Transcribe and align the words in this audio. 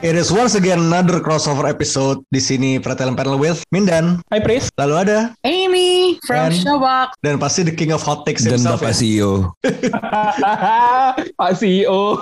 It 0.00 0.16
is 0.16 0.32
once 0.32 0.54
again 0.56 0.80
another 0.80 1.20
crossover 1.20 1.68
episode 1.68 2.24
di 2.32 2.40
sini 2.40 2.80
Pretel 2.80 3.12
Panel 3.12 3.36
with 3.36 3.60
Mindan. 3.68 4.24
Hai 4.32 4.40
Pris. 4.40 4.72
Lalu 4.80 4.94
ada 4.96 5.18
Amy 5.44 6.16
from 6.24 6.48
Dan- 6.48 6.56
Showbox. 6.56 7.20
dan 7.20 7.36
pasti 7.36 7.68
the 7.68 7.74
king 7.76 7.92
of 7.92 8.00
hot 8.00 8.24
takes 8.24 8.40
dan 8.40 8.56
himself 8.56 8.80
Bapak 8.80 8.96
ya. 8.96 8.96
CEO. 8.96 9.30
Pak 11.36 11.52
CEO. 11.52 12.16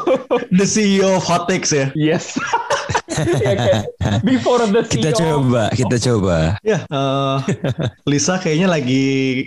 The 0.50 0.66
CEO 0.66 1.14
of 1.14 1.22
hot 1.22 1.46
takes 1.46 1.70
ya. 1.70 1.94
yes. 1.94 2.34
ya, 3.18 3.52
kayak 3.54 3.84
before 4.22 4.62
the 4.66 4.82
E 4.84 4.90
Kita 4.90 5.10
CEO. 5.12 5.18
coba, 5.42 5.62
kita 5.72 5.96
coba. 6.00 6.36
Ya, 6.62 6.84
eh, 6.84 7.36
Lisa 8.04 8.38
kayaknya 8.38 8.68
lagi 8.70 9.04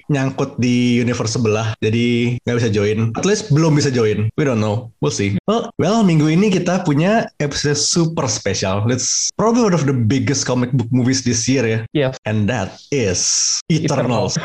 nyangkut 0.07 0.57
di 0.57 0.99
universe 0.99 1.35
sebelah, 1.35 1.73
jadi 1.79 2.37
nggak 2.43 2.57
bisa 2.57 2.69
join. 2.69 3.11
At 3.15 3.25
least 3.25 3.49
belum 3.49 3.73
bisa 3.73 3.89
join. 3.89 4.27
We 4.35 4.43
don't 4.43 4.59
know. 4.59 4.91
We'll 4.99 5.13
see. 5.13 5.35
Well, 5.45 5.71
well 5.77 6.03
minggu 6.03 6.27
ini 6.27 6.51
kita 6.51 6.83
punya 6.83 7.27
episode 7.39 7.77
super 7.77 8.27
spesial. 8.27 8.83
It's 8.87 9.31
probably 9.35 9.63
one 9.63 9.75
of 9.75 9.83
the 9.83 9.95
biggest 9.95 10.43
comic 10.45 10.71
book 10.71 10.87
movies 10.89 11.23
this 11.23 11.47
year 11.47 11.63
ya. 11.63 11.79
Yes. 11.91 12.15
And 12.27 12.45
that 12.47 12.75
is 12.91 13.19
Eternals. 13.67 14.35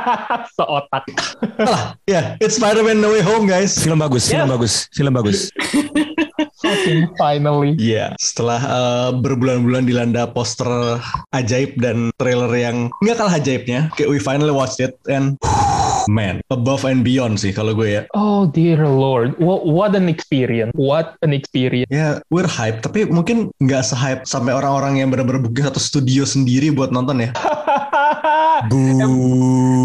Seotak. 0.56 1.04
Alah, 1.58 1.96
ya, 2.04 2.36
it's 2.38 2.56
Spider-Man 2.56 3.00
No 3.00 3.12
Way 3.12 3.22
Home 3.22 3.46
guys. 3.46 3.74
Film 3.78 3.98
bagus, 3.98 4.28
film 4.28 4.44
Yeah. 4.44 4.50
bagus, 4.50 4.74
film 4.90 5.12
bagus. 5.14 5.38
Finally. 7.18 7.74
Iya, 7.78 8.14
setelah 8.16 8.60
eh, 8.62 9.10
berbulan-bulan 9.18 9.84
dilanda 9.86 10.30
poster 10.30 10.68
ajaib 11.34 11.78
dan 11.78 12.14
trailer 12.16 12.50
yang 12.54 12.88
nggak 13.02 13.16
kalah 13.18 13.34
ajaibnya, 13.38 13.90
kayak 13.98 14.08
we 14.10 14.18
finally 14.22 14.54
watched 14.54 14.78
it 14.78 14.96
and 15.10 15.36
man, 16.10 16.42
above 16.50 16.82
and 16.86 17.06
beyond 17.06 17.38
sih 17.38 17.54
kalau 17.54 17.74
gue 17.74 18.00
ya. 18.00 18.02
Oh 18.14 18.50
dear 18.50 18.82
lord. 18.86 19.38
What, 19.38 19.66
what 19.66 19.92
an 19.94 20.10
experience. 20.10 20.74
What 20.74 21.18
an 21.22 21.30
experience. 21.34 21.90
Ya, 21.90 22.18
we're 22.30 22.48
hype, 22.48 22.82
tapi 22.82 23.06
mungkin 23.06 23.54
nggak 23.62 23.82
se-hype 23.86 24.22
sampai 24.26 24.54
orang-orang 24.54 25.02
yang 25.02 25.08
benar-benar 25.10 25.42
booking 25.42 25.66
satu 25.66 25.78
studio 25.82 26.26
sendiri 26.26 26.74
buat 26.74 26.90
nonton 26.90 27.28
ya. 27.28 27.30
Bu. 28.68 28.80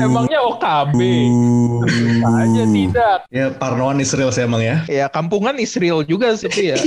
Emangnya 0.02 0.40
OKB? 0.44 0.94
Bu. 0.94 1.86
Aja 2.28 2.64
tidak. 2.68 3.18
Ya, 3.32 3.46
parnoan 3.54 4.00
Israel 4.04 4.30
sih 4.34 4.44
emang 4.44 4.62
ya. 4.64 4.84
Ya 4.90 5.06
kampungan 5.08 5.56
Israel 5.60 6.04
juga 6.04 6.36
sih 6.36 6.50
ya. 6.74 6.78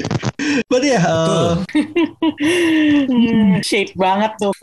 But 0.70 0.84
ya, 0.84 1.00
eh, 1.00 1.52
Hmm, 3.10 3.60
shade 3.64 3.92
banget 3.96 4.32
tuh. 4.40 4.54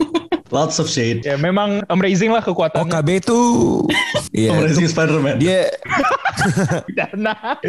Lots 0.52 0.76
of 0.78 0.86
shade. 0.86 1.24
ya 1.24 1.34
memang 1.34 1.82
amazing 1.88 2.30
lah 2.30 2.44
kekuatannya. 2.44 2.84
OKB 2.84 3.08
itu 3.18 3.38
Iya, 4.32 4.56
Amazing 4.56 4.88
Spider-Man. 4.88 5.36
dia 5.36 5.68
Dana. 6.96 7.60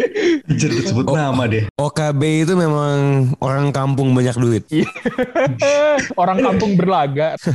Jadi 0.48 0.74
disebut 0.80 1.12
nama 1.12 1.44
deh. 1.44 1.68
OKB 1.76 2.48
itu 2.48 2.54
memang 2.56 3.28
orang 3.44 3.76
kampung 3.76 4.16
banyak 4.16 4.32
duit. 4.40 4.64
Orang 6.22 6.40
kampung 6.40 6.80
berlaga. 6.80 7.36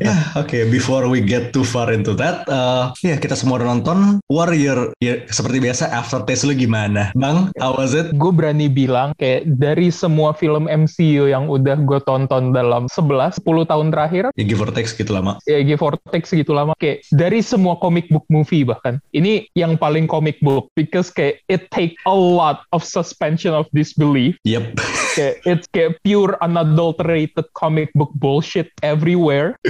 Ya, 0.00 0.16
oke. 0.38 0.68
Before 0.70 1.08
we 1.08 1.20
get 1.20 1.52
too 1.52 1.64
far 1.64 1.92
into 1.92 2.16
that, 2.16 2.44
uh, 2.48 2.92
ya 3.04 3.16
kita 3.20 3.36
semua 3.36 3.60
udah 3.60 3.68
nonton 3.76 3.98
Warrior. 4.28 4.92
Ya, 5.02 5.24
seperti 5.28 5.60
biasa, 5.60 5.92
aftertaste 5.92 6.48
lu 6.48 6.54
gimana, 6.56 7.12
Bang? 7.12 7.52
How 7.60 7.76
was 7.76 7.92
it? 7.92 8.12
gue 8.12 8.32
berani 8.32 8.68
bilang 8.68 9.12
kayak 9.16 9.48
dari 9.56 9.88
semua 9.92 10.32
film 10.32 10.68
MCU 10.68 11.28
yang 11.28 11.48
udah 11.48 11.80
gue 11.80 12.00
tonton 12.04 12.52
dalam 12.52 12.86
11 12.88 13.40
10 13.40 13.70
tahun 13.70 13.86
terakhir 13.92 14.24
Ya 14.36 14.44
give 14.44 14.60
or 14.70 14.76
take 14.78 14.86
segitu 14.86 15.10
lama. 15.10 15.42
ya 15.50 15.58
give 15.66 15.82
or 15.82 15.98
take 16.14 16.22
segitu 16.24 16.54
lama 16.54 16.78
kayak 16.78 17.02
dari 17.10 17.42
semua 17.42 17.74
comic 17.82 18.06
book 18.06 18.22
movie 18.30 18.62
bahkan 18.62 19.02
ini 19.10 19.50
yang 19.58 19.74
paling 19.74 20.06
comic 20.06 20.38
book 20.38 20.70
because 20.78 21.10
kayak 21.10 21.42
it 21.50 21.66
take 21.74 21.98
a 22.06 22.14
lot 22.14 22.62
of 22.70 22.86
suspension 22.86 23.50
of 23.50 23.66
disbelief 23.74 24.38
Yep. 24.46 24.78
kayak 25.20 25.34
it's 25.44 25.68
kayak 25.68 26.00
pure 26.00 26.40
unadulterated 26.40 27.44
comic 27.52 27.92
book 27.92 28.08
bullshit 28.16 28.72
everywhere. 28.80 29.60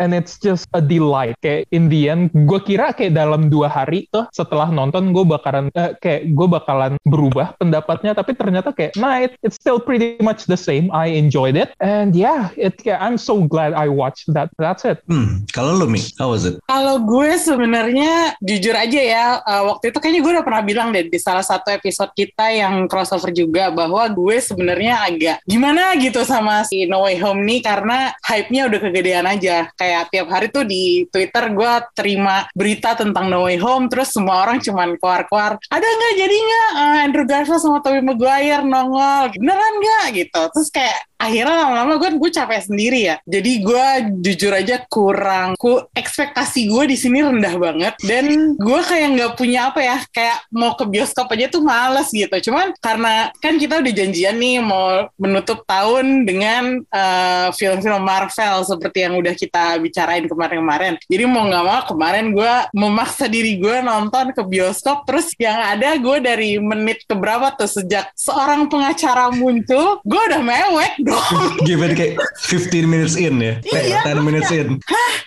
And 0.00 0.16
it's 0.16 0.40
just 0.40 0.64
a 0.72 0.80
delight. 0.80 1.36
Kayak 1.44 1.68
in 1.76 1.92
the 1.92 2.08
end 2.08 2.32
gue 2.32 2.60
kira 2.64 2.96
kayak 2.96 3.12
dalam 3.12 3.52
dua 3.52 3.68
hari 3.68 4.08
tuh 4.08 4.24
setelah 4.32 4.72
nonton 4.72 5.12
gue 5.12 5.24
bakalan 5.28 5.68
eh, 5.76 5.92
kayak 6.00 6.32
gue 6.32 6.46
bakalan 6.48 6.96
berubah 7.04 7.52
pendapatnya. 7.60 8.16
Tapi 8.16 8.32
ternyata 8.32 8.72
kayak 8.72 8.96
nah 8.96 9.20
it, 9.20 9.36
it's 9.44 9.60
still 9.60 9.76
pretty 9.76 10.16
much 10.24 10.48
the 10.48 10.56
same. 10.56 10.88
I 10.96 11.12
enjoyed 11.12 11.60
it. 11.60 11.76
And 11.84 12.16
yeah 12.16 12.48
it 12.56 12.80
kayak 12.80 13.04
I'm 13.04 13.20
so 13.20 13.44
glad 13.44 13.76
I 13.76 13.92
watched 13.92 14.32
that. 14.32 14.48
That's 14.56 14.88
it. 14.88 15.04
Hmm, 15.10 15.44
kalau 15.52 15.76
lu 15.76 15.86
Mi, 15.90 16.00
how 16.16 16.32
was 16.32 16.46
it? 16.46 16.62
Kalau 16.70 17.02
gue 17.02 17.34
sebenarnya 17.36 18.38
jujur 18.40 18.72
aja 18.72 19.00
ya, 19.00 19.26
uh, 19.42 19.74
waktu 19.74 19.90
itu 19.90 19.98
kayaknya 19.98 20.20
gue 20.22 20.32
udah 20.38 20.46
pernah 20.46 20.62
bilang 20.62 20.88
deh 20.94 21.10
di 21.10 21.18
salah 21.18 21.42
satu 21.42 21.74
episode 21.74 22.14
kita 22.14 22.46
yang 22.54 22.86
crossover 22.86 23.34
juga 23.34 23.74
bahwa 23.74 24.06
gue 24.06 24.36
sebenarnya 24.38 24.69
agak 24.76 25.42
gimana 25.48 25.96
gitu 25.98 26.22
sama 26.22 26.62
si 26.66 26.86
No 26.86 27.02
Way 27.08 27.18
Home 27.24 27.42
nih 27.42 27.60
karena 27.64 28.14
hype-nya 28.22 28.70
udah 28.70 28.78
kegedean 28.78 29.26
aja. 29.26 29.66
Kayak 29.74 30.12
tiap 30.12 30.28
hari 30.30 30.46
tuh 30.52 30.64
di 30.66 31.08
Twitter 31.08 31.50
gue 31.50 31.72
terima 31.96 32.46
berita 32.54 32.94
tentang 32.94 33.26
No 33.26 33.48
Way 33.48 33.58
Home 33.58 33.90
terus 33.90 34.14
semua 34.14 34.46
orang 34.46 34.60
cuman 34.60 34.94
keluar-keluar, 35.00 35.58
ada 35.58 35.86
nggak 35.86 36.14
jadi 36.18 36.36
nggak 36.36 36.70
uh, 36.76 36.96
Andrew 37.04 37.26
Garfield 37.26 37.62
sama 37.62 37.78
Tobey 37.80 38.02
Maguire 38.04 38.62
nongol, 38.62 39.32
beneran 39.34 39.74
nggak 39.80 40.06
gitu. 40.14 40.42
Terus 40.54 40.68
kayak 40.70 41.09
akhirnya 41.20 41.68
lama-lama 41.68 42.00
gue 42.00 42.10
gue 42.16 42.30
capek 42.32 42.60
sendiri 42.64 43.00
ya. 43.12 43.16
Jadi 43.28 43.52
gue 43.60 43.86
jujur 44.24 44.52
aja 44.56 44.80
kurang, 44.88 45.54
ku 45.60 45.84
ekspektasi 45.92 46.72
gue 46.72 46.84
di 46.88 46.96
sini 46.96 47.20
rendah 47.20 47.54
banget 47.60 47.94
dan 48.08 48.56
gue 48.56 48.80
kayak 48.80 49.08
nggak 49.20 49.32
punya 49.36 49.68
apa 49.68 49.80
ya, 49.84 49.98
kayak 50.08 50.48
mau 50.48 50.72
ke 50.72 50.88
bioskop 50.88 51.28
aja 51.36 51.52
tuh 51.52 51.60
males 51.60 52.08
gitu. 52.08 52.50
Cuman 52.50 52.72
karena 52.80 53.28
kan 53.38 53.60
kita 53.60 53.84
udah 53.84 53.92
janjian 53.92 54.40
nih 54.40 54.64
mau 54.64 55.12
menutup 55.20 55.62
tahun 55.68 56.24
dengan 56.24 56.80
eh, 56.88 57.48
film-film 57.52 58.00
Marvel 58.00 58.64
seperti 58.64 59.04
yang 59.04 59.20
udah 59.20 59.34
kita 59.36 59.76
bicarain 59.76 60.24
kemarin-kemarin. 60.24 60.96
Jadi 61.04 61.24
mau 61.28 61.44
nggak 61.44 61.64
mau 61.68 61.80
kemarin 61.84 62.32
gue 62.32 62.54
memaksa 62.72 63.28
diri 63.28 63.60
gue 63.60 63.84
nonton 63.84 64.32
ke 64.32 64.42
bioskop 64.46 65.04
terus 65.04 65.34
yang 65.36 65.58
ada 65.58 65.98
gue 65.98 66.16
dari 66.22 66.56
menit 66.56 67.04
ke 67.04 67.12
berapa 67.12 67.52
tuh 67.58 67.68
sejak 67.68 68.08
seorang 68.14 68.70
pengacara 68.70 69.34
muncul 69.34 69.98
gue 70.06 70.22
udah 70.30 70.40
mewek 70.40 70.92
Give 71.66 71.82
it 71.82 71.94
kayak 71.98 72.14
15 72.46 72.86
minutes 72.86 73.14
in 73.18 73.40
ya. 73.40 73.54
Iya, 73.62 74.02
10 74.06 74.26
minutes 74.26 74.50
in. 74.54 74.78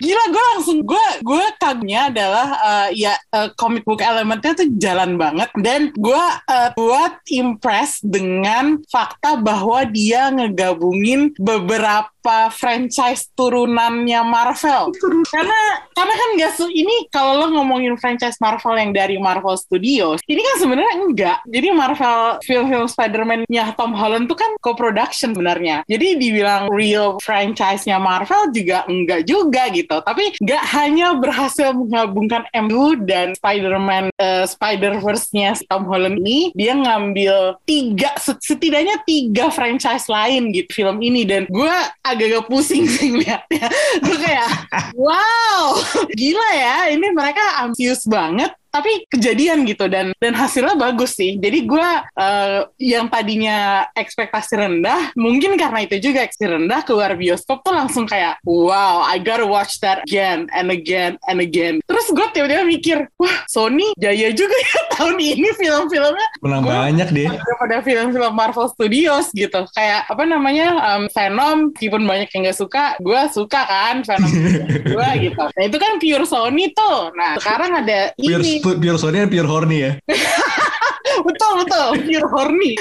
gila 0.02 0.24
gue 0.30 0.44
langsung 0.56 0.78
gue 0.82 1.06
gue 1.22 1.44
kagumnya 1.62 2.10
adalah 2.10 2.48
eh, 2.58 3.06
ya 3.06 3.14
eh, 3.30 3.48
comic 3.54 3.86
book 3.86 4.02
elementnya 4.02 4.52
tuh 4.56 4.68
jalan 4.78 5.14
banget 5.14 5.50
dan 5.62 5.94
gue 5.94 6.24
eh, 6.50 6.70
buat 6.74 7.22
impress 7.30 8.02
dengan 8.02 8.82
fakta 8.90 9.38
bahwa 9.38 9.86
dia 9.86 10.30
ngegabungin 10.34 11.34
beberapa 11.38 12.13
franchise 12.50 13.28
turunannya 13.34 14.20
Marvel? 14.24 14.90
Karena 15.28 15.60
karena 15.92 16.14
kan 16.14 16.28
nggak 16.36 16.52
se- 16.54 16.72
ini 16.74 17.06
kalau 17.08 17.44
lo 17.44 17.46
ngomongin 17.52 17.94
franchise 17.96 18.36
Marvel 18.40 18.74
yang 18.76 18.90
dari 18.90 19.16
Marvel 19.16 19.54
Studios 19.54 20.20
ini 20.26 20.40
kan 20.40 20.56
sebenarnya 20.58 20.94
enggak. 20.98 21.38
Jadi 21.46 21.68
Marvel 21.70 22.20
film-film 22.42 22.86
Spider-Man-nya 22.88 23.76
Tom 23.76 23.92
Holland 23.92 24.26
tuh 24.26 24.38
kan 24.38 24.50
co-production 24.58 25.34
sebenarnya. 25.34 25.82
Jadi 25.84 26.16
dibilang 26.18 26.70
real 26.70 27.16
franchise-nya 27.20 27.98
Marvel 27.98 28.50
juga 28.50 28.84
enggak 28.86 29.20
juga 29.24 29.68
gitu. 29.70 30.00
Tapi 30.00 30.34
nggak 30.40 30.64
hanya 30.74 31.14
berhasil 31.16 31.72
menggabungkan 31.74 32.46
MCU 32.52 32.98
dan 33.04 33.34
Spider-Man 33.34 34.10
eh, 34.16 34.44
Spider-Verse-nya 34.46 35.56
Tom 35.68 35.86
Holland 35.88 36.18
ini 36.22 36.50
dia 36.54 36.74
ngambil 36.74 37.58
tiga 37.64 38.14
set- 38.20 38.42
setidaknya 38.42 39.00
tiga 39.02 39.48
franchise 39.50 40.06
lain 40.06 40.50
gitu 40.52 40.82
film 40.84 41.00
ini. 41.00 41.24
Dan 41.24 41.46
gue 41.48 41.74
agak-agak 42.14 42.44
pusing 42.46 42.86
sih 42.86 43.10
lihatnya 43.12 43.66
gue 44.00 44.16
kayak 44.18 44.48
wow 45.04 45.76
gila 46.14 46.48
ya 46.54 46.76
ini 46.94 47.10
mereka 47.10 47.62
ambisius 47.62 48.06
banget 48.06 48.50
tapi 48.74 49.06
kejadian 49.06 49.62
gitu 49.62 49.86
dan 49.86 50.10
dan 50.18 50.34
hasilnya 50.34 50.74
bagus 50.74 51.14
sih 51.14 51.38
jadi 51.38 51.62
gue 51.62 51.88
eh, 52.18 52.60
yang 52.82 53.06
tadinya 53.06 53.86
ekspektasi 53.94 54.58
rendah 54.58 55.14
mungkin 55.14 55.54
karena 55.54 55.86
itu 55.86 56.02
juga 56.02 56.26
ekspektasi 56.26 56.32
rendah 56.50 56.82
keluar 56.82 57.14
bioskop 57.14 57.62
tuh 57.62 57.70
langsung 57.70 58.04
kayak 58.04 58.42
wow 58.42 59.06
I 59.06 59.22
gotta 59.22 59.46
watch 59.46 59.78
that 59.80 60.02
again 60.02 60.50
and 60.50 60.74
again 60.74 61.14
and 61.30 61.38
again 61.38 61.78
terus 61.86 62.10
gue 62.10 62.26
tiba-tiba 62.34 62.66
mikir 62.66 62.98
wah 63.14 63.46
Sony 63.46 63.94
jaya 63.94 64.34
juga 64.34 64.50
ya 64.58 64.78
tahun 64.98 65.14
ini 65.14 65.48
film-filmnya 65.54 66.28
Menang 66.42 66.62
Gua- 66.66 66.90
banyak 66.90 67.08
dia. 67.14 67.28
daripada 67.30 67.76
film-film 67.80 68.32
Marvel 68.34 68.68
Studios 68.68 69.32
gitu. 69.32 69.64
Kayak 69.72 70.04
apa 70.08 70.24
namanya 70.26 70.68
um, 70.92 71.04
Venom, 71.08 71.72
meskipun 71.72 72.02
banyak 72.04 72.28
yang 72.32 72.50
gak 72.50 72.58
suka, 72.58 72.84
gue 73.00 73.20
suka 73.32 73.60
kan 73.64 74.04
Venom 74.04 74.32
gue 74.92 75.08
gitu. 75.24 75.44
Nah 75.44 75.64
itu 75.64 75.76
kan 75.80 75.92
pure 75.96 76.26
Sony 76.28 76.68
tuh. 76.72 77.12
Nah 77.16 77.40
sekarang 77.40 77.80
ada 77.80 78.12
ini, 78.20 78.60
pure 78.72 78.98
Sony 78.98 79.26
pure 79.28 79.46
horny 79.46 79.80
ya. 79.80 79.90
betul 81.22 81.52
betul 81.62 81.88
pure 82.02 82.28
horny. 82.32 82.72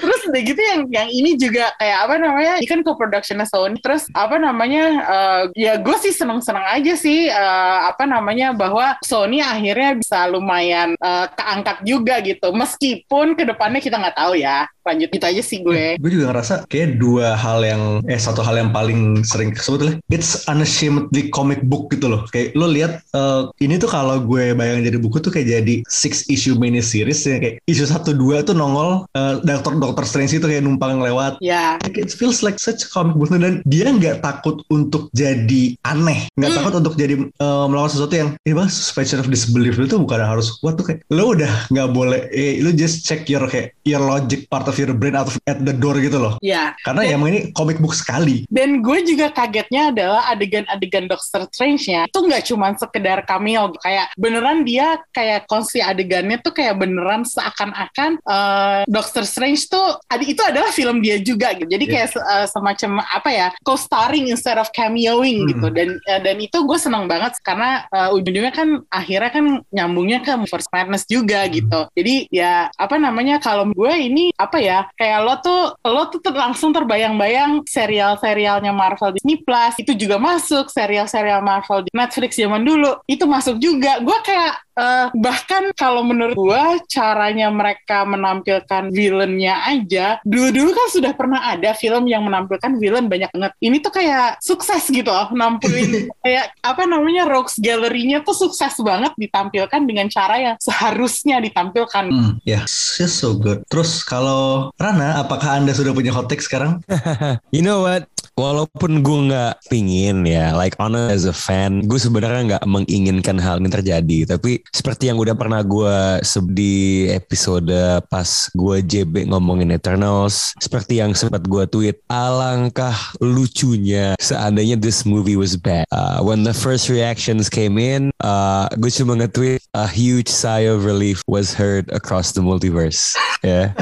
Terus 0.00 0.20
udah 0.28 0.42
gitu 0.42 0.60
yang 0.60 0.80
yang 0.90 1.08
ini 1.08 1.36
juga 1.40 1.72
kayak 1.80 1.98
apa 2.08 2.14
namanya? 2.20 2.54
Ini 2.60 2.68
kan 2.68 2.80
co-productionnya 2.84 3.46
Sony. 3.48 3.78
Terus 3.80 4.08
apa 4.12 4.36
namanya? 4.36 4.84
eh, 5.04 5.42
ya 5.56 5.72
gue 5.80 5.96
sih 6.00 6.12
seneng-seneng 6.12 6.64
aja 6.64 6.94
sih 6.98 7.30
eh, 7.30 7.78
apa 7.86 8.04
namanya 8.04 8.52
bahwa 8.52 8.96
Sony 9.00 9.40
akhirnya 9.40 9.98
bisa 9.98 10.26
lumayan 10.28 10.98
eh, 10.98 11.26
keangkat 11.32 11.76
juga 11.86 12.20
gitu. 12.20 12.50
Meskipun 12.52 13.38
ke 13.38 13.44
depannya 13.48 13.80
kita 13.80 13.96
nggak 14.00 14.18
tahu 14.18 14.36
ya. 14.38 14.66
Lanjut 14.84 15.08
itu 15.16 15.24
aja 15.24 15.42
sih 15.42 15.64
gue. 15.64 15.96
Gue 15.96 16.10
juga 16.12 16.28
ngerasa 16.34 16.68
kayak 16.68 17.00
dua 17.00 17.32
hal 17.38 17.64
yang 17.64 17.82
eh 18.04 18.20
satu 18.20 18.44
hal 18.44 18.60
yang 18.60 18.68
paling 18.68 19.24
sering 19.24 19.56
lah. 19.56 19.96
It's 20.12 20.44
unashamedly 20.44 21.32
comic 21.32 21.64
book 21.64 21.88
gitu 21.88 22.12
loh. 22.12 22.28
Kayak 22.28 22.52
lo 22.52 22.68
lihat 22.68 23.00
eh, 23.14 23.42
ini 23.64 23.80
tuh 23.80 23.88
kalau 23.88 24.20
gue 24.20 24.52
bayang 24.52 24.84
jadi 24.84 24.98
buku 25.00 25.20
tuh 25.24 25.32
kayak 25.32 25.60
jadi 25.60 25.74
six 25.88 26.28
issue 26.28 26.56
mini 26.56 26.84
series 26.84 27.24
ya 27.24 27.40
kayak 27.40 27.53
issue 27.64 27.86
satu 27.86 28.12
dua 28.12 28.42
tuh 28.42 28.52
nongol 28.52 29.06
eh, 29.12 29.40
dokter 29.42 29.72
dokter 29.76 30.04
Strange 30.04 30.32
itu 30.32 30.44
kayak 30.44 30.62
numpang 30.62 30.98
lewat. 30.98 31.38
Ya, 31.38 31.76
Like, 31.80 31.96
It 31.96 32.10
feels 32.10 32.40
like 32.40 32.58
such 32.58 32.84
a 32.84 32.88
comic 32.88 33.14
book 33.14 33.30
dan 33.30 33.62
dia 33.64 33.88
nggak 33.88 34.20
takut 34.20 34.62
untuk 34.68 35.08
jadi 35.12 35.76
aneh, 35.82 36.26
nggak 36.34 36.50
Hmm. 36.50 36.58
takut 36.60 36.74
untuk 36.80 36.94
jadi 36.94 37.14
eh, 37.18 37.64
melakukan 37.66 37.92
sesuatu 37.92 38.14
yang 38.14 38.30
ini 38.42 38.52
bang 38.52 38.70
suspension 38.70 39.18
of 39.18 39.28
disbelief 39.28 39.76
itu 39.76 39.96
bukan 39.96 40.20
harus 40.20 40.54
kuat 40.58 40.74
tuh 40.74 40.86
kayak 40.86 41.00
lo 41.10 41.32
udah 41.32 41.68
nggak 41.68 41.88
boleh, 41.90 42.20
eh, 42.30 42.60
lo 42.60 42.70
just 42.70 43.02
check 43.02 43.26
your 43.26 43.44
kayak 43.44 43.74
your 43.82 44.00
logic 44.00 44.46
part 44.48 44.64
of 44.64 44.74
your 44.74 44.92
brain 44.92 45.14
out 45.14 45.26
of, 45.26 45.36
at 45.44 45.60
the 45.60 45.72
door 45.72 45.96
gitu 45.98 46.16
loh. 46.16 46.36
ya. 46.40 46.72
Karena 46.82 47.04
ya 47.04 47.14
emang 47.14 47.30
ini 47.30 47.40
comic 47.52 47.78
book 47.78 47.92
sekali. 47.92 48.44
Dan 48.48 48.80
gue 48.80 49.04
juga 49.04 49.28
kagetnya 49.30 49.90
adalah 49.90 50.22
adegan-adegan 50.30 51.06
Doctor 51.06 51.46
Strange-nya 51.48 52.06
itu 52.06 52.18
nggak 52.18 52.42
cuma 52.46 52.72
sekedar 52.74 53.22
cameo, 53.24 53.72
kayak 53.78 54.12
beneran 54.16 54.62
dia 54.62 54.96
kayak 55.10 55.44
konsi 55.46 55.78
adegannya 55.78 56.40
tuh 56.40 56.52
kayak 56.52 56.76
beneran 56.76 57.22
seakan-akan 57.44 58.10
eh, 58.24 58.80
Doctor 58.88 59.28
Strange 59.28 59.68
tuh 59.68 60.00
itu 60.24 60.40
adalah 60.40 60.72
film 60.72 61.04
dia 61.04 61.20
juga 61.20 61.52
gitu. 61.52 61.68
Jadi 61.68 61.84
kayak 61.84 62.08
se- 62.08 62.24
eh, 62.24 62.46
semacam 62.48 63.04
apa 63.04 63.28
ya 63.30 63.48
co-starring 63.60 64.32
instead 64.32 64.56
of 64.56 64.72
cameoing 64.72 65.44
Hmm. 65.44 65.50
gitu. 65.52 65.66
Dan 65.68 65.88
eh, 66.00 66.20
dan 66.24 66.36
itu 66.40 66.64
gue 66.64 66.78
seneng 66.80 67.04
banget 67.04 67.36
karena 67.44 67.84
eh, 67.92 68.08
ujung-ujungnya 68.16 68.54
kan 68.54 68.68
akhirnya 68.88 69.30
kan 69.30 69.44
nyambungnya 69.68 70.24
ke 70.24 70.32
First 70.48 70.72
Madness 70.72 71.04
juga 71.04 71.44
gitu. 71.52 71.84
Jadi 71.92 72.32
ya 72.32 72.72
apa 72.72 72.96
namanya 72.96 73.36
kalau 73.38 73.68
gue 73.68 73.92
ini 73.92 74.32
apa 74.40 74.56
ya 74.56 74.88
kayak 74.96 75.20
lo 75.20 75.34
tuh 75.44 75.60
lo 75.84 76.08
tuh 76.08 76.20
ter- 76.24 76.32
langsung 76.34 76.72
terbayang-bayang 76.72 77.60
serial-serialnya 77.68 78.72
Marvel 78.72 79.12
Disney 79.12 79.42
Plus 79.42 79.74
itu 79.76 79.92
juga 79.94 80.16
masuk 80.16 80.70
serial-serial 80.70 81.42
Marvel 81.44 81.84
di 81.84 81.90
Netflix 81.92 82.38
zaman 82.38 82.62
dulu 82.62 83.02
itu 83.04 83.24
masuk 83.26 83.58
juga 83.58 83.98
gue 84.00 84.18
kayak 84.22 84.54
eh, 84.74 85.06
bahkan 85.14 85.70
kalau 85.74 86.02
menurut 86.02 86.36
gue 86.36 86.64
caranya 86.90 87.48
mereka 87.50 88.02
menampilkan 88.06 88.90
villainnya 88.90 89.62
aja 89.66 90.18
dulu-dulu 90.26 90.70
kan 90.74 90.88
sudah 90.90 91.12
pernah 91.14 91.40
ada 91.50 91.74
film 91.74 92.06
yang 92.06 92.26
menampilkan 92.26 92.76
villain 92.78 93.06
banyak 93.06 93.30
banget 93.34 93.52
ini 93.62 93.78
tuh 93.78 93.92
kayak 93.94 94.38
sukses 94.42 94.86
gitu 94.90 95.08
loh 95.08 95.30
nampilin 95.34 96.08
kayak 96.24 96.54
apa 96.62 96.82
namanya 96.86 97.26
Rogues 97.26 97.58
Gallery-nya 97.58 98.22
tuh 98.22 98.34
sukses 98.34 98.74
banget 98.82 99.12
ditampilkan 99.16 99.80
dengan 99.86 100.06
cara 100.10 100.36
yang 100.40 100.56
seharusnya 100.58 101.40
ditampilkan 101.42 102.06
Hmm, 102.14 102.38
ya, 102.46 102.62
just 102.68 103.18
so 103.18 103.34
good. 103.34 103.66
Terus 103.66 104.06
kalau 104.06 104.70
Rana, 104.78 105.18
apakah 105.18 105.58
anda 105.58 105.74
sudah 105.74 105.90
punya 105.90 106.14
hot 106.14 106.30
take 106.30 106.44
sekarang? 106.44 106.78
You 107.54 107.62
know 107.62 107.82
what? 107.82 108.06
Walaupun 108.34 109.06
gue 109.06 109.18
nggak 109.30 109.70
pingin 109.70 110.26
ya, 110.26 110.50
like 110.58 110.74
honest 110.82 111.14
as 111.14 111.24
a 111.30 111.34
fan, 111.34 111.86
gue 111.86 111.98
sebenarnya 111.98 112.58
nggak 112.58 112.64
menginginkan 112.66 113.38
hal 113.38 113.62
ini 113.62 113.70
terjadi. 113.70 114.34
Tapi 114.34 114.58
seperti 114.74 115.06
yang 115.06 115.22
udah 115.22 115.38
pernah 115.38 115.62
gue 115.62 116.18
di 116.50 117.06
episode 117.14 117.70
pas 118.10 118.50
gue 118.50 118.76
JB 118.82 119.30
ngomongin 119.30 119.70
Eternals, 119.70 120.50
seperti 120.58 120.98
yang 120.98 121.14
sempat 121.14 121.46
gue 121.46 121.62
tweet, 121.70 122.02
alangkah 122.10 123.14
lucunya 123.22 124.18
seandainya 124.18 124.74
this 124.82 125.06
movie 125.06 125.38
was 125.38 125.54
bad. 125.54 125.86
Uh, 125.94 126.18
when 126.26 126.42
the 126.42 126.54
first 126.54 126.90
reactions 126.90 127.46
came 127.46 127.78
in, 127.78 128.10
uh, 128.18 128.66
gue 128.82 128.90
cuma 128.90 129.14
nge-tweet 129.14 129.62
a 129.78 129.86
huge 129.86 130.26
sigh 130.26 130.66
of 130.66 130.82
relief 130.82 131.22
was 131.30 131.54
heard 131.54 131.86
across 131.94 132.34
the 132.34 132.42
multiverse. 132.42 133.14
Ya. 133.44 133.76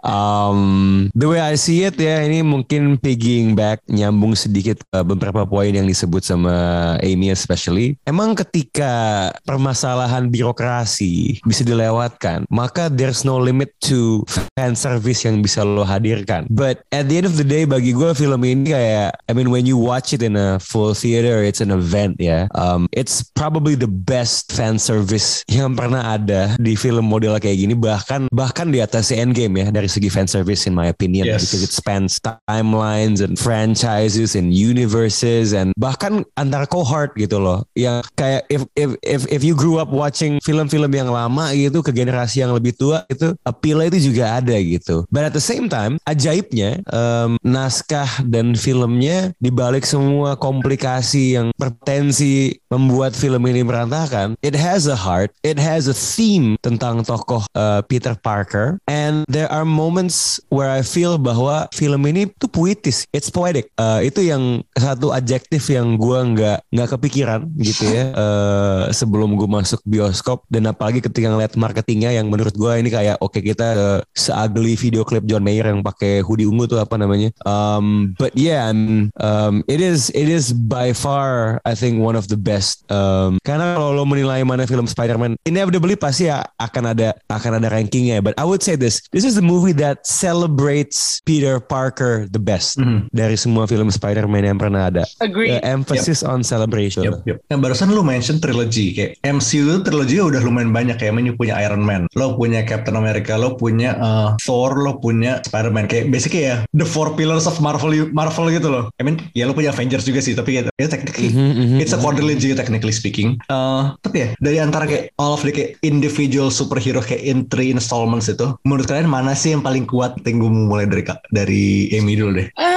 Um, 0.00 1.12
the 1.12 1.28
way 1.28 1.36
I 1.36 1.60
see 1.60 1.84
it 1.84 2.00
ya 2.00 2.24
ini 2.24 2.40
mungkin 2.40 2.96
pigging 2.96 3.52
back 3.52 3.83
nyambung 3.86 4.32
sedikit 4.34 4.80
ke 4.88 4.98
beberapa 5.04 5.44
poin 5.44 5.70
yang 5.70 5.84
disebut 5.84 6.24
sama 6.24 6.54
Amy 7.00 7.28
especially. 7.28 7.96
Emang 8.04 8.32
ketika 8.34 9.28
permasalahan 9.44 10.28
birokrasi 10.28 11.40
bisa 11.44 11.62
dilewatkan, 11.62 12.44
maka 12.48 12.88
there's 12.88 13.22
no 13.22 13.36
limit 13.36 13.72
to 13.80 14.24
fan 14.56 14.72
service 14.74 15.24
yang 15.24 15.40
bisa 15.40 15.62
lo 15.62 15.84
hadirkan. 15.84 16.46
But 16.48 16.82
at 16.90 17.08
the 17.08 17.20
end 17.20 17.26
of 17.28 17.36
the 17.36 17.46
day 17.46 17.64
bagi 17.64 17.92
gue 17.92 18.10
film 18.14 18.40
ini 18.44 18.72
kayak 18.72 19.16
I 19.28 19.32
mean 19.32 19.48
when 19.48 19.64
you 19.64 19.76
watch 19.76 20.12
it 20.12 20.22
in 20.22 20.36
a 20.36 20.56
full 20.58 20.92
theater 20.92 21.44
it's 21.44 21.60
an 21.60 21.70
event 21.70 22.16
ya. 22.18 22.48
Um, 22.56 22.86
it's 22.92 23.22
probably 23.34 23.74
the 23.74 23.88
best 23.90 24.52
fan 24.52 24.76
service 24.76 25.44
yang 25.46 25.76
pernah 25.76 26.16
ada 26.16 26.56
di 26.56 26.74
film 26.74 27.06
model 27.06 27.36
kayak 27.36 27.58
gini 27.60 27.74
bahkan 27.76 28.26
bahkan 28.32 28.70
di 28.70 28.80
atas 28.80 29.12
Endgame 29.14 29.60
ya 29.60 29.66
dari 29.70 29.86
segi 29.86 30.08
fan 30.08 30.26
service 30.26 30.64
in 30.66 30.74
my 30.74 30.88
opinion 30.88 31.24
Yes. 31.24 31.46
because 31.46 31.62
it 31.64 31.72
spans 31.72 32.18
timelines 32.48 33.24
and 33.24 33.36
franchises 33.74 34.38
and 34.38 34.54
universes 34.54 35.50
and 35.50 35.74
bahkan 35.74 36.22
antar 36.38 36.62
cohort 36.70 37.10
gitu 37.18 37.42
loh. 37.42 37.66
Yang 37.74 38.06
kayak 38.14 38.46
if 38.46 38.62
if 38.78 38.94
if 39.02 39.26
if 39.26 39.42
you 39.42 39.58
grew 39.58 39.82
up 39.82 39.90
watching 39.90 40.38
film-film 40.38 40.94
yang 40.94 41.10
lama 41.10 41.50
gitu 41.50 41.82
ke 41.82 41.90
generasi 41.90 42.46
yang 42.46 42.54
lebih 42.54 42.78
tua 42.78 43.02
itu 43.10 43.34
appeal 43.42 43.82
itu 43.82 44.14
juga 44.14 44.38
ada 44.38 44.54
gitu. 44.62 45.02
But 45.10 45.26
at 45.26 45.34
the 45.34 45.42
same 45.42 45.66
time 45.66 45.98
ajaibnya 46.06 46.86
em, 46.86 47.34
naskah 47.42 48.22
dan 48.22 48.54
filmnya 48.54 49.34
dibalik 49.42 49.82
semua 49.82 50.38
komplikasi 50.38 51.34
yang 51.34 51.50
berpotensi 51.58 52.62
membuat 52.70 53.18
film 53.18 53.42
ini 53.50 53.66
berantakan 53.66 54.38
it 54.46 54.54
has 54.54 54.86
a 54.86 54.94
heart 54.94 55.34
it 55.42 55.58
has 55.58 55.90
a 55.90 55.96
theme 55.96 56.54
tentang 56.62 57.02
tokoh 57.02 57.42
uh, 57.58 57.82
Peter 57.90 58.14
Parker. 58.14 58.78
And 58.86 59.26
there 59.26 59.50
are 59.50 59.66
moments 59.66 60.38
where 60.54 60.70
I 60.70 60.86
feel 60.86 61.18
bahwa 61.18 61.66
film 61.74 62.06
ini 62.06 62.30
tuh 62.38 62.46
puitis 62.46 63.08
it's 63.10 63.32
poetic 63.32 63.63
Uh, 63.74 64.00
itu 64.04 64.24
yang 64.24 64.62
satu 64.74 65.10
adjektif 65.10 65.66
yang 65.70 65.96
gua 65.96 66.24
nggak 66.26 66.58
nggak 66.70 66.88
kepikiran 66.98 67.46
gitu 67.56 67.88
ya 67.88 68.10
uh, 68.12 68.82
sebelum 68.98 69.38
gue 69.38 69.46
masuk 69.46 69.80
bioskop. 69.86 70.42
Dan 70.50 70.66
apalagi 70.66 71.00
ketika 71.00 71.30
ngeliat 71.30 71.54
marketingnya 71.54 72.10
yang 72.12 72.28
menurut 72.28 72.54
gua 72.58 72.76
ini 72.76 72.90
kayak 72.90 73.18
oke 73.22 73.38
kita 73.38 73.68
uh, 73.74 74.00
seugly 74.12 74.74
video 74.74 75.06
klip 75.06 75.24
John 75.24 75.46
Mayer 75.46 75.70
yang 75.70 75.80
pakai 75.80 76.20
hoodie 76.20 76.48
ungu 76.48 76.66
tuh 76.66 76.82
apa 76.82 76.98
namanya. 76.98 77.30
Um, 77.46 78.18
but 78.18 78.34
yeah 78.34 78.66
I'm, 78.66 79.14
um, 79.22 79.62
it 79.70 79.78
is 79.78 80.10
it 80.12 80.26
is 80.26 80.50
by 80.50 80.90
far 80.90 81.60
I 81.62 81.78
think 81.78 82.02
one 82.02 82.18
of 82.18 82.26
the 82.26 82.38
best. 82.38 82.84
Um, 82.90 83.38
karena 83.46 83.78
kalau 83.78 83.94
lo 83.94 84.04
menilai 84.04 84.42
mana 84.42 84.66
film 84.66 84.90
Spider-Man 84.90 85.38
inevitably 85.46 85.94
pasti 85.94 86.26
ya 86.26 86.42
akan 86.58 86.96
ada 86.96 87.14
akan 87.30 87.62
ada 87.62 87.70
rankingnya. 87.70 88.18
But 88.18 88.34
I 88.36 88.44
would 88.44 88.60
say 88.60 88.74
this 88.74 89.04
this 89.14 89.22
is 89.22 89.38
the 89.38 89.44
movie 89.46 89.74
that 89.78 90.02
celebrates 90.06 91.22
Peter 91.22 91.62
Parker 91.62 92.26
the 92.26 92.42
best 92.42 92.76
Mhm. 92.82 93.06
dari 93.14 93.38
semua 93.38 93.53
film 93.62 93.94
Spider-Man 93.94 94.42
yang 94.50 94.58
pernah 94.58 94.90
ada 94.90 95.06
agree 95.22 95.46
Uh, 95.54 95.62
emphasis 95.62 96.26
on 96.26 96.42
celebration 96.42 97.06
Yup, 97.06 97.22
yup. 97.28 97.38
Yang 97.46 97.60
barusan 97.62 97.94
lu 97.94 98.02
mention 98.02 98.42
trilogy 98.42 98.90
kayak 98.90 99.20
MCU 99.22 99.84
trilogy 99.86 100.18
udah 100.18 100.42
lumayan 100.42 100.74
banyak 100.74 100.98
kayak 100.98 101.14
men, 101.14 101.28
you 101.30 101.36
punya 101.38 101.54
Iron 101.62 101.84
Man, 101.84 102.10
lo 102.18 102.34
punya 102.34 102.64
Captain 102.64 102.96
America, 102.98 103.36
lo 103.36 103.54
punya 103.54 103.94
uh, 104.00 104.34
Thor, 104.40 104.74
lo 104.80 104.98
punya 104.98 105.44
Spider-Man 105.44 105.86
kayak 105.86 106.10
basically 106.10 106.48
ya 106.48 106.64
the 106.74 106.82
four 106.82 107.12
pillars 107.14 107.44
of 107.44 107.60
Marvel 107.60 108.08
Marvel 108.10 108.48
gitu 108.50 108.66
loh. 108.72 108.90
I 108.98 109.06
mean 109.06 109.20
ya 109.36 109.46
lo 109.46 109.52
punya 109.54 109.70
Avengers 109.70 110.08
juga 110.08 110.24
sih 110.24 110.32
tapi 110.34 110.58
ya, 110.58 110.62
ya 110.80 110.88
technically 110.88 111.28
Mhm, 111.34 111.50
mhm, 111.54 111.78
It's 111.82 111.92
a 111.92 111.98
mhm. 112.00 112.04
quadrilogy 112.06 112.50
technically 112.56 112.94
speaking. 112.94 113.36
Uh, 113.52 113.92
tapi 114.00 114.24
ya 114.24 114.28
dari 114.40 114.58
antara 114.58 114.88
kayak 114.88 115.14
all 115.20 115.36
of 115.36 115.42
the 115.44 115.52
kayak 115.52 115.76
individual 115.84 116.48
superhero 116.48 117.02
kayak 117.04 117.22
in 117.22 117.46
three 117.52 117.70
installments 117.70 118.26
itu, 118.26 118.54
menurut 118.64 118.88
kalian 118.88 119.10
mana 119.10 119.36
sih 119.36 119.52
yang 119.52 119.62
paling 119.62 119.84
kuat? 119.84 120.16
Tinggu 120.24 120.48
mulai 120.48 120.88
dari 120.88 121.04
dari 121.30 121.62
Amy 121.94 122.16
dulu 122.16 122.40
deh. 122.40 122.48
Eh, 122.54 122.73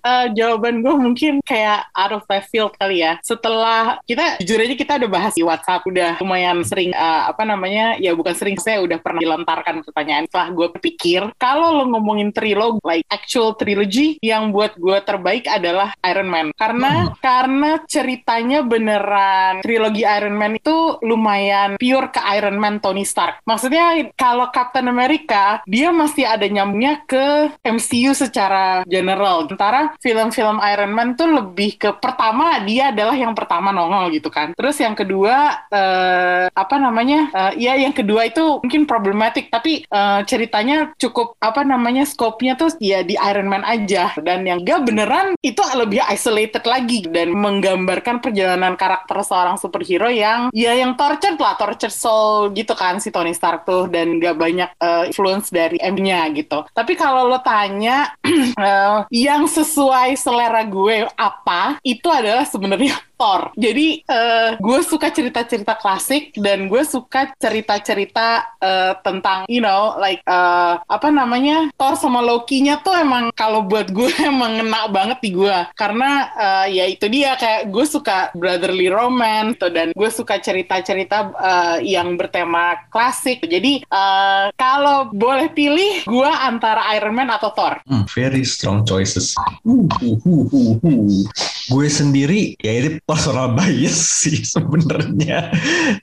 eh, 0.00 0.26
jawaban 0.34 0.82
gue 0.82 0.94
mungkin 0.96 1.32
kayak 1.44 1.88
out 1.94 2.12
of 2.16 2.26
left 2.26 2.48
field 2.50 2.72
kali 2.76 3.04
ya. 3.04 3.20
Setelah 3.22 4.00
kita 4.04 4.40
jujur 4.42 4.60
aja 4.60 4.74
kita 4.76 4.92
udah 5.04 5.10
bahas 5.10 5.32
di 5.36 5.44
WhatsApp, 5.44 5.86
udah 5.86 6.20
lumayan 6.20 6.64
sering 6.64 6.92
eh, 6.92 7.22
apa 7.28 7.42
namanya 7.44 7.96
ya 8.00 8.12
bukan 8.16 8.34
sering 8.34 8.56
saya 8.60 8.82
udah 8.84 8.98
pernah 9.00 9.20
dilontarkan 9.22 9.84
pertanyaan. 9.84 10.24
Setelah 10.26 10.48
gue 10.52 10.68
pikir 10.80 11.22
kalau 11.36 11.76
lo 11.80 11.84
ngomongin 11.92 12.32
trilogi, 12.32 12.80
like 12.84 13.06
actual 13.08 13.54
trilogy, 13.56 14.16
yang 14.20 14.50
buat 14.50 14.76
gue 14.76 14.98
terbaik 15.04 15.46
adalah 15.46 15.94
Iron 16.06 16.28
Man. 16.28 16.46
Karena 16.56 17.12
karena 17.18 17.80
ceritanya 17.86 18.64
beneran 18.64 19.60
trilogi 19.64 20.04
Iron 20.04 20.36
Man 20.36 20.56
itu 20.56 21.00
lumayan 21.04 21.76
pure 21.80 22.12
ke 22.12 22.20
Iron 22.36 22.56
Man 22.56 22.78
Tony 22.78 23.04
Stark. 23.04 23.42
Maksudnya 23.44 24.12
kalau 24.14 24.48
Captain 24.52 24.86
America 24.88 25.60
dia 25.66 25.90
masih 25.90 26.26
ada 26.26 26.46
nyambungnya 26.46 27.02
ke 27.04 27.52
MCU 27.64 28.12
secara 28.16 28.82
general. 28.86 29.46
Sementara 29.50 29.89
film-film 29.98 30.62
Iron 30.62 30.92
Man 30.94 31.18
tuh 31.18 31.28
lebih 31.30 31.80
ke 31.80 31.90
pertama 31.98 32.62
dia 32.62 32.94
adalah 32.94 33.16
yang 33.16 33.34
pertama 33.34 33.74
nongol 33.74 34.14
gitu 34.14 34.30
kan. 34.30 34.54
Terus 34.54 34.78
yang 34.78 34.94
kedua 34.94 35.66
eh, 35.68 36.46
apa 36.52 36.76
namanya? 36.78 37.30
Eh, 37.34 37.66
ya 37.66 37.74
yang 37.74 37.94
kedua 37.94 38.30
itu 38.30 38.62
mungkin 38.62 38.86
problematik 38.86 39.50
tapi 39.50 39.82
eh, 39.84 40.20
ceritanya 40.24 40.94
cukup 40.96 41.34
apa 41.40 41.64
namanya 41.66 42.04
skopnya 42.06 42.54
tuh 42.54 42.70
ya 42.78 43.02
di 43.02 43.16
Iron 43.18 43.50
Man 43.50 43.66
aja 43.66 44.14
dan 44.20 44.46
yang 44.46 44.62
gak 44.62 44.86
beneran 44.86 45.34
itu 45.40 45.60
lebih 45.74 46.04
isolated 46.10 46.64
lagi 46.64 47.06
dan 47.08 47.32
menggambarkan 47.34 48.20
perjalanan 48.20 48.74
karakter 48.76 49.22
seorang 49.24 49.56
superhero 49.56 50.08
yang 50.12 50.52
ya 50.54 50.76
yang 50.76 50.94
tortured 50.94 51.40
lah 51.40 51.56
tortured 51.56 51.94
soul 51.94 52.52
gitu 52.52 52.72
kan 52.76 52.98
si 53.00 53.08
Tony 53.10 53.32
Stark 53.32 53.64
tuh 53.64 53.88
dan 53.88 54.20
gak 54.20 54.36
banyak 54.36 54.70
eh, 54.76 55.04
influence 55.10 55.50
dari 55.50 55.80
M-nya 55.80 56.28
gitu. 56.36 56.62
Tapi 56.70 56.92
kalau 56.94 57.26
lo 57.26 57.40
tanya 57.42 58.14
eh, 58.26 58.98
yang 59.10 59.48
sesuai 59.48 59.79
selera 60.18 60.66
gue 60.66 61.08
apa 61.16 61.80
itu 61.80 62.08
adalah 62.10 62.44
sebenarnya 62.44 62.98
Thor. 63.20 63.52
Jadi 63.52 64.00
eh, 64.00 64.56
gue 64.56 64.80
suka 64.80 65.12
cerita-cerita 65.12 65.76
klasik 65.76 66.32
dan 66.40 66.72
gue 66.72 66.80
suka 66.88 67.36
cerita-cerita 67.36 68.56
eh, 68.56 68.96
tentang 69.04 69.44
you 69.44 69.60
know 69.60 70.00
like 70.00 70.24
eh, 70.24 70.74
apa 70.80 71.08
namanya 71.12 71.68
Thor 71.76 72.00
sama 72.00 72.24
Loki-nya 72.24 72.80
tuh 72.80 72.96
emang 72.96 73.28
kalau 73.36 73.68
buat 73.68 73.92
gue 73.92 74.08
emang 74.24 74.56
ngena 74.64 74.88
banget 74.88 75.20
di 75.20 75.36
gue 75.36 75.58
karena 75.76 76.32
eh, 76.32 76.80
ya 76.80 76.84
itu 76.88 77.12
dia 77.12 77.36
kayak 77.36 77.68
gue 77.68 77.84
suka 77.84 78.32
brotherly 78.32 78.88
romance 78.88 79.60
tuh, 79.60 79.68
dan 79.68 79.92
gue 79.92 80.08
suka 80.08 80.40
cerita-cerita 80.40 81.18
eh, 81.36 81.78
yang 81.92 82.16
bertema 82.16 82.88
klasik. 82.88 83.44
Jadi 83.44 83.84
eh, 83.84 84.46
kalau 84.56 85.12
boleh 85.12 85.52
pilih 85.52 86.08
gue 86.08 86.30
antara 86.40 86.88
Iron 86.96 87.12
Man 87.12 87.28
atau 87.28 87.52
Thor. 87.52 87.84
Hmm, 87.84 88.08
very 88.08 88.48
strong 88.48 88.88
choices. 88.88 89.36
Uh, 89.70 89.86
uh, 89.86 90.16
uh, 90.26 90.44
uh, 90.50 90.72
uh. 90.82 91.22
Gue 91.70 91.86
sendiri 91.86 92.58
ya 92.58 92.82
ini 92.82 92.98
personal 93.06 93.54
bias 93.54 94.26
sih 94.26 94.42
sebenarnya. 94.42 95.54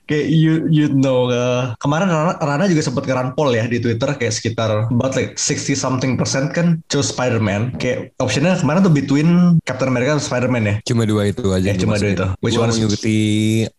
Kayak 0.08 0.26
you 0.32 0.64
you 0.72 0.88
know 0.88 1.28
uh, 1.28 1.76
kemarin 1.76 2.08
Rana, 2.08 2.40
Rana 2.40 2.64
juga 2.64 2.80
sempat 2.80 3.04
ngeran 3.04 3.36
poll 3.36 3.52
ya 3.52 3.68
di 3.68 3.76
Twitter 3.76 4.08
kayak 4.16 4.32
sekitar 4.32 4.88
about 4.88 5.12
like 5.12 5.36
60 5.36 5.76
something 5.76 6.16
percent 6.16 6.56
kan 6.56 6.80
choose 6.88 7.12
Spider-Man. 7.12 7.76
Kayak 7.76 8.16
optionnya 8.16 8.56
kemarin 8.56 8.80
tuh 8.80 8.94
between 8.94 9.28
Captain 9.68 9.92
America 9.92 10.16
dan 10.16 10.24
Spider-Man 10.24 10.64
ya. 10.64 10.74
Cuma 10.88 11.04
dua 11.04 11.28
itu 11.28 11.52
aja. 11.52 11.68
Ya, 11.68 11.76
cuma 11.76 12.00
dua 12.00 12.16
itu. 12.16 12.26
Which 12.40 12.56
one 12.56 12.72
mengikuti 12.72 13.18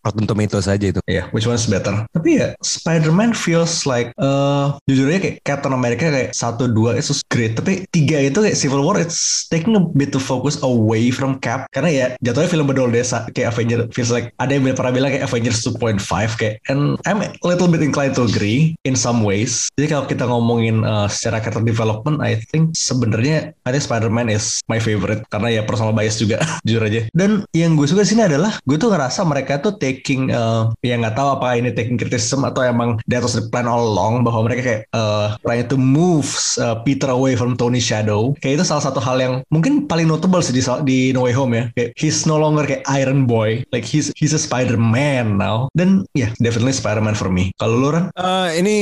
Rotten 0.06 0.26
Tomatoes 0.30 0.70
aja 0.70 0.86
itu. 0.94 1.00
Ya, 1.10 1.26
which 1.34 1.50
one 1.50 1.58
is 1.58 1.66
better? 1.66 2.06
Tapi 2.14 2.38
ya, 2.38 2.54
Spider-Man 2.62 3.34
feels 3.34 3.82
like, 3.82 4.14
uh, 4.20 4.78
jujur 4.86 5.10
aja 5.10 5.18
kayak 5.26 5.36
Captain 5.42 5.74
America 5.74 6.06
kayak 6.06 6.30
satu 6.36 6.70
dua 6.70 6.94
itu 6.94 7.18
great. 7.26 7.58
Tapi 7.58 7.88
tiga 7.90 8.22
itu 8.22 8.38
kayak 8.38 8.54
Civil 8.54 8.86
War, 8.86 9.00
it's 9.00 9.50
taking 9.50 9.74
bit 9.96 10.12
to 10.12 10.20
focus 10.20 10.60
away 10.60 11.08
from 11.08 11.40
Cap. 11.40 11.64
Karena 11.72 11.90
ya 11.90 12.06
jatuhnya 12.20 12.50
film 12.52 12.66
bedol 12.68 12.92
desa 12.92 13.24
kayak 13.32 13.56
Avenger 13.56 13.88
feels 13.94 14.12
like 14.12 14.34
ada 14.36 14.52
yang 14.56 14.66
pernah 14.76 14.92
bilang 14.92 15.10
kayak 15.14 15.24
Avengers 15.24 15.64
2.5 15.64 16.00
kayak. 16.36 16.60
And 16.68 17.00
I'm 17.08 17.24
a 17.24 17.30
little 17.40 17.70
bit 17.70 17.80
inclined 17.80 18.18
to 18.20 18.26
agree 18.26 18.76
in 18.84 18.94
some 18.98 19.24
ways. 19.24 19.70
Jadi 19.78 19.86
kalau 19.92 20.04
kita 20.04 20.24
ngomongin 20.26 20.82
uh, 20.82 21.08
secara 21.08 21.40
character 21.40 21.64
development, 21.64 22.20
I 22.20 22.40
think 22.50 22.74
sebenarnya 22.76 23.54
I 23.64 23.70
think 23.70 23.84
Spider-Man 23.84 24.28
is 24.28 24.60
my 24.66 24.82
favorite 24.82 25.24
karena 25.30 25.60
ya 25.60 25.62
personal 25.64 25.94
bias 25.94 26.18
juga 26.18 26.42
jujur 26.66 26.82
aja. 26.82 27.00
Dan 27.14 27.46
yang 27.54 27.78
gue 27.78 27.86
suka 27.86 28.02
sini 28.02 28.26
adalah 28.26 28.58
gue 28.66 28.76
tuh 28.76 28.90
ngerasa 28.90 29.22
mereka 29.22 29.62
tuh 29.62 29.78
taking 29.78 30.34
uh, 30.34 30.72
ya 30.82 30.98
nggak 30.98 31.14
tahu 31.14 31.38
apakah 31.38 31.54
ini 31.56 31.70
taking 31.70 32.00
criticism 32.00 32.42
atau 32.42 32.66
emang 32.66 32.98
that 33.06 33.22
was 33.22 33.38
the 33.38 33.44
plan 33.48 33.70
all 33.70 33.80
along 33.80 34.26
bahwa 34.26 34.50
mereka 34.50 34.62
kayak 34.66 34.82
uh, 34.96 35.38
trying 35.46 35.66
to 35.66 35.78
move 35.78 36.26
uh, 36.58 36.82
Peter 36.82 37.10
away 37.10 37.38
from 37.38 37.54
Tony's 37.54 37.86
shadow. 37.86 38.34
Kayak 38.42 38.62
itu 38.62 38.64
salah 38.66 38.84
satu 38.84 38.98
hal 38.98 39.16
yang 39.22 39.34
mungkin 39.52 39.69
paling 39.86 40.10
notable 40.10 40.42
sih 40.42 40.54
di, 40.54 40.62
di 40.86 40.98
No 41.14 41.26
Way 41.26 41.34
Home 41.36 41.52
ya. 41.54 41.64
Kayak 41.76 41.90
he's 41.98 42.26
no 42.26 42.36
longer 42.36 42.66
kayak 42.66 42.82
Iron 42.90 43.28
Boy, 43.28 43.62
like 43.70 43.86
he's 43.86 44.10
he's 44.18 44.34
a 44.34 44.40
Spider-Man 44.40 45.38
now. 45.38 45.70
Dan 45.76 46.08
ya 46.16 46.28
yeah, 46.28 46.30
definitely 46.42 46.74
Spider-Man 46.74 47.14
for 47.14 47.30
me. 47.30 47.54
Kalau 47.60 47.76
lu 47.78 47.88
Ran? 47.94 48.10
Eh, 48.14 48.48
ini 48.58 48.76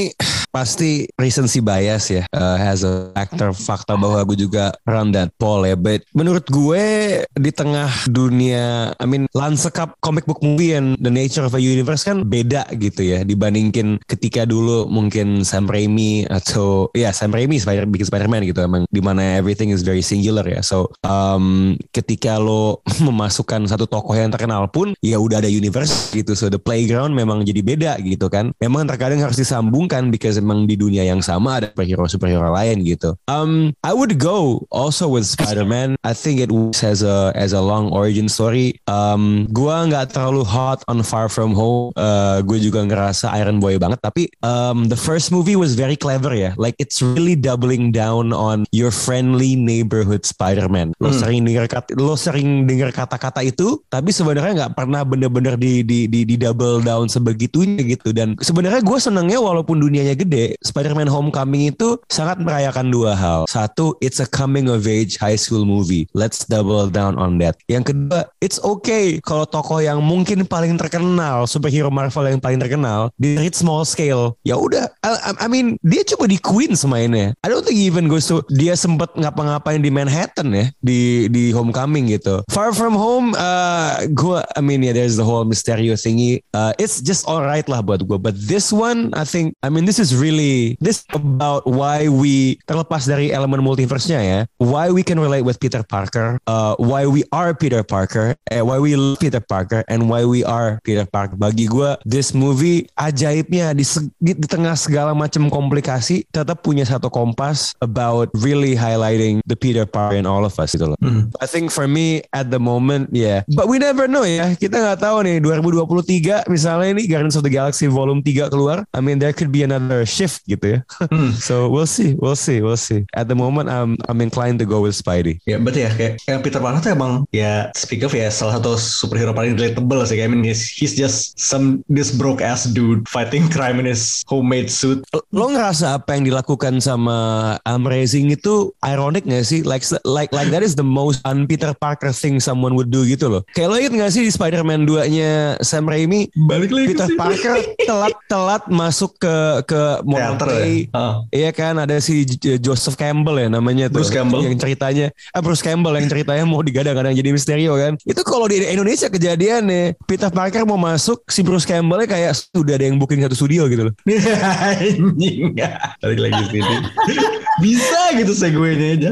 pasti 0.49 1.07
recency 1.21 1.61
bias 1.61 2.09
ya 2.11 2.25
uh, 2.33 2.57
has 2.57 2.83
a 2.83 3.13
factor 3.13 3.53
fakta 3.53 3.95
bahwa 3.95 4.25
gue 4.25 4.49
juga 4.49 4.73
run 4.89 5.13
that 5.13 5.31
poll 5.37 5.69
ya. 5.69 5.77
But 5.77 6.09
menurut 6.17 6.49
gue 6.49 6.85
di 7.25 7.51
tengah 7.53 8.09
dunia 8.09 8.97
I 8.97 9.07
mean 9.07 9.29
lanskap 9.37 9.95
comic 10.01 10.25
book 10.25 10.41
movie 10.41 10.75
and 10.75 10.97
the 10.99 11.13
nature 11.13 11.45
of 11.45 11.53
a 11.53 11.63
universe 11.63 12.07
kan 12.07 12.25
beda 12.25 12.69
gitu 12.81 13.05
ya 13.05 13.23
dibandingin 13.23 14.01
ketika 14.09 14.49
dulu 14.49 14.89
mungkin 14.89 15.45
Sam 15.45 15.69
Raimi 15.69 16.25
atau 16.27 16.89
ya 16.97 17.13
Sam 17.13 17.35
Raimi 17.35 17.61
Spider 17.61 17.85
bikin 17.85 18.09
Spider-Man 18.09 18.49
gitu 18.49 18.65
emang 18.65 18.89
di 18.89 19.05
mana 19.05 19.37
everything 19.37 19.69
is 19.71 19.85
very 19.85 20.03
singular 20.03 20.45
ya. 20.47 20.65
So 20.65 20.91
um, 21.05 21.77
ketika 21.93 22.41
lo 22.41 22.81
memasukkan 23.07 23.69
satu 23.69 23.85
tokoh 23.85 24.17
yang 24.17 24.33
terkenal 24.33 24.71
pun 24.73 24.97
ya 25.05 25.21
udah 25.21 25.45
ada 25.45 25.51
universe 25.51 26.15
gitu. 26.17 26.33
So 26.33 26.49
the 26.49 26.61
playground 26.61 27.13
memang 27.13 27.45
jadi 27.45 27.61
beda 27.61 27.93
gitu 28.01 28.33
kan. 28.33 28.57
Memang 28.63 28.89
terkadang 28.89 29.21
harus 29.21 29.37
disambungkan 29.37 30.09
because 30.09 30.38
emang 30.39 30.65
di 30.65 30.79
dunia 30.79 31.03
yang 31.03 31.19
sama 31.19 31.59
ada 31.59 31.67
superhero 31.75 32.07
superhero 32.07 32.49
lain 32.55 32.87
gitu. 32.87 33.19
Um 33.27 33.75
I 33.83 33.91
would 33.93 34.23
go 34.23 34.65
also 34.71 35.11
with 35.11 35.27
Spider-Man. 35.27 35.99
I 36.07 36.15
think 36.15 36.39
it 36.39 36.55
was 36.55 36.81
as 36.87 37.03
a 37.03 37.35
as 37.35 37.51
a 37.51 37.61
long 37.61 37.91
origin 37.91 38.31
story. 38.31 38.79
Um 38.87 39.51
gua 39.51 39.85
nggak 39.89 40.15
terlalu 40.15 40.47
hot 40.47 40.85
on 40.87 41.03
Far 41.03 41.27
From 41.27 41.57
Home. 41.57 41.91
Uh, 41.97 42.45
gue 42.45 42.61
juga 42.61 42.85
ngerasa 42.85 43.33
Iron 43.41 43.59
Boy 43.59 43.81
banget. 43.81 43.99
Tapi 44.05 44.29
um 44.45 44.87
the 44.87 44.99
first 44.99 45.33
movie 45.33 45.57
was 45.57 45.75
very 45.75 45.97
clever 45.97 46.31
ya. 46.31 46.53
Like 46.61 46.77
it's 46.77 47.01
really 47.01 47.35
doubling 47.35 47.91
down 47.91 48.31
on 48.31 48.69
your 48.71 48.93
friendly 48.93 49.57
neighborhood 49.57 50.23
Spider-Man. 50.29 50.93
Lo 51.01 51.09
Hmm. 51.09 51.19
sering 51.25 51.41
dengar 51.49 51.67
kata 51.67 51.97
lo 51.97 52.15
sering 52.15 52.69
dengar 52.69 52.93
kata-kata 52.93 53.41
itu 53.41 53.81
tapi 53.89 54.13
sebenarnya 54.13 54.53
nggak 54.69 54.75
pernah 54.77 55.03
bener-bener 55.03 55.57
di, 55.57 55.81
di 55.81 56.05
di 56.05 56.29
di 56.29 56.37
double 56.37 56.85
down 56.85 57.09
sebegitunya 57.09 57.81
gitu. 57.97 58.13
Dan 58.13 58.37
sebenarnya 58.39 58.85
gue 58.85 58.99
senengnya 59.01 59.41
walaupun 59.41 59.81
dunianya 59.81 60.13
gede 60.13 60.28
Spider-Man 60.61 61.09
Homecoming 61.09 61.73
itu 61.73 61.97
sangat 62.13 62.41
merayakan 62.43 62.93
dua 62.93 63.17
hal. 63.17 63.41
Satu 63.49 63.97
it's 64.05 64.21
a 64.21 64.29
coming 64.29 64.69
of 64.69 64.85
age 64.85 65.17
high 65.17 65.39
school 65.39 65.65
movie. 65.65 66.05
Let's 66.13 66.45
double 66.45 66.89
down 66.93 67.17
on 67.17 67.41
that. 67.41 67.57
Yang 67.69 67.95
kedua 67.95 68.29
it's 68.45 68.61
okay 68.61 69.19
kalau 69.25 69.49
tokoh 69.49 69.81
yang 69.81 70.05
mungkin 70.05 70.45
paling 70.45 70.77
terkenal 70.77 71.49
superhero 71.49 71.89
Marvel 71.89 72.29
yang 72.29 72.41
paling 72.43 72.61
terkenal 72.61 73.11
di 73.17 73.39
small 73.55 73.89
scale. 73.89 74.37
Ya 74.45 74.59
udah 74.59 74.91
I, 75.03 75.35
I- 75.41 75.51
mean 75.51 75.81
dia 75.81 76.05
coba 76.05 76.29
di 76.29 76.37
Queens 76.37 76.85
mainnya. 76.85 77.33
I 77.41 77.49
don't 77.49 77.65
think 77.65 77.81
even 77.81 78.07
goes 78.07 78.29
to 78.29 78.45
dia 78.53 78.77
sempet 78.77 79.09
ngapa-ngapain 79.17 79.81
di 79.81 79.89
Manhattan 79.89 80.53
ya 80.53 80.69
di 80.85 81.27
di 81.33 81.51
Homecoming 81.51 82.13
gitu. 82.13 82.45
Far 82.53 82.77
From 82.77 82.93
Home 82.93 83.33
uh, 83.33 84.05
gue 84.13 84.39
I 84.55 84.61
mean 84.61 84.85
yeah 84.85 84.93
there's 84.93 85.17
the 85.17 85.25
whole 85.25 85.49
Mysterio 85.49 85.97
thingy. 85.97 86.45
Uh, 86.53 86.77
it's 86.77 87.01
just 87.01 87.25
alright 87.25 87.65
lah 87.65 87.81
buat 87.81 88.05
gue 88.05 88.19
but 88.21 88.37
this 88.37 88.69
one 88.69 89.09
I 89.17 89.25
think 89.25 89.57
I 89.65 89.73
mean 89.73 89.89
this 89.89 89.97
is 89.97 90.13
really 90.19 90.75
this 90.83 91.07
about 91.15 91.63
why 91.65 92.11
we 92.11 92.59
terlepas 92.67 93.07
dari 93.07 93.31
elemen 93.31 93.63
multiverse-nya 93.63 94.21
ya 94.21 94.41
why 94.59 94.91
we 94.91 95.07
can 95.07 95.23
relate 95.23 95.47
with 95.47 95.63
Peter 95.63 95.87
Parker 95.87 96.43
uh, 96.51 96.75
why 96.83 97.07
we 97.07 97.23
are 97.31 97.55
Peter 97.55 97.87
Parker 97.87 98.35
eh, 98.51 98.61
why 98.61 98.83
we 98.83 98.99
love 98.99 99.19
Peter 99.23 99.41
Parker 99.41 99.85
and 99.87 100.09
why 100.09 100.25
we 100.25 100.43
are 100.43 100.81
Peter 100.83 101.05
Parker. 101.05 101.37
Bagi 101.37 101.69
gue 101.69 101.95
this 102.09 102.33
movie 102.33 102.89
ajaibnya 102.97 103.77
di, 103.77 103.85
di, 104.19 104.33
di 104.35 104.47
tengah 104.49 104.75
segala 104.75 105.13
macam 105.13 105.53
komplikasi 105.53 106.25
tetap 106.33 106.65
punya 106.65 106.89
satu 106.89 107.13
kompas 107.13 107.77
about 107.85 108.33
really 108.41 108.73
highlighting 108.73 109.45
the 109.45 109.55
Peter 109.55 109.85
Parker 109.85 110.17
in 110.17 110.25
all 110.25 110.49
of 110.49 110.57
us 110.57 110.73
gitu 110.73 110.95
loh. 110.95 110.99
Hmm. 111.05 111.29
I 111.45 111.47
think 111.47 111.69
for 111.69 111.87
me 111.87 112.25
at 112.33 112.49
the 112.49 112.59
moment 112.59 113.13
yeah. 113.13 113.45
But 113.53 113.69
we 113.69 113.77
never 113.77 114.09
know 114.09 114.25
ya. 114.25 114.57
Kita 114.57 114.81
nggak 114.81 115.05
tahu 115.05 115.29
nih 115.29 115.45
2023 115.45 116.49
misalnya 116.49 116.89
ini 116.97 117.05
Guardians 117.05 117.37
of 117.37 117.45
the 117.45 117.53
Galaxy 117.53 117.87
Volume 117.87 118.25
3 118.25 118.49
keluar. 118.49 118.89
I 118.97 119.05
mean 119.05 119.21
there 119.21 119.37
could 119.37 119.53
be 119.53 119.61
another 119.63 120.08
shift 120.09 120.49
gitu 120.49 120.79
ya. 120.79 120.79
Hmm. 121.13 121.37
so 121.47 121.69
we'll 121.69 121.89
see, 121.89 122.17
we'll 122.19 122.39
see, 122.39 122.65
we'll 122.65 122.81
see. 122.81 123.05
At 123.13 123.29
the 123.29 123.37
moment 123.37 123.69
I'm 123.69 124.01
I'm 124.09 124.25
inclined 124.25 124.59
to 124.65 124.67
go 124.67 124.83
with 124.83 124.97
Spidey. 124.97 125.39
Ya 125.45 125.61
betul 125.61 125.85
ya 125.87 125.93
kayak, 125.93 126.25
kayak 126.25 126.41
Peter 126.43 126.61
Parker 126.65 126.81
tuh 126.81 126.93
emang 126.97 127.29
ya 127.31 127.71
speak 127.77 128.03
of 128.03 128.17
ya 128.17 128.33
salah 128.33 128.59
satu 128.59 128.81
superhero 128.81 129.37
paling 129.37 129.55
relatable 129.55 130.01
sih. 130.09 130.25
I 130.25 130.27
mean 130.27 130.43
he's, 130.43 130.67
he's 130.67 130.97
just 130.97 131.37
some 131.37 131.85
this 131.93 132.11
broke 132.11 132.41
ass 132.41 132.65
dude 132.65 133.05
fighting 133.07 133.47
crime 133.53 133.79
in 133.79 133.87
his 133.87 134.25
homemade 134.27 134.73
suit. 134.73 135.05
Lo 135.31 135.53
ngerasa 135.53 136.01
apa 136.01 136.17
yang 136.17 136.25
dilakukan 136.27 136.81
sama 136.81 137.61
Amazing 137.69 138.33
itu 138.33 138.73
ironic 138.81 139.29
gak 139.29 139.45
sih? 139.45 139.61
Like 139.61 139.85
like 140.09 140.33
like 140.33 140.49
that 140.49 140.65
is 140.65 140.73
the 140.73 140.87
most 140.87 141.21
un 141.29 141.45
Peter 141.45 141.77
Parker 141.77 142.15
thing 142.15 142.41
someone 142.41 142.73
would 142.79 142.89
do 142.89 143.05
gitu 143.05 143.29
loh. 143.29 143.43
Kayak 143.53 143.69
lo 143.69 143.75
inget 143.77 143.93
gak 143.99 144.13
sih 144.15 144.23
di 144.25 144.33
Spider-Man 144.33 144.89
2-nya 144.89 145.61
Sam 145.61 145.85
Raimi? 145.85 146.31
Balik 146.49 146.71
lagi 146.73 146.87
Peter. 146.95 147.09
Parker 147.19 147.57
telat-telat 147.83 148.63
masuk 148.71 149.19
ke 149.19 149.35
ke 149.67 149.81
Teater 150.03 150.49
Monterey. 150.49 150.89
ya. 150.89 151.07
Iya 151.31 151.51
kan 151.53 151.75
ada 151.79 151.97
si 151.99 152.25
Joseph 152.61 152.97
Campbell 152.97 153.39
ya 153.39 153.49
namanya 153.51 153.87
tuh. 153.89 154.03
Bruce 154.03 154.13
Campbell. 154.15 154.43
Yang 154.45 154.57
ceritanya 154.63 155.07
ah 155.35 155.41
Bruce 155.43 155.65
Campbell 155.65 155.95
yang 155.99 156.09
ceritanya 156.09 156.45
mau 156.47 156.61
digadang-gadang 156.63 157.15
jadi 157.15 157.31
Misterio 157.31 157.75
kan. 157.77 157.97
Itu 158.05 158.21
kalau 158.23 158.47
di 158.47 158.63
Indonesia 158.63 159.09
kejadian 159.09 159.69
nih 159.69 159.87
Peter 160.05 160.29
Parker 160.29 160.63
mau 160.69 160.79
masuk 160.79 161.25
si 161.29 161.41
Bruce 161.43 161.67
Campbell 161.67 162.05
kayak 162.05 162.37
sudah 162.37 162.77
ada 162.79 162.85
yang 162.87 162.97
booking 163.01 163.23
satu 163.25 163.35
studio 163.35 163.67
gitu 163.67 163.91
loh. 163.91 163.95
Anjing. 164.69 165.57
Balik 166.03 166.21
lagi 166.21 166.41
ke 166.47 166.61
sini. 166.61 166.77
Bisa 167.65 168.15
gitu 168.15 168.31
segue-nya 168.39 168.95
aja. 168.95 169.11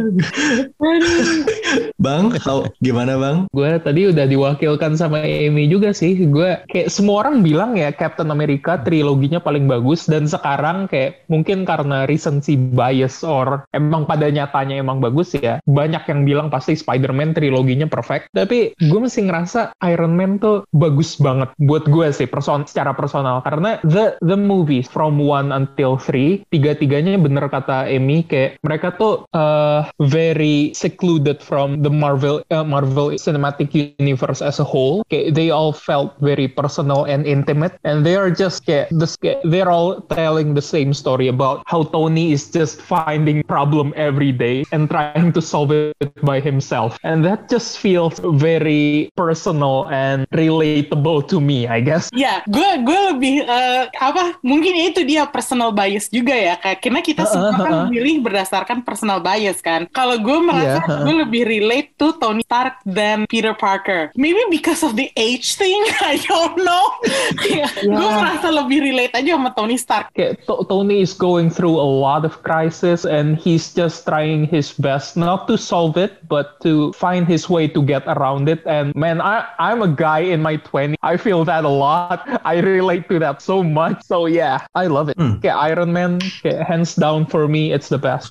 bang, 1.98 2.30
how, 2.44 2.68
gimana 2.78 3.18
bang? 3.18 3.36
Gue 3.50 3.70
tadi 3.82 4.06
udah 4.12 4.26
diwakilkan 4.28 4.94
sama 4.94 5.24
Amy 5.24 5.66
juga 5.66 5.90
sih. 5.90 6.14
Gue 6.28 6.60
kayak 6.70 6.92
semua 6.92 7.26
orang 7.26 7.40
bilang 7.42 7.74
ya 7.74 7.90
Captain 7.90 8.28
America 8.30 8.78
triloginya 8.78 9.40
paling 9.40 9.66
bagus 9.66 10.06
dan 10.06 10.28
sekarang 10.28 10.75
kayak 10.84 11.24
mungkin 11.32 11.64
karena 11.64 12.04
recency 12.04 12.60
bias 12.60 13.24
or 13.24 13.64
emang 13.72 14.04
pada 14.04 14.28
nyatanya 14.28 14.76
emang 14.76 15.00
bagus 15.00 15.32
ya. 15.32 15.56
Banyak 15.64 16.04
yang 16.12 16.28
bilang 16.28 16.52
pasti 16.52 16.76
Spider-Man 16.76 17.32
triloginya 17.32 17.88
perfect. 17.88 18.28
Tapi 18.36 18.76
gue 18.76 19.00
masih 19.00 19.32
ngerasa 19.32 19.72
Iron 19.88 20.12
Man 20.12 20.36
tuh 20.36 20.68
bagus 20.76 21.16
banget 21.16 21.48
buat 21.56 21.88
gue 21.88 22.12
sih 22.12 22.28
person 22.28 22.68
secara 22.68 22.92
personal 22.92 23.40
karena 23.40 23.80
the 23.88 24.20
the 24.20 24.36
movies 24.36 24.84
from 24.84 25.16
one 25.16 25.56
until 25.56 25.96
three 25.96 26.44
tiga-tiganya 26.52 27.16
bener 27.16 27.48
kata 27.48 27.88
Amy 27.88 28.26
kayak 28.28 28.60
mereka 28.60 28.92
tuh 29.00 29.24
uh, 29.32 29.88
very 30.02 30.74
secluded 30.76 31.38
from 31.40 31.86
the 31.86 31.92
Marvel 31.92 32.42
uh, 32.50 32.66
Marvel 32.66 33.14
Cinematic 33.14 33.70
Universe 33.72 34.42
as 34.42 34.58
a 34.58 34.66
whole. 34.66 35.06
Kayak 35.06 35.38
they 35.38 35.54
all 35.54 35.70
felt 35.70 36.18
very 36.18 36.50
personal 36.50 37.06
and 37.06 37.22
intimate, 37.22 37.78
and 37.86 38.02
they 38.02 38.18
are 38.18 38.32
just 38.32 38.66
kayak 38.66 38.90
this 38.90 39.14
kayak, 39.14 39.38
they're 39.46 39.70
all 39.70 40.02
telling 40.10 40.58
the 40.58 40.64
same 40.66 40.90
story 40.90 41.30
about 41.30 41.62
how 41.70 41.86
Tony 41.86 42.34
is 42.34 42.50
just 42.50 42.82
finding 42.82 43.46
problem 43.46 43.94
every 43.94 44.34
day 44.34 44.66
and 44.74 44.90
trying 44.90 45.30
to 45.30 45.38
solve 45.38 45.70
it 45.70 45.94
by 46.26 46.42
himself, 46.42 46.98
and 47.06 47.22
that 47.22 47.46
just 47.46 47.78
feels 47.78 48.18
very 48.34 49.06
personal 49.14 49.86
and 49.88 50.26
relatable 50.34 51.22
to 51.30 51.38
me, 51.38 51.70
I 51.70 51.78
guess. 51.78 52.10
Ya, 52.10 52.42
gue 52.50 52.70
gue 52.82 53.00
lebih 53.14 53.36
eh, 53.44 53.84
apa? 53.94 54.34
Mungkin 54.42 54.74
itu 54.90 55.06
dia 55.06 55.28
personal 55.28 55.70
bias 55.70 56.10
juga 56.10 56.34
ya, 56.34 56.58
kayak 56.58 56.78
karena 56.82 57.00
kita 57.00 57.22
semua 57.28 57.52
kan 57.54 57.72
memilih 57.86 58.24
berdasarkan 58.24 58.82
personal 58.82 59.20
bias 59.20 59.60
kan. 59.60 59.86
Kalau 59.92 60.18
gue 60.18 60.38
merasa 60.42 60.82
Iya, 60.82 61.04
gue 61.04 61.14
lebih 61.22 61.42
relate 61.44 61.88
to 62.00 62.16
Tony 62.16 62.40
Stark 62.42 62.80
than 62.82 63.28
Peter 63.28 63.52
Parker. 63.52 64.08
Maybe 64.16 64.40
because 64.48 64.80
of 64.80 64.96
the 64.96 65.12
age 65.14 65.54
thing, 65.54 65.76
I 66.02 66.16
don't 66.24 66.56
know. 66.58 66.84
Ya, 67.46 67.68
Gue 67.84 68.10
merasa 68.10 68.48
lebih 68.50 68.82
relate 68.82 69.12
aja 69.14 69.36
sama 69.36 69.52
Tony 69.52 69.76
Stark. 69.76 70.10
kayak 70.12 70.40
To- 70.44 70.55
Tony 70.64 71.04
is 71.04 71.12
going 71.12 71.50
through 71.50 71.76
a 71.76 71.84
lot 71.84 72.24
of 72.24 72.40
crisis 72.40 73.04
and 73.04 73.36
he's 73.36 73.74
just 73.74 74.06
trying 74.06 74.46
his 74.46 74.72
best 74.72 75.16
not 75.16 75.44
to 75.48 75.58
solve 75.58 75.96
it 75.98 76.22
but 76.30 76.56
to 76.62 76.92
find 76.94 77.26
his 77.26 77.50
way 77.50 77.66
to 77.68 77.82
get 77.82 78.06
around 78.06 78.48
it 78.48 78.64
and 78.64 78.94
man 78.94 79.20
I 79.20 79.44
I'm 79.58 79.82
a 79.82 79.90
guy 79.90 80.24
in 80.24 80.40
my 80.40 80.56
20s 80.62 80.96
I 81.02 81.16
feel 81.18 81.44
that 81.44 81.66
a 81.66 81.72
lot 81.72 82.24
I 82.46 82.62
relate 82.62 83.08
to 83.10 83.18
that 83.20 83.42
so 83.42 83.60
much 83.60 84.00
so 84.06 84.24
yeah 84.24 84.64
I 84.78 84.86
love 84.86 85.10
it 85.10 85.16
Hmm. 85.16 85.40
kayak 85.40 85.56
Iron 85.72 85.96
Man 85.96 86.20
kayak 86.44 86.68
hands 86.68 86.92
down 86.92 87.24
for 87.24 87.48
me 87.48 87.72
it's 87.72 87.88
the 87.88 87.96
best. 87.96 88.28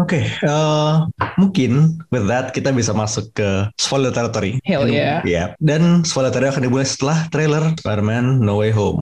Oke, 0.00 0.24
eh, 0.24 0.94
mungkin 1.36 2.00
with 2.08 2.24
that 2.24 2.56
kita 2.56 2.72
bisa 2.72 2.96
masuk 2.96 3.28
ke 3.36 3.68
spoiler 3.76 4.08
territory. 4.14 4.56
Hell 4.64 4.88
yeah. 4.88 5.20
Iya. 5.26 5.44
Dan 5.60 6.06
spoiler 6.08 6.32
territory 6.32 6.56
akan 6.56 6.62
dimulai 6.70 6.86
setelah 6.88 7.28
trailer 7.28 7.60
Spider-Man 7.76 8.40
No 8.40 8.64
Way 8.64 8.72
Home. 8.72 9.01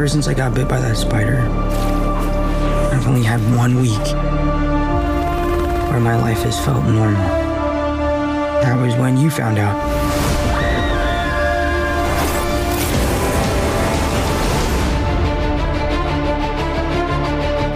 Ever 0.00 0.08
since 0.08 0.28
I 0.28 0.32
got 0.32 0.54
bit 0.54 0.66
by 0.66 0.80
that 0.80 0.96
spider, 0.96 1.40
I've 2.90 3.06
only 3.06 3.22
had 3.22 3.38
one 3.54 3.82
week 3.82 3.98
where 5.90 6.00
my 6.00 6.16
life 6.16 6.38
has 6.38 6.58
felt 6.64 6.86
normal. 6.86 7.20
That 8.62 8.80
was 8.80 8.94
when 8.94 9.18
you 9.18 9.28
found 9.28 9.58
out. 9.58 9.76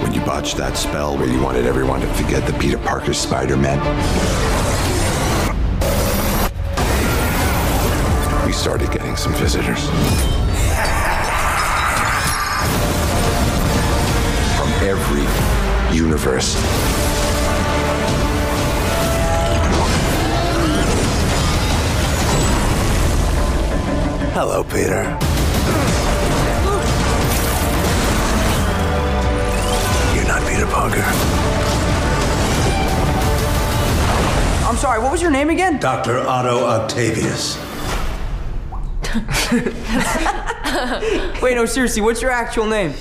When 0.02 0.14
you 0.14 0.23
botched 0.23 0.57
that 0.57 0.78
spell 0.78 1.19
where 1.19 1.28
you 1.28 1.43
wanted 1.43 1.66
everyone 1.66 2.00
to 2.00 2.07
forget 2.14 2.47
the 2.47 2.54
Peter 2.59 2.78
Parker 2.78 3.12
Spider-Man. 3.12 3.78
We 8.47 8.52
started 8.52 8.90
getting 8.93 9.14
some 9.14 9.35
visitors. 9.35 9.90
Every 14.85 15.97
universe. 15.97 16.55
Hello, 24.35 24.62
Peter. 24.64 25.05
You're 30.14 30.29
not 30.29 30.42
Peter 30.51 30.66
Parker. 30.66 31.03
I'm 34.68 34.77
sorry, 34.77 35.01
what 35.01 35.12
was 35.12 35.23
your 35.23 35.31
name 35.31 35.49
again? 35.49 35.79
Dr. 35.79 36.18
Otto 36.18 36.64
Octavius. 36.64 37.57
Wait, 41.40 41.55
no, 41.55 41.64
seriously, 41.64 42.03
what's 42.03 42.20
your 42.20 42.33
actual 42.33 42.66
name? 42.66 42.92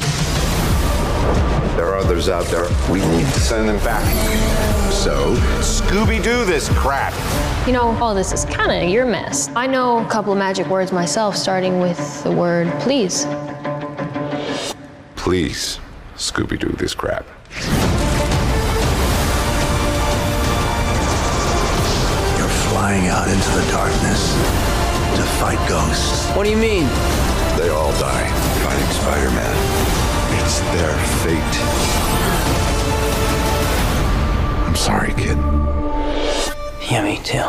There 1.75 1.87
are 1.87 1.97
others 1.97 2.29
out 2.29 2.45
there. 2.45 2.67
We 2.91 2.99
need 2.99 3.25
to 3.25 3.39
send 3.39 3.67
them 3.67 3.83
back. 3.83 4.03
So, 4.91 5.35
Scooby 5.59 6.23
Doo 6.23 6.45
this 6.45 6.69
crap. 6.69 7.13
You 7.67 7.73
know, 7.73 7.97
all 7.97 8.13
this 8.13 8.31
is 8.31 8.45
kind 8.45 8.71
of 8.71 8.89
your 8.89 9.07
mess. 9.07 9.49
I 9.55 9.65
know 9.65 10.05
a 10.05 10.07
couple 10.07 10.31
of 10.33 10.37
magic 10.37 10.67
words 10.67 10.91
myself, 10.91 11.35
starting 11.35 11.79
with 11.79 12.23
the 12.23 12.31
word 12.31 12.71
please. 12.81 13.25
Please, 15.15 15.79
Scooby 16.15 16.59
Doo 16.59 16.69
this 16.77 16.93
crap. 16.93 17.25
You're 22.37 22.55
flying 22.69 23.07
out 23.07 23.27
into 23.27 23.49
the 23.49 23.65
darkness 23.71 24.33
to 25.15 25.23
fight 25.39 25.57
ghosts. 25.67 26.29
What 26.35 26.43
do 26.43 26.51
you 26.51 26.57
mean? 26.57 26.85
They 27.57 27.69
all 27.69 27.91
die 27.93 28.29
fighting 28.63 28.89
Spider 28.91 29.31
Man. 29.31 29.52
It's 30.55 30.61
their 30.77 30.95
fate. 31.25 31.55
I'm 34.67 34.75
sorry, 34.75 35.11
kid. 35.13 35.35
Yeah, 36.91 37.01
me 37.01 37.17
too. 37.25 37.41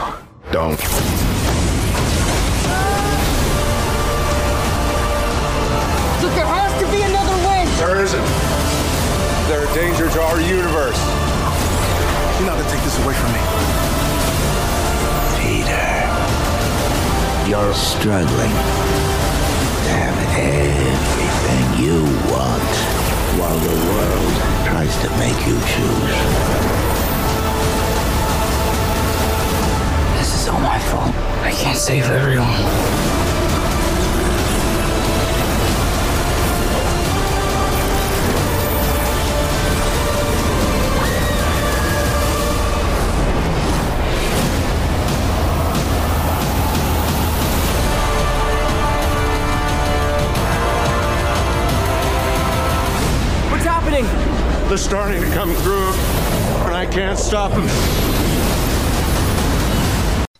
Don't. 0.50 0.80
Look, 6.22 6.32
there 6.32 6.48
has 6.48 6.72
to 6.80 6.86
be 6.88 7.02
another 7.02 7.36
way! 7.44 7.68
There 7.76 8.00
isn't. 8.00 8.24
They're 9.52 9.68
a 9.68 9.74
danger 9.74 10.08
to 10.08 10.22
our 10.22 10.40
universe. 10.40 10.96
You're 12.40 12.48
not 12.48 12.56
gonna 12.56 12.70
take 12.70 12.84
this 12.84 12.96
away 13.04 13.12
from 13.12 13.32
me. 13.36 13.40
Peter, 15.44 15.92
you're 17.50 17.74
struggling 17.74 18.54
to 19.84 19.92
have 19.92 20.16
everything 20.40 21.84
you 21.84 22.00
want 22.32 22.93
while 23.38 23.58
the 23.58 23.76
world 23.90 24.34
tries 24.64 24.94
to 25.02 25.10
make 25.18 25.38
you 25.46 25.58
choose. 25.72 26.16
This 30.18 30.40
is 30.40 30.48
all 30.48 30.60
my 30.60 30.78
fault. 30.78 31.14
I 31.42 31.50
can't 31.50 31.76
save 31.76 32.04
everyone. 32.04 33.33
They're 54.74 54.78
starting 54.78 55.22
to 55.22 55.30
come 55.30 55.54
through, 55.54 55.92
and 56.66 56.74
I 56.74 56.84
can't 56.84 57.16
stop 57.16 57.52
them. 57.52 57.62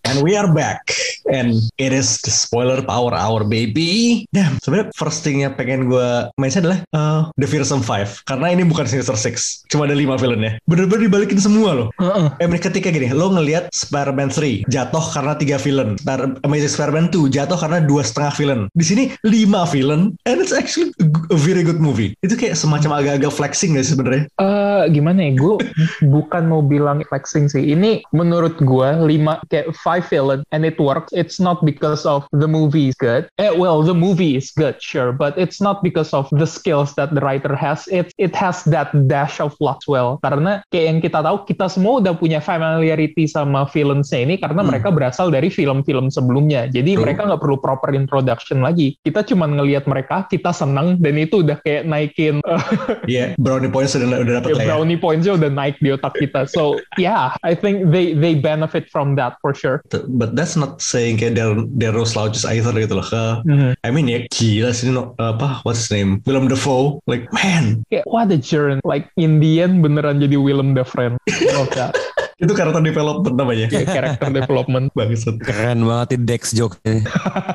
And 0.03 0.25
we 0.25 0.35
are 0.35 0.53
back. 0.53 1.04
And 1.31 1.57
it 1.81 1.93
is 1.93 2.21
the 2.23 2.33
spoiler 2.33 2.85
power 2.85 3.17
hour 3.17 3.45
baby. 3.47 4.25
Damn, 4.31 4.61
sebenarnya 4.61 4.93
first 4.97 5.25
thing 5.25 5.43
yang 5.43 5.57
pengen 5.57 5.89
gue 5.89 6.29
mention 6.37 6.65
adalah 6.65 6.81
uh, 6.93 7.21
The 7.41 7.49
Fearsome 7.49 7.81
Five. 7.85 8.25
Karena 8.29 8.53
ini 8.53 8.63
bukan 8.69 8.85
Sinister 8.85 9.17
Six. 9.17 9.65
Cuma 9.73 9.89
ada 9.89 9.97
lima 9.97 10.21
villainnya. 10.21 10.61
Bener-bener 10.69 11.09
dibalikin 11.09 11.41
semua 11.41 11.73
loh. 11.73 11.89
Heeh. 11.97 12.29
Eh, 12.41 12.61
ketika 12.61 12.89
gini, 12.89 13.13
lo 13.13 13.33
ngelihat 13.33 13.69
Spider-Man 13.73 14.33
3 14.33 14.69
jatuh 14.69 15.05
karena 15.13 15.33
tiga 15.37 15.57
villain. 15.61 15.97
Spider- 16.01 16.37
Amazing 16.45 16.73
Spider-Man 16.73 17.07
2 17.13 17.33
jatuh 17.33 17.59
karena 17.59 17.79
dua 17.85 18.03
setengah 18.05 18.33
villain. 18.37 18.61
Di 18.77 18.85
sini 18.85 19.05
lima 19.25 19.65
villain, 19.69 20.17
and 20.29 20.37
it's 20.41 20.53
actually 20.55 20.93
a 21.33 21.39
very 21.39 21.65
good 21.65 21.81
movie. 21.81 22.13
Itu 22.21 22.37
kayak 22.37 22.57
semacam 22.57 23.01
agak-agak 23.01 23.33
flexing 23.33 23.77
gak 23.77 23.85
sih 23.87 23.95
sebenarnya? 23.97 24.25
Eh 24.39 24.85
gimana 24.91 25.21
ya 25.25 25.33
gue 25.39 25.55
bukan 26.15 26.43
mau 26.51 26.61
bilang 26.61 27.01
flexing 27.07 27.49
sih 27.49 27.73
ini 27.73 28.03
menurut 28.13 28.59
gue 28.61 28.89
lima 29.05 29.41
kayak 29.49 29.73
five 29.81 30.05
villain 30.11 30.45
and 30.53 30.67
it 30.67 30.77
works 30.77 31.14
it's 31.15 31.39
not 31.39 31.63
because 31.63 32.03
of 32.03 32.27
the 32.35 32.49
movie 32.51 32.91
is 32.91 32.99
good 32.99 33.31
eh 33.39 33.55
well 33.55 33.81
the 33.87 33.95
movie 33.95 34.35
is 34.35 34.51
good 34.55 34.75
sure 34.83 35.15
but 35.15 35.39
it's 35.39 35.63
not 35.63 35.81
because 35.87 36.11
of 36.11 36.27
the 36.35 36.47
skills 36.47 36.93
that 36.99 37.15
the 37.15 37.23
writer 37.23 37.55
has 37.55 37.87
it 37.89 38.11
it 38.19 38.35
has 38.35 38.67
that 38.67 38.91
dash 39.07 39.39
of 39.39 39.55
luck 39.63 39.79
as 39.85 39.91
well 39.91 40.17
karena 40.25 40.65
kayak 40.73 40.87
yang 40.89 40.99
kita 41.05 41.19
tahu 41.21 41.45
kita 41.45 41.67
semua 41.69 42.01
udah 42.01 42.17
punya 42.17 42.41
familiarity 42.41 43.29
sama 43.29 43.69
villains-nya 43.69 44.25
ini 44.25 44.35
karena 44.41 44.65
mereka 44.65 44.89
berasal 44.89 45.29
dari 45.29 45.53
film-film 45.53 46.09
sebelumnya 46.09 46.71
jadi 46.73 46.97
True. 46.97 47.05
mereka 47.05 47.29
nggak 47.29 47.43
perlu 47.43 47.61
proper 47.61 47.93
introduction 47.93 48.65
lagi 48.65 48.97
kita 49.05 49.21
cuma 49.27 49.45
ngelihat 49.45 49.85
mereka 49.85 50.25
kita 50.33 50.55
senang 50.57 50.97
dan 50.97 51.21
itu 51.21 51.45
udah 51.45 51.61
kayak 51.61 51.85
naikin 51.85 52.41
Iya, 53.11 53.37
brownie 53.37 53.69
points 53.71 53.93
udah, 53.99 54.09
udah 54.25 54.33
dapet 54.41 54.49
ya, 54.51 54.57
lah 54.57 54.65
ya. 54.65 54.69
brownie 54.73 55.01
points-nya 55.01 55.33
udah 55.37 55.51
naik 55.53 55.77
di 55.83 55.93
otak 55.93 56.15
kita. 56.17 56.49
So 56.49 56.81
yeah, 56.97 57.37
I 57.45 57.53
think 57.53 57.91
they 57.93 58.17
they 58.17 58.39
benefit 58.39 58.89
from 58.89 59.19
that 59.21 59.37
for 59.45 59.53
sure. 59.53 59.85
But 59.93 60.39
that's 60.39 60.57
not 60.57 60.81
saying 61.05 61.21
kayak 61.21 61.37
they're, 61.37 61.53
they're 61.77 61.93
no 61.93 62.09
slouches 62.09 62.49
either 62.49 62.73
gitu 62.73 62.97
loh. 62.97 63.05
Ke, 63.05 63.45
I 63.85 63.93
mean 63.93 64.09
ya 64.09 64.25
gila 64.33 64.73
sih 64.73 64.89
no, 64.89 65.13
apa 65.21 65.61
what's 65.69 65.85
his 65.85 65.93
name 65.93 66.25
Willem 66.25 66.49
Dafoe 66.49 67.05
like 67.05 67.29
man 67.37 67.85
Kayak 67.93 68.09
what 68.09 68.33
a 68.33 68.41
journey. 68.41 68.81
Like 68.81 69.13
in 69.21 69.45
the 69.45 69.61
end 69.61 69.85
beneran 69.85 70.25
jadi 70.25 70.41
Willem 70.41 70.73
Dafoe. 70.73 71.21
Love 71.53 71.73
that. 71.79 71.93
itu 72.35 72.51
karakter 72.51 72.83
development 72.83 73.35
namanya 73.39 73.71
Kayak 73.71 73.89
character 73.95 74.29
development. 74.35 74.87
bangsat 74.99 75.39
Keren 75.39 75.87
banget 75.87 76.19
nih 76.19 76.21
Dex 76.35 76.43
joke-nya. 76.57 77.05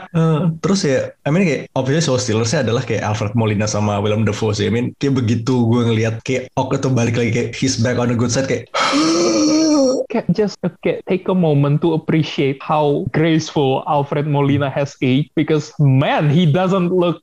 Eh, 0.10 0.42
terus 0.66 0.82
ya 0.90 1.14
I 1.22 1.30
mean 1.30 1.46
kayak 1.46 1.70
obviously 1.78 2.02
Soul 2.02 2.18
Stealersnya 2.18 2.66
adalah 2.66 2.82
kayak 2.82 3.06
Alfred 3.06 3.38
Molina 3.38 3.70
sama 3.70 4.02
Willem 4.02 4.26
Dafoe 4.26 4.58
sih 4.58 4.66
I 4.66 4.74
mean 4.74 4.98
kayak 4.98 5.22
begitu 5.22 5.70
gue 5.70 5.86
ngeliat 5.86 6.26
kayak 6.26 6.50
Ok 6.58 6.82
tuh 6.82 6.90
balik 6.90 7.14
lagi 7.14 7.30
kayak 7.30 7.50
he's 7.54 7.78
back 7.78 8.02
on 8.02 8.10
the 8.10 8.18
good 8.18 8.34
side 8.34 8.50
kayak 8.50 8.66
Kayak 10.08 10.28
just 10.32 10.56
kayak 10.80 11.04
take 11.06 11.28
a 11.28 11.36
moment 11.36 11.82
to 11.82 11.92
appreciate 11.92 12.58
how 12.60 13.04
graceful 13.10 13.84
Alfred 13.86 14.26
Molina 14.26 14.70
has 14.70 14.96
aged 15.00 15.30
because 15.34 15.74
man, 15.78 16.30
he 16.30 16.46
doesn't 16.46 16.90
look 16.90 17.20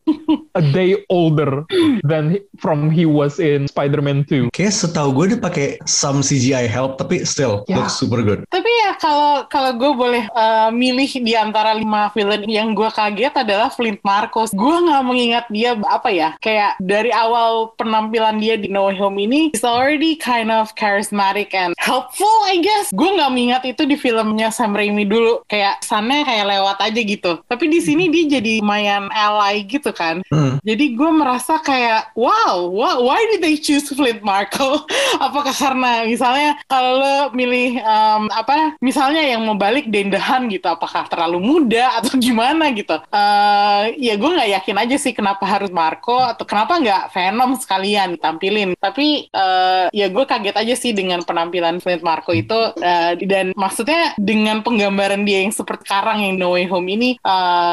a 0.52 0.62
day 0.62 1.00
older 1.08 1.64
than 2.02 2.36
he- 2.36 2.44
from 2.56 2.88
he 2.88 3.04
was 3.04 3.38
in 3.38 3.64
Spider-Man 3.66 4.24
2. 4.28 4.52
kayak 4.52 4.72
setahu 4.72 5.12
gue 5.12 5.36
dia 5.36 5.40
pakai 5.40 5.66
some 5.84 6.20
CGI 6.20 6.66
help 6.66 6.96
tapi 6.96 7.22
still 7.22 7.62
Ya. 7.66 7.78
looks 7.78 7.94
super 7.94 8.20
good 8.20 8.42
Tapi 8.48 8.68
ya 8.82 8.96
kalau 8.96 9.44
kalau 9.46 9.72
gue 9.74 9.92
boleh 9.92 10.24
uh, 10.32 10.68
milih 10.68 11.08
di 11.20 11.32
antara 11.32 11.72
lima 11.72 12.08
villain 12.10 12.42
yang 12.46 12.72
gue 12.72 12.88
kaget 12.88 13.32
adalah 13.32 13.68
Flint 13.68 14.00
Marcos. 14.02 14.50
Gue 14.50 14.76
nggak 14.76 15.02
mengingat 15.02 15.44
dia 15.48 15.76
apa 15.84 16.08
ya 16.08 16.34
kayak 16.38 16.76
dari 16.78 17.10
awal 17.10 17.76
penampilan 17.76 18.38
dia 18.38 18.56
di 18.56 18.66
No 18.66 18.88
Way 18.88 18.96
Home 18.98 19.18
ini 19.18 19.40
he's 19.52 19.62
already 19.62 20.16
kind 20.16 20.48
of 20.48 20.72
charismatic 20.74 21.52
and 21.52 21.76
helpful 21.76 22.30
I 22.44 22.58
guess. 22.66 22.90
Gue 22.90 23.14
nggak 23.14 23.30
mengingat 23.30 23.62
itu 23.70 23.82
di 23.86 23.94
filmnya 23.94 24.50
Sam 24.50 24.74
Raimi 24.74 25.06
dulu 25.06 25.46
kayak 25.46 25.86
sana 25.86 26.26
kayak 26.26 26.46
lewat 26.50 26.78
aja 26.82 27.00
gitu. 27.00 27.32
Tapi 27.46 27.64
di 27.70 27.78
sini 27.78 28.10
dia 28.10 28.38
jadi 28.38 28.58
lumayan 28.58 29.06
ally 29.14 29.62
gitu 29.70 29.94
kan. 29.94 30.26
Hmm. 30.26 30.58
Jadi 30.66 30.98
gue 30.98 31.10
merasa 31.14 31.62
kayak 31.62 32.10
wow, 32.18 32.66
why 32.98 33.20
did 33.30 33.40
they 33.44 33.54
choose 33.54 33.86
Flint 33.86 34.26
Marco? 34.26 34.82
Apakah 35.26 35.54
karena 35.54 36.02
misalnya 36.08 36.58
kalau 36.66 36.98
lo 36.98 37.16
milih 37.30 37.78
em, 37.78 38.22
apa 38.34 38.74
misalnya 38.82 39.22
yang 39.22 39.46
mau 39.46 39.54
balik 39.54 39.86
dendahan 39.86 40.48
gitu, 40.50 40.66
apakah 40.66 41.06
terlalu 41.06 41.38
muda 41.38 42.02
atau 42.02 42.18
gimana 42.26 42.74
gitu? 42.74 42.98
Eh 43.12 43.82
ya 44.00 44.18
gue 44.18 44.30
nggak 44.30 44.50
yakin 44.60 44.76
aja 44.82 44.96
sih 44.98 45.12
kenapa 45.14 45.46
harus 45.46 45.70
Marco 45.70 46.18
atau 46.18 46.42
kenapa 46.42 46.80
nggak 46.80 47.02
Venom 47.14 47.54
sekalian 47.60 48.18
ditampilin. 48.18 48.74
Tapi 48.80 49.30
eh 49.30 49.84
ya 49.92 50.06
gue 50.10 50.24
kaget 50.26 50.56
aja 50.56 50.74
sih 50.74 50.92
dengan 50.96 51.22
penampilan 51.22 51.78
Flint 51.78 52.02
Marco 52.02 52.32
itu 52.32 52.55
eh, 52.76 53.12
dan 53.24 53.52
maksudnya 53.54 54.12
dengan 54.18 54.60
penggambaran 54.60 55.22
dia 55.24 55.44
yang 55.44 55.54
seperti 55.54 55.86
sekarang 55.86 56.24
yang 56.24 56.34
No 56.40 56.56
Way 56.56 56.66
Home 56.68 56.88
ini, 56.90 57.10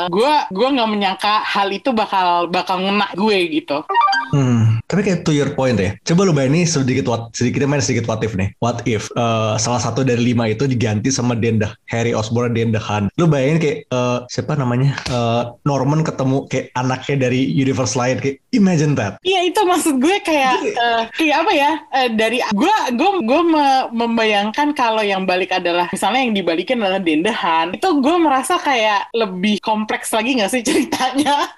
gue 0.10 0.34
gue 0.54 0.67
nggak 0.74 0.89
menyangka 0.89 1.41
hal 1.43 1.69
itu 1.74 1.89
bakal 1.96 2.48
bakal 2.52 2.80
ngena 2.84 3.10
gue 3.17 3.38
gitu. 3.50 3.82
Hmm, 4.34 4.82
tapi 4.89 5.06
kayak 5.06 5.22
to 5.22 5.32
your 5.32 5.54
point 5.54 5.78
ya. 5.78 5.93
Coba 6.02 6.26
lu 6.26 6.34
bayangin 6.34 6.65
sedikit 6.65 7.06
what, 7.06 7.30
sedikit 7.38 7.69
main 7.69 7.80
sedikit 7.80 8.10
what 8.10 8.19
if 8.26 8.34
nih. 8.34 8.50
What 8.58 8.82
if 8.89 9.13
eh, 9.13 9.54
salah 9.62 9.78
satu 9.78 10.02
dari 10.02 10.34
lima 10.34 10.50
itu 10.50 10.65
diganti 10.65 11.13
sama 11.13 11.38
Denda 11.38 11.78
Harry 11.86 12.17
Osborn 12.17 12.58
Denda 12.58 12.82
Han. 12.82 13.13
Lu 13.22 13.30
bayangin 13.30 13.62
kayak 13.62 13.78
eh, 13.88 14.17
siapa 14.28 14.58
namanya 14.58 14.96
Eh, 15.04 15.43
Norman 15.67 16.02
ketemu 16.02 16.50
kayak 16.50 16.74
anaknya 16.74 17.30
dari 17.30 17.46
universe 17.46 17.93
lain 17.93 18.17
kayak 18.17 18.41
imagine 18.50 18.98
that. 18.98 19.22
Iya 19.22 19.46
itu 19.46 19.62
maksud 19.62 20.02
gue 20.02 20.17
kayak 20.26 20.56
eh, 20.65 21.02
kayak 21.13 21.38
apa 21.46 21.52
ya 21.54 21.72
eh, 21.93 22.10
dari 22.10 22.41
gue 22.41 22.76
gue 22.98 23.12
gue 23.22 23.41
me- 23.46 23.88
membayangkan 23.93 24.74
kalau 24.74 25.06
yang 25.06 25.30
balik 25.30 25.54
adalah 25.54 25.91
misalnya 25.93 26.26
yang 26.26 26.34
dibalikin 26.34 26.82
adalah 26.82 26.98
dendahan 26.98 27.78
itu 27.78 27.89
gue 28.02 28.15
merasa 28.17 28.58
kayak 28.58 29.13
lebih 29.13 29.62
kompleks 29.62 30.10
lagi 30.10 30.39
nggak 30.39 30.50
sih 30.50 30.63
ceritanya 30.69 31.52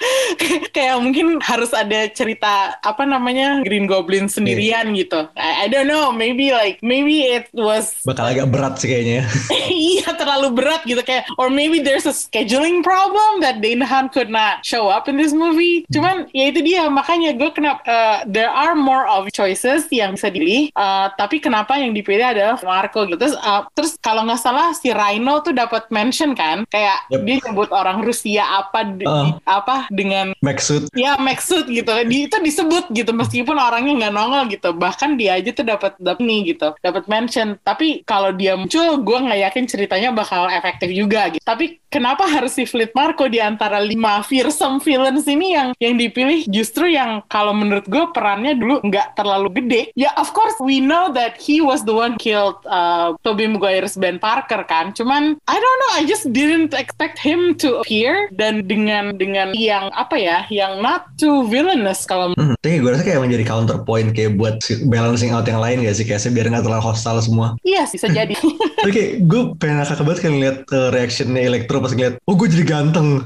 kayak 0.76 0.98
mungkin 1.00 1.40
harus 1.40 1.72
ada 1.72 2.10
cerita 2.12 2.65
apa 2.82 3.04
namanya 3.04 3.62
Green 3.62 3.86
Goblin 3.86 4.26
sendirian 4.26 4.92
gitu. 4.94 5.28
I, 5.36 5.66
I 5.66 5.72
don't 5.72 5.86
know 5.86 6.10
maybe 6.10 6.50
like 6.52 6.80
maybe 6.80 7.26
it 7.26 7.50
was 7.54 7.94
Bakal 8.04 8.32
agak 8.32 8.48
berat 8.50 8.78
sih 8.78 8.88
kayaknya. 8.88 9.26
iya 9.72 10.10
terlalu 10.14 10.54
berat 10.54 10.82
gitu 10.84 11.02
kayak 11.02 11.26
or 11.38 11.50
maybe 11.50 11.80
there's 11.80 12.06
a 12.06 12.14
scheduling 12.14 12.82
problem 12.82 13.40
that 13.40 13.60
Dane 13.60 13.82
Han 13.82 14.10
could 14.10 14.30
not 14.30 14.62
show 14.62 14.88
up 14.88 15.06
in 15.06 15.16
this 15.16 15.32
movie. 15.32 15.86
Cuman 15.90 16.30
ya 16.32 16.50
itu 16.50 16.62
dia 16.62 16.88
makanya 16.88 17.34
gue 17.34 17.50
kenapa 17.52 17.82
uh, 17.86 18.18
there 18.26 18.50
are 18.50 18.74
more 18.74 19.06
of 19.06 19.28
choices 19.32 19.86
yang 19.90 20.14
bisa 20.14 20.30
dipilih. 20.30 20.70
Uh, 20.74 21.12
tapi 21.16 21.38
kenapa 21.38 21.78
yang 21.78 21.94
dipilih 21.94 22.26
adalah 22.26 22.58
Marco 22.62 23.06
gitu. 23.06 23.18
Terus 23.18 23.36
uh, 23.38 23.66
terus 23.74 23.96
kalau 24.00 24.26
nggak 24.26 24.42
salah 24.42 24.72
si 24.74 24.90
Rhino 24.90 25.42
tuh 25.42 25.52
dapat 25.52 25.88
mention 25.90 26.34
kan? 26.34 26.64
Kayak 26.68 26.98
Yep. 27.12 27.22
dia 27.22 27.38
nyebut 27.46 27.70
orang 27.70 28.02
Rusia 28.02 28.44
apa 28.44 28.82
di- 28.88 29.04
Uh. 29.06 29.38
apa 29.46 29.86
dengan 29.94 30.34
Maxud 30.42 30.90
Ya 30.98 31.14
Maxud 31.16 31.70
gitu, 31.70 31.88
di, 32.10 32.26
itu 32.26 32.38
disebut 32.56 32.88
gitu 32.96 33.12
meskipun 33.12 33.60
orangnya 33.60 34.08
nggak 34.08 34.14
nongol 34.16 34.48
gitu. 34.48 34.72
Bahkan 34.72 35.20
dia 35.20 35.36
aja 35.36 35.52
tuh 35.52 35.68
dapat 35.68 36.00
dapat 36.00 36.24
nih 36.24 36.56
gitu, 36.56 36.72
dapat 36.80 37.04
mention. 37.12 37.60
Tapi 37.60 38.08
kalau 38.08 38.32
dia 38.32 38.56
muncul, 38.56 39.04
gue 39.04 39.18
nggak 39.20 39.42
yakin 39.52 39.66
ceritanya 39.68 40.10
bakal 40.16 40.48
efektif 40.48 40.88
juga 40.96 41.28
gitu. 41.36 41.44
Tapi 41.44 41.84
kenapa 41.92 42.24
harus 42.24 42.56
si 42.56 42.64
Fleet 42.64 42.96
Marco 42.96 43.28
di 43.28 43.44
antara 43.44 43.84
lima 43.84 44.24
fearsome 44.24 44.80
villains 44.80 45.28
ini 45.28 45.52
yang 45.52 45.76
yang 45.84 46.00
dipilih 46.00 46.48
justru 46.48 46.88
yang 46.88 47.20
kalau 47.28 47.52
menurut 47.52 47.84
gue 47.92 48.08
perannya 48.16 48.56
dulu 48.56 48.80
nggak 48.88 49.20
terlalu 49.20 49.64
gede. 49.64 49.82
Ya 50.00 50.16
of 50.16 50.32
course 50.32 50.56
we 50.64 50.80
know 50.80 51.12
that 51.12 51.36
he 51.36 51.60
was 51.60 51.84
the 51.84 51.92
one 51.92 52.16
killed 52.16 52.56
uh, 52.72 53.12
Tobey 53.28 53.52
Maguire's 53.52 54.00
Ben 54.00 54.16
Parker 54.16 54.64
kan. 54.64 54.96
Cuman 54.96 55.36
I 55.44 55.58
don't 55.60 55.80
know, 55.84 55.92
I 56.00 56.04
just 56.08 56.32
didn't 56.32 56.72
expect 56.72 57.20
him 57.20 57.60
to 57.60 57.84
appear 57.84 58.32
dan 58.32 58.68
dengan 58.68 59.20
dengan 59.20 59.52
yang 59.58 59.92
apa 59.92 60.16
ya, 60.16 60.38
yang 60.48 60.80
not 60.80 61.12
too 61.20 61.48
villainous 61.48 62.08
kalau 62.08 62.32
Hmm, 62.46 62.54
tapi 62.62 62.78
gue 62.78 62.90
rasa 62.94 63.02
kayak 63.02 63.26
menjadi 63.26 63.46
counterpoint 63.50 64.14
kayak 64.14 64.38
buat 64.38 64.62
balancing 64.86 65.34
out 65.34 65.50
yang 65.50 65.58
lain 65.58 65.82
gak 65.82 65.98
sih 65.98 66.06
kayak 66.06 66.22
biar 66.30 66.54
nggak 66.54 66.62
terlalu 66.62 66.84
hostile 66.86 67.18
semua. 67.18 67.58
iya 67.66 67.90
sih 67.90 67.98
bisa 67.98 68.14
jadi. 68.14 68.38
Tapi 68.86 68.92
kayak 68.94 69.12
gue 69.26 69.42
pengen 69.58 69.82
ngakak 69.82 70.04
banget 70.06 70.20
kan 70.22 70.32
ngeliat 70.38 70.58
uh, 70.70 70.90
reactionnya 70.94 71.42
Electro 71.42 71.82
pas 71.82 71.90
ngeliat, 71.90 72.22
oh 72.30 72.36
gue 72.38 72.48
jadi 72.54 72.66
ganteng. 72.70 73.26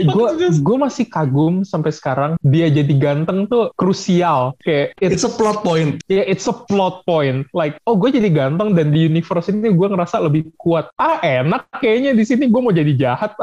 Gue 0.14 0.28
gue 0.38 0.76
masih 0.78 1.10
kagum 1.10 1.66
sampai 1.66 1.90
sekarang 1.90 2.38
dia 2.46 2.70
jadi 2.70 2.94
ganteng 2.94 3.50
tuh 3.50 3.74
krusial. 3.74 4.54
Kayak 4.62 4.94
it's 5.02 5.24
it's 5.24 5.26
a 5.26 5.32
plot 5.32 5.64
point. 5.64 6.04
ya 6.06 6.22
it's 6.28 6.46
a 6.46 6.54
plot 6.54 7.02
point. 7.08 7.48
Like 7.56 7.80
oh 7.88 7.96
gue 7.96 8.12
jadi 8.12 8.28
ganteng 8.28 8.76
dan 8.76 8.92
di 8.92 9.08
universe 9.08 9.48
ini 9.48 9.72
gue 9.72 9.88
ngerasa 9.88 10.20
lebih 10.20 10.52
kuat. 10.60 10.92
Ah 11.00 11.18
enak 11.24 11.66
kayaknya 11.80 12.12
di 12.12 12.24
sini 12.28 12.52
gue 12.52 12.60
mau 12.60 12.74
jadi 12.74 12.92
jahat. 12.94 13.32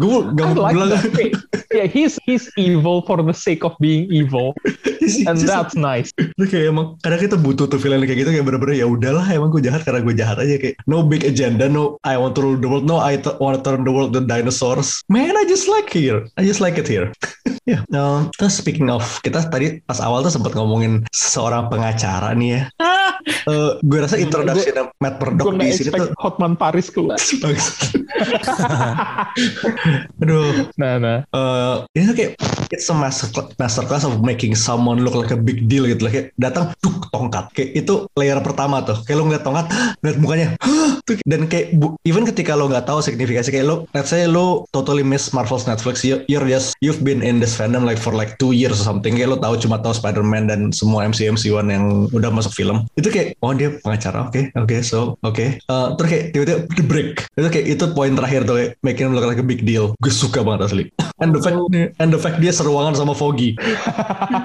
Gue 0.00 0.30
gak 0.36 0.52
mau 0.52 0.68
like 0.68 0.76
bilang. 0.76 1.00
yeah 1.72 1.88
he's 1.88 2.20
he's 2.28 2.52
evil 2.60 3.00
for 3.08 3.16
the 3.20 3.32
sake 3.32 3.64
of 3.64 3.72
being 3.80 4.04
evil. 4.12 4.52
And 5.28 5.40
that's 5.40 5.76
nice. 5.76 6.12
Itu 6.16 6.44
kayak 6.48 6.72
emang 6.72 6.86
kadang 7.00 7.20
kita 7.20 7.36
butuh 7.40 7.66
tuh 7.68 7.80
villain 7.80 8.04
kayak 8.04 8.24
gitu 8.24 8.30
kayak 8.32 8.44
bener-bener 8.44 8.76
ya 8.76 8.86
udahlah 8.88 9.24
emang 9.32 9.52
gue 9.52 9.64
jahat 9.64 9.84
karena 9.84 10.00
gue 10.04 10.14
jahat 10.16 10.36
aja. 10.40 10.54
Kayak 10.60 10.76
no 10.84 11.04
big 11.04 11.24
agenda 11.24 11.68
no 11.68 12.00
I 12.04 12.16
want 12.20 12.36
to 12.36 12.40
rule 12.44 12.60
the 12.60 12.68
world 12.68 12.84
no 12.84 13.00
I 13.00 13.20
want 13.40 13.60
to 13.60 13.62
turn 13.64 13.84
the 13.84 13.92
world 13.92 14.12
to 14.16 14.24
dinosaurs. 14.24 15.00
Man 15.08 15.23
I 15.32 15.44
just 15.48 15.64
like 15.70 15.88
here. 15.88 16.28
I 16.36 16.44
just 16.44 16.60
like 16.60 16.76
it 16.76 16.88
here. 16.88 17.08
Ya, 17.64 17.80
um, 17.96 18.28
terus 18.36 18.60
speaking 18.60 18.92
of, 18.92 19.00
kita 19.24 19.40
tadi 19.48 19.80
pas 19.88 19.96
awal 19.96 20.20
tuh 20.20 20.36
sempat 20.36 20.52
ngomongin 20.52 21.00
seorang 21.16 21.72
pengacara 21.72 22.36
nih 22.36 22.60
ya. 22.60 22.62
Eh, 23.24 23.72
gue 23.80 23.98
rasa 24.04 24.20
introduction 24.20 24.92
Matt 25.00 25.16
Murdock 25.16 25.56
di 25.56 25.72
sini 25.72 25.96
tuh 25.96 26.12
Hotman 26.20 26.60
Paris 26.60 26.92
keluar. 26.92 27.16
Aduh, 30.20 30.68
Nah, 30.76 31.00
nah. 31.00 31.18
eh 31.24 31.74
ini 31.96 32.04
tuh 32.12 32.16
kayak 32.16 32.32
it's 32.68 32.84
a 32.92 32.94
master 32.96 33.32
masterclass 33.56 34.04
of 34.04 34.20
making 34.20 34.52
someone 34.52 35.00
look 35.00 35.16
like 35.16 35.32
a 35.32 35.40
big 35.40 35.64
deal 35.72 35.88
gitu 35.88 36.04
lah 36.04 36.12
kayak 36.12 36.36
datang 36.36 36.76
duk 36.84 37.08
tongkat. 37.16 37.48
Kayak 37.56 37.70
itu 37.84 37.94
layer 38.12 38.36
pertama 38.44 38.84
tuh. 38.84 39.00
Kayak 39.08 39.16
lo 39.16 39.24
ngeliat 39.28 39.44
tongkat 39.44 39.66
ngeliat 40.04 40.18
mukanya 40.20 40.48
dan 41.30 41.48
kayak 41.48 41.76
even 42.04 42.24
ketika 42.28 42.52
lo 42.52 42.68
nggak 42.68 42.84
tahu 42.84 43.00
signifikasi 43.00 43.48
kayak 43.48 43.64
lo 43.64 43.88
let's 43.96 44.12
say 44.12 44.28
lo 44.28 44.68
totally 44.72 45.04
miss 45.14 45.30
Marvel's 45.30 45.70
Netflix 45.70 46.02
you, 46.02 46.26
you're 46.26 46.42
just 46.50 46.74
you've 46.82 47.06
been 47.06 47.22
in 47.22 47.38
this 47.38 47.54
fandom 47.54 47.86
like 47.86 48.02
for 48.02 48.10
like 48.10 48.34
two 48.42 48.50
years 48.50 48.82
or 48.82 48.84
something. 48.90 49.14
Kayak 49.14 49.30
lo 49.30 49.38
tahu 49.38 49.54
cuma 49.62 49.78
tahu 49.78 49.94
Spider-Man 49.94 50.50
dan 50.50 50.74
semua 50.74 51.06
MCU 51.06 51.30
MCU 51.38 51.54
yang 51.62 52.10
udah 52.10 52.34
masuk 52.34 52.50
film. 52.50 52.90
Itu 52.98 53.14
kayak 53.14 53.38
oh 53.46 53.54
dia 53.54 53.78
pengacara 53.78 54.26
oke 54.26 54.50
oke 54.58 54.76
so 54.82 55.14
oke. 55.22 55.62
Eh, 55.62 55.86
terus 55.94 56.08
kayak 56.10 56.24
tiba-tiba 56.34 56.58
di 56.66 56.82
break. 56.82 57.10
Itu 57.38 57.46
kayak 57.46 57.66
itu 57.78 57.84
poin 57.94 58.18
terakhir 58.18 58.42
tuh 58.42 58.58
kayak 58.58 58.70
making 58.82 59.04
him 59.06 59.14
look 59.14 59.22
like 59.22 59.38
a 59.38 59.46
big 59.46 59.62
deal. 59.62 59.94
Gue 60.02 60.10
suka 60.10 60.42
banget 60.42 60.66
asli. 60.66 60.84
And 61.22 61.30
the 61.30 61.38
fact 61.38 61.54
and 62.02 62.10
the 62.10 62.18
fact 62.18 62.42
dia 62.42 62.50
seruangan 62.50 62.98
sama 62.98 63.14
Foggy. 63.14 63.54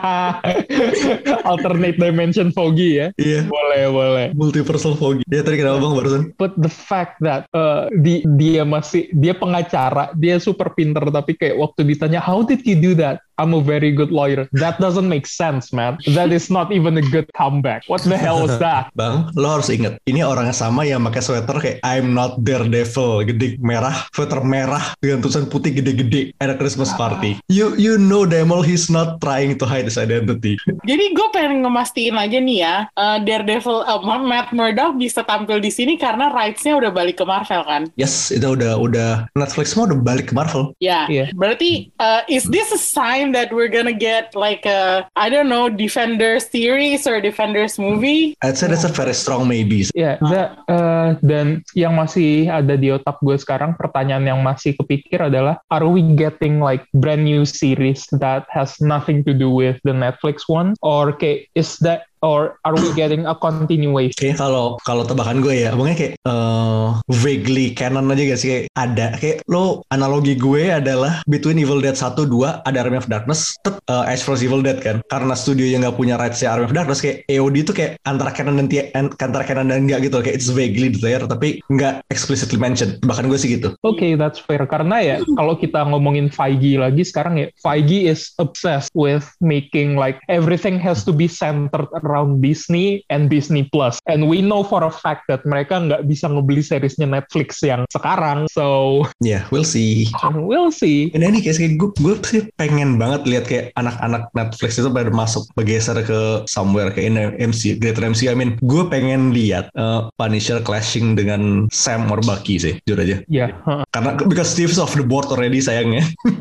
Alternate 1.50 1.98
dimension 1.98 2.54
foggy 2.54 3.02
ya. 3.02 3.08
iya. 3.18 3.42
Boleh, 3.48 3.84
boleh. 3.90 4.26
multiversal 4.36 4.94
Foggy. 4.94 5.24
Ya 5.32 5.42
tadi 5.42 5.58
kenapa 5.58 5.82
bang 5.82 5.96
barusan? 5.96 6.24
But 6.38 6.54
the 6.60 6.70
fact 6.70 7.18
that 7.26 7.50
uh, 7.58 7.90
di, 7.90 8.22
dia 8.38 8.62
masih 8.68 9.10
dia 9.16 9.34
pengacara, 9.34 10.12
dia 10.20 10.38
super 10.38 10.59
pinter 10.76 11.08
tapi 11.08 11.40
kayak 11.40 11.56
waktu 11.56 11.88
ditanya 11.88 12.20
how 12.20 12.44
did 12.44 12.60
you 12.68 12.76
do 12.76 12.92
that? 13.00 13.24
I'm 13.40 13.56
a 13.56 13.64
very 13.64 13.96
good 13.96 14.12
lawyer. 14.12 14.52
That 14.60 14.84
doesn't 14.84 15.08
make 15.08 15.24
sense, 15.24 15.72
man. 15.72 15.96
That 16.12 16.36
is 16.36 16.52
not 16.52 16.76
even 16.76 17.00
a 17.00 17.06
good 17.08 17.32
comeback. 17.32 17.88
What 17.88 18.04
the 18.04 18.20
hell 18.20 18.44
was 18.44 18.60
that? 18.60 18.92
Bang, 19.00 19.32
lo 19.40 19.56
harus 19.56 19.72
inget, 19.72 19.96
ini 20.04 20.20
orang 20.20 20.52
yang 20.52 20.60
sama 20.60 20.84
yang 20.84 21.00
pakai 21.08 21.24
sweater 21.24 21.56
kayak 21.56 21.80
I'm 21.88 22.12
not 22.12 22.44
Daredevil, 22.44 23.24
gede 23.32 23.56
merah, 23.64 23.96
sweater 24.12 24.44
merah 24.44 24.92
dengan 25.00 25.24
tulisan 25.24 25.48
putih 25.48 25.72
gede-gede 25.72 26.36
at 26.44 26.52
a 26.52 26.56
Christmas 26.60 26.92
party. 27.00 27.40
You 27.48 27.80
you 27.80 27.96
know 27.96 28.28
well 28.28 28.60
he's 28.60 28.92
not 28.92 29.24
trying 29.24 29.56
to 29.56 29.64
hide 29.64 29.88
his 29.88 29.96
identity. 29.96 30.60
Jadi 30.90 31.06
gue 31.16 31.28
pengen 31.32 31.64
ngemastiin 31.64 32.20
aja 32.20 32.38
nih 32.44 32.58
ya, 32.60 32.76
eh, 32.92 33.18
Daredevil 33.24 33.88
eh, 33.88 34.20
Matt 34.20 34.52
Murdock 34.52 35.00
bisa 35.00 35.24
tampil 35.24 35.64
di 35.64 35.72
sini 35.72 35.96
karena 35.96 36.28
rights-nya 36.28 36.76
udah 36.76 36.92
balik 36.92 37.22
ke 37.22 37.26
Marvel 37.26 37.64
kan? 37.64 37.88
Yes, 37.96 38.36
itu 38.36 38.44
udah 38.44 38.76
udah 38.76 39.12
Netflix 39.38 39.72
semua 39.72 39.88
udah 39.88 40.00
balik 40.02 40.32
ke 40.32 40.34
Marvel. 40.36 40.49
Ya, 40.80 41.06
Iya. 41.10 41.32
berarti 41.36 41.92
uh, 41.98 42.22
is 42.28 42.46
this 42.50 42.72
a 42.74 42.80
sign 42.80 43.32
that 43.34 43.54
we're 43.54 43.72
gonna 43.72 43.96
get 43.96 44.34
like 44.34 44.66
a 44.66 45.06
I 45.16 45.30
don't 45.30 45.48
know 45.48 45.70
Defenders 45.70 46.50
series 46.50 47.06
or 47.06 47.22
Defenders 47.22 47.78
movie? 47.78 48.34
I'd 48.42 48.58
say 48.58 48.68
that's 48.68 48.86
a 48.88 48.92
very 48.92 49.14
strong 49.14 49.48
maybe. 49.48 49.86
Ya, 49.96 50.18
that, 50.34 50.60
uh, 50.68 51.16
dan 51.24 51.62
yang 51.78 51.96
masih 51.96 52.50
ada 52.50 52.76
di 52.76 52.90
otak 52.92 53.22
gue 53.22 53.38
sekarang, 53.38 53.78
pertanyaan 53.78 54.26
yang 54.26 54.40
masih 54.42 54.76
kepikir 54.76 55.22
adalah, 55.30 55.62
are 55.70 55.86
we 55.88 56.02
getting 56.18 56.60
like 56.60 56.84
brand 56.98 57.24
new 57.24 57.46
series 57.46 58.10
that 58.18 58.50
has 58.50 58.76
nothing 58.82 59.22
to 59.24 59.32
do 59.32 59.48
with 59.54 59.78
the 59.86 59.94
Netflix 59.94 60.50
one? 60.50 60.74
Or 60.82 61.14
kayak, 61.14 61.48
is 61.54 61.78
that, 61.86 62.09
or 62.22 62.60
are 62.66 62.76
we 62.76 62.90
getting 62.96 63.26
a 63.26 63.36
continuation? 63.36 64.16
Kayaknya 64.16 64.38
kalau 64.40 64.66
kalau 64.84 65.04
tebakan 65.08 65.40
gue 65.40 65.68
ya, 65.68 65.76
abangnya 65.76 65.96
kayak 65.98 66.14
eh, 66.20 66.88
vaguely 67.10 67.72
canon 67.74 68.12
aja 68.12 68.24
gak 68.36 68.40
sih 68.40 68.48
kayak 68.50 68.66
ada 68.76 69.08
kayak 69.18 69.38
lo 69.48 69.84
analogi 69.92 70.36
gue 70.36 70.72
adalah 70.72 71.22
between 71.26 71.60
Evil 71.60 71.80
Dead 71.84 71.96
1 71.96 72.16
2 72.16 72.68
ada 72.68 72.78
Army 72.80 72.98
of 73.00 73.08
Darkness, 73.08 73.56
tetep 73.64 73.80
uh, 73.88 74.08
Ash 74.08 74.24
vs 74.24 74.44
Evil 74.46 74.64
Dead 74.64 74.80
kan. 74.80 75.04
Karena 75.08 75.34
studio 75.36 75.66
yang 75.68 75.84
nggak 75.84 75.98
punya 75.98 76.16
rights 76.20 76.44
Army 76.44 76.68
of 76.68 76.76
Darkness 76.76 77.04
kayak 77.04 77.24
AOD 77.28 77.56
itu 77.68 77.72
kayak 77.76 78.00
antara 78.08 78.32
canon 78.32 78.60
dan 78.60 78.68
ti- 78.72 78.92
an- 78.96 79.14
antara 79.20 79.44
canon 79.44 79.72
dan 79.72 79.86
enggak 79.88 80.08
gitu 80.08 80.20
kayak 80.24 80.36
it's 80.40 80.52
vaguely 80.52 80.92
there 80.96 81.24
tapi 81.26 81.60
nggak 81.72 82.04
explicitly 82.12 82.60
mentioned. 82.60 83.00
Bahkan 83.04 83.28
gue 83.28 83.40
sih 83.40 83.60
gitu. 83.60 83.76
Oke, 83.86 84.16
that's 84.16 84.40
fair. 84.40 84.64
Karena 84.68 85.00
ya, 85.02 85.16
kalau 85.36 85.56
kita 85.56 85.84
ngomongin 85.88 86.28
Feige 86.30 86.80
lagi 86.80 87.04
sekarang 87.04 87.40
ya, 87.40 87.48
Feige 87.60 88.10
is 88.10 88.34
obsessed 88.42 88.92
with 88.94 89.26
making 89.40 89.96
like 89.96 90.20
everything 90.32 90.78
has 90.80 91.04
to 91.04 91.12
be 91.12 91.28
centered 91.30 91.88
around 92.10 92.42
Disney 92.42 93.06
and 93.14 93.30
Disney 93.30 93.70
Plus. 93.70 94.02
And 94.10 94.26
we 94.26 94.42
know 94.42 94.66
for 94.66 94.82
a 94.82 94.90
fact 94.90 95.30
that 95.30 95.46
mereka 95.46 95.78
nggak 95.78 96.10
bisa 96.10 96.26
ngebeli 96.26 96.66
seriesnya 96.66 97.06
Netflix 97.06 97.62
yang 97.62 97.86
sekarang. 97.94 98.50
So, 98.50 99.06
Ya, 99.22 99.46
we'll 99.54 99.68
see. 99.68 100.10
we'll 100.34 100.74
see. 100.74 101.14
Dan 101.14 101.22
ini 101.30 101.46
kayak 101.46 101.78
gue, 101.78 101.94
gue 102.02 102.16
sih 102.26 102.42
pengen 102.58 102.98
banget 102.98 103.30
lihat 103.30 103.46
kayak 103.46 103.66
anak-anak 103.78 104.26
Netflix 104.34 104.82
itu 104.82 104.90
pada 104.90 105.14
masuk 105.14 105.46
bergeser 105.54 106.02
ke 106.02 106.50
somewhere 106.50 106.90
ke 106.90 107.06
MC 107.38 107.78
Greater 107.78 108.02
MC. 108.02 108.32
I 108.32 108.36
mean, 108.36 108.58
gue 108.66 108.88
pengen 108.90 109.36
lihat 109.36 109.70
uh, 109.78 110.10
Punisher 110.18 110.64
clashing 110.64 111.14
dengan 111.14 111.70
Sam 111.70 112.10
or 112.10 112.24
Bucky 112.26 112.58
sih, 112.58 112.74
jujur 112.88 113.04
aja. 113.04 113.18
Ya, 113.30 113.54
heeh. 113.54 113.84
Karena 113.94 114.16
because 114.26 114.50
Steve's 114.50 114.80
off 114.82 114.96
the 114.98 115.06
board 115.06 115.30
already 115.30 115.62
sayangnya. 115.62 116.02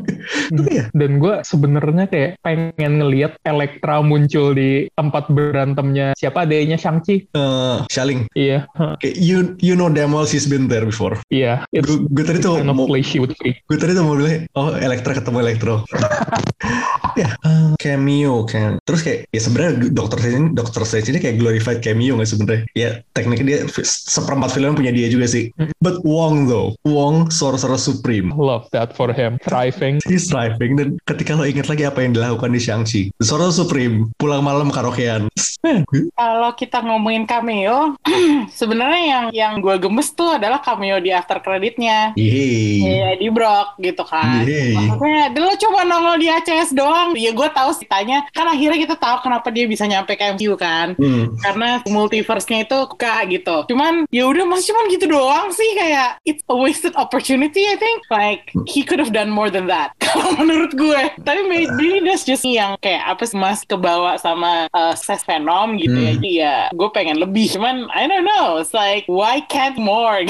Ya, 0.69 0.89
dan 0.93 1.17
gue 1.21 1.41
sebenarnya 1.41 2.05
kayak 2.09 2.31
pengen 2.45 3.01
ngelihat 3.01 3.37
Elektra 3.45 4.01
muncul 4.01 4.53
di 4.53 4.85
tempat 4.93 5.29
berantemnya 5.59 6.15
siapa 6.15 6.47
adanya 6.47 6.79
Shang-Chi. 6.79 7.35
uh, 7.35 7.83
Shaling. 7.91 8.31
Iya, 8.31 8.63
heeh. 8.79 8.95
Kayak 9.03 9.15
you 9.19 9.37
you 9.59 9.75
know 9.75 9.91
damn 9.91 10.15
well 10.15 10.23
she's 10.23 10.47
been 10.47 10.71
there 10.71 10.87
before. 10.87 11.19
iya. 11.27 11.67
It's 11.75 11.91
Gue 11.91 12.23
tadi 12.23 12.39
tuh 12.39 12.63
kind 12.63 12.71
of 12.71 12.79
mau 12.79 12.87
gue 12.87 13.77
tadi 13.77 13.91
tuh 13.91 14.03
mau 14.07 14.15
bilang 14.15 14.47
oh 14.55 14.71
Elektra 14.79 15.11
ketemu 15.11 15.37
Elektro. 15.43 15.83
ya 17.19 17.29
uh, 17.43 17.75
cameo 17.75 18.47
kayak 18.47 18.79
terus 18.87 19.03
kayak 19.03 19.27
ya 19.35 19.41
sebenarnya 19.43 19.91
Dokter 19.91 20.17
Strange 20.23 20.49
Dokter 20.55 20.81
Strange 20.87 21.07
ini 21.11 21.19
kayak 21.19 21.35
glorified 21.35 21.79
cameo 21.83 22.15
nggak 22.15 22.29
sebenarnya 22.31 22.63
ya 22.73 22.89
tekniknya 23.11 23.45
dia 23.45 23.59
seperempat 23.83 24.55
film 24.55 24.79
punya 24.79 24.95
dia 24.95 25.11
juga 25.11 25.27
sih 25.27 25.51
but 25.83 25.99
Wong 26.07 26.47
though 26.47 26.71
Wong 26.87 27.27
Sorcerer 27.27 27.77
Supreme 27.79 28.31
Love 28.39 28.71
that 28.71 28.95
for 28.95 29.11
him. 29.11 29.35
Thriving. 29.43 29.99
He's 30.09 30.31
thriving 30.31 30.79
dan 30.79 30.87
ketika 31.03 31.35
lo 31.35 31.43
inget 31.43 31.67
lagi 31.67 31.83
apa 31.83 31.99
yang 32.01 32.15
dilakukan 32.15 32.55
di 32.55 32.61
Shang-Chi 32.63 33.19
Sorcerer 33.19 33.51
Supreme 33.51 34.07
pulang 34.15 34.41
malam 34.41 34.71
karaokean 34.71 35.27
Man, 35.59 35.83
Kalau 36.15 36.55
kita 36.55 36.79
ngomongin 36.79 37.27
cameo, 37.27 37.99
sebenarnya 38.59 39.03
yang 39.03 39.25
yang 39.35 39.53
gue 39.59 39.75
gemes 39.75 40.15
tuh 40.15 40.39
adalah 40.39 40.63
cameo 40.63 41.03
di 41.03 41.11
after 41.11 41.43
creditnya. 41.43 42.15
Iya 42.15 43.19
di 43.19 43.27
Brock 43.27 43.75
gitu 43.75 44.07
kan. 44.07 44.47
Yeay. 44.47 44.79
Maksudnya 44.87 45.35
lo 45.35 45.53
coba 45.59 45.79
nongol 45.83 46.15
di 46.23 46.31
ACS 46.31 46.71
doang. 46.71 47.08
Ya 47.17 47.33
gue 47.33 47.49
tahu 47.51 47.69
ceritanya. 47.75 48.29
Kan 48.31 48.45
akhirnya 48.45 48.77
kita 48.77 48.95
tahu 48.95 49.25
kenapa 49.25 49.49
dia 49.49 49.65
bisa 49.65 49.89
nyampe 49.89 50.13
ke 50.13 50.23
MCU 50.37 50.55
kan. 50.55 50.93
Hmm. 50.95 51.35
Karena 51.41 51.81
multiverse-nya 51.89 52.69
itu 52.69 52.77
buka 52.87 53.25
gitu. 53.27 53.57
Cuman 53.67 54.05
ya 54.13 54.29
udah 54.29 54.45
mas 54.45 54.63
cuman 54.69 54.87
gitu 54.93 55.09
doang 55.09 55.49
sih 55.51 55.69
kayak 55.75 56.21
it's 56.23 56.45
a 56.47 56.55
wasted 56.55 56.93
opportunity 56.95 57.65
I 57.65 57.75
think. 57.75 58.05
Like 58.13 58.53
he 58.69 58.85
could 58.85 59.01
have 59.01 59.11
done 59.11 59.33
more 59.33 59.49
than 59.49 59.65
that. 59.67 59.97
Kalau 60.05 60.37
menurut 60.37 60.77
gue. 60.77 61.01
Tapi 61.25 61.41
maybe 61.49 62.05
that's 62.05 62.23
just 62.23 62.45
yang 62.45 62.77
kayak 62.79 63.03
apa 63.09 63.25
sih 63.25 63.37
mas 63.37 63.65
kebawa 63.65 64.21
sama 64.21 64.69
uh, 64.71 64.93
sukses 64.93 65.25
Venom 65.25 65.81
gitu 65.81 65.97
ya. 65.97 66.13
Hmm. 66.13 66.17
Jadi 66.21 66.31
ya 66.37 66.55
gue 66.71 66.89
pengen 66.93 67.17
lebih. 67.17 67.49
Cuman 67.57 67.89
I 67.89 68.05
don't 68.05 68.25
know. 68.25 68.61
It's 68.61 68.75
like 68.75 69.09
why 69.09 69.41
can't 69.49 69.75
more? 69.75 70.21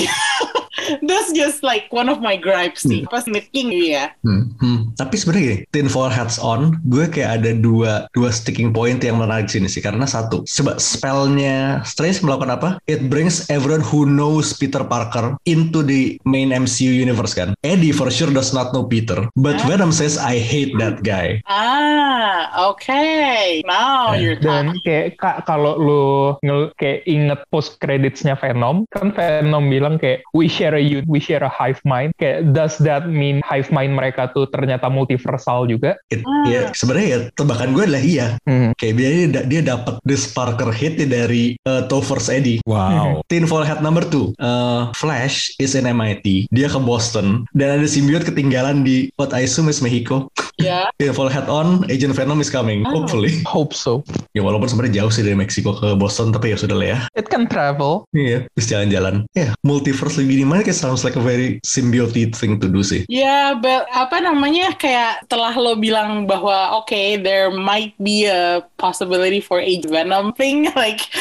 that's 1.03 1.31
just 1.35 1.61
like 1.61 1.91
one 1.91 2.07
of 2.07 2.23
my 2.23 2.39
gripes 2.39 2.87
sih. 2.87 3.03
Pas 3.09 3.27
nitpicking 3.27 3.67
gitu 3.73 3.85
ya. 3.97 4.05
Hmm, 4.21 4.53
hmm. 4.61 4.79
Tapi 4.95 5.15
sebenarnya 5.17 5.45
gini, 5.45 5.57
tinfoil 5.73 6.11
hats 6.13 6.37
on, 6.37 6.58
gue 6.85 7.05
kayak 7.07 7.41
ada 7.41 7.51
dua 7.53 7.91
dua 8.11 8.29
sticking 8.29 8.69
point 8.69 8.99
yang 8.99 9.17
menarik 9.17 9.47
di 9.47 9.59
sini 9.59 9.67
sih. 9.67 9.79
Karena 9.79 10.03
satu, 10.03 10.43
coba 10.43 10.75
spellnya 10.77 11.81
Strange 11.83 12.21
melakukan 12.21 12.51
apa? 12.51 12.69
It 12.85 13.07
brings 13.07 13.47
everyone 13.47 13.81
who 13.81 14.03
knows 14.03 14.51
Peter 14.51 14.83
Parker 14.83 15.39
into 15.43 15.81
the 15.81 16.19
main 16.23 16.51
MCU 16.51 16.91
universe 16.91 17.33
kan. 17.33 17.55
Eddie 17.61 17.91
for 17.91 18.07
sure 18.07 18.29
does 18.29 18.51
not 18.51 18.71
know 18.71 18.83
Peter, 18.83 19.27
but 19.33 19.57
Venom 19.63 19.89
says 19.89 20.15
I 20.15 20.37
hate 20.37 20.75
that 20.77 21.01
guy. 21.01 21.39
Ah, 21.47 22.71
okay. 22.71 23.61
Now 23.63 24.13
Eh, 24.13 24.21
you're 24.21 24.39
Dan 24.39 24.75
kayak 24.81 25.15
ka- 25.15 25.41
kalau 25.43 25.75
lu 25.75 26.03
ngel- 26.41 26.71
kayak 26.75 27.05
inget 27.05 27.39
post 27.49 27.77
creditsnya 27.77 28.35
Venom, 28.35 28.87
kan 28.89 29.11
Venom 29.11 29.67
bilang 29.67 29.95
kayak 29.95 30.23
we 30.31 30.47
share 30.47 30.73
a 30.73 30.81
youth, 30.81 31.05
we 31.05 31.19
share 31.19 31.41
a 31.41 31.51
hive 31.51 31.79
mind. 31.83 32.11
Kayak 32.17 32.51
does 32.51 32.75
that 32.81 33.05
mean 33.05 33.39
hive 33.43 33.69
mind 33.69 33.93
mereka 33.93 34.29
tuh 34.29 34.47
ternyata 34.47 34.87
multiversal 34.87 35.65
juga? 35.65 35.95
It, 36.09 36.23
Ya 36.49 36.61
sebenarnya 36.73 37.07
ya 37.07 37.19
tebakan 37.37 37.69
gue 37.71 37.83
adalah 37.85 38.03
iya. 38.03 38.27
Hmm. 38.43 38.73
Kayak 38.75 38.93
dia 38.97 39.09
dia, 39.09 39.41
dia 39.45 39.61
dapat 39.61 40.01
this 40.03 40.29
Parker 40.33 40.73
hit 40.73 40.97
dari 40.99 41.55
uh, 41.69 41.85
Topher's 41.87 42.27
Eddie. 42.27 42.59
Wow. 42.65 43.21
Tinfoil 43.29 43.65
hat 43.65 43.79
number 43.85 44.03
two. 44.03 44.33
Uh, 44.41 44.89
Flash 44.97 45.53
is 45.61 45.77
in 45.77 45.87
MIT. 45.87 46.49
Dia 46.49 46.67
ke 46.67 46.79
Boston 46.81 47.45
dan 47.53 47.79
ada 47.79 47.87
simbiot 47.87 48.25
ketinggalan 48.25 48.83
di 48.83 49.09
what 49.15 49.31
I 49.31 49.45
assume 49.45 49.69
is 49.71 49.79
Mexico. 49.79 50.27
Ya. 50.59 50.91
Yeah, 50.99 51.15
full 51.15 51.31
head 51.31 51.47
on, 51.47 51.87
Agent 51.87 52.13
Venom 52.19 52.43
is 52.43 52.51
coming. 52.51 52.83
Oh. 52.83 52.91
Hopefully. 52.91 53.39
Hope 53.47 53.71
so. 53.71 54.03
Ya 54.35 54.43
walaupun 54.43 54.67
sebenarnya 54.67 55.03
jauh 55.03 55.11
sih 55.11 55.23
dari 55.23 55.39
Meksiko 55.39 55.71
ke 55.79 55.95
Boston, 55.95 56.35
tapi 56.35 56.51
ya 56.51 56.57
sudah 56.59 56.75
lah 56.75 56.87
ya. 56.91 56.99
It 57.15 57.31
can 57.31 57.47
travel. 57.47 58.03
Iya, 58.11 58.45
terus 58.53 58.67
jalan-jalan. 58.67 59.23
Ya, 59.31 59.55
multiverse 59.63 60.19
lagi 60.19 60.43
di 60.43 60.47
mana 60.47 60.61
kayak 60.61 60.75
sounds 60.75 61.07
like 61.07 61.15
a 61.15 61.23
very 61.23 61.63
symbiotic 61.63 62.35
thing 62.35 62.59
to 62.59 62.67
do 62.67 62.83
sih. 62.83 63.07
Ya, 63.07 63.55
but 63.55 63.87
apa 63.95 64.19
namanya 64.19 64.75
kayak 64.75 65.31
telah 65.31 65.55
lo 65.55 65.79
bilang 65.79 66.27
bahwa 66.27 66.83
okay, 66.83 67.15
there 67.15 67.47
might 67.47 67.95
be 68.03 68.27
a 68.27 68.59
possibility 68.75 69.39
for 69.39 69.63
age 69.63 69.87
venom 69.87 70.35
thing. 70.35 70.67
Like 70.79 71.11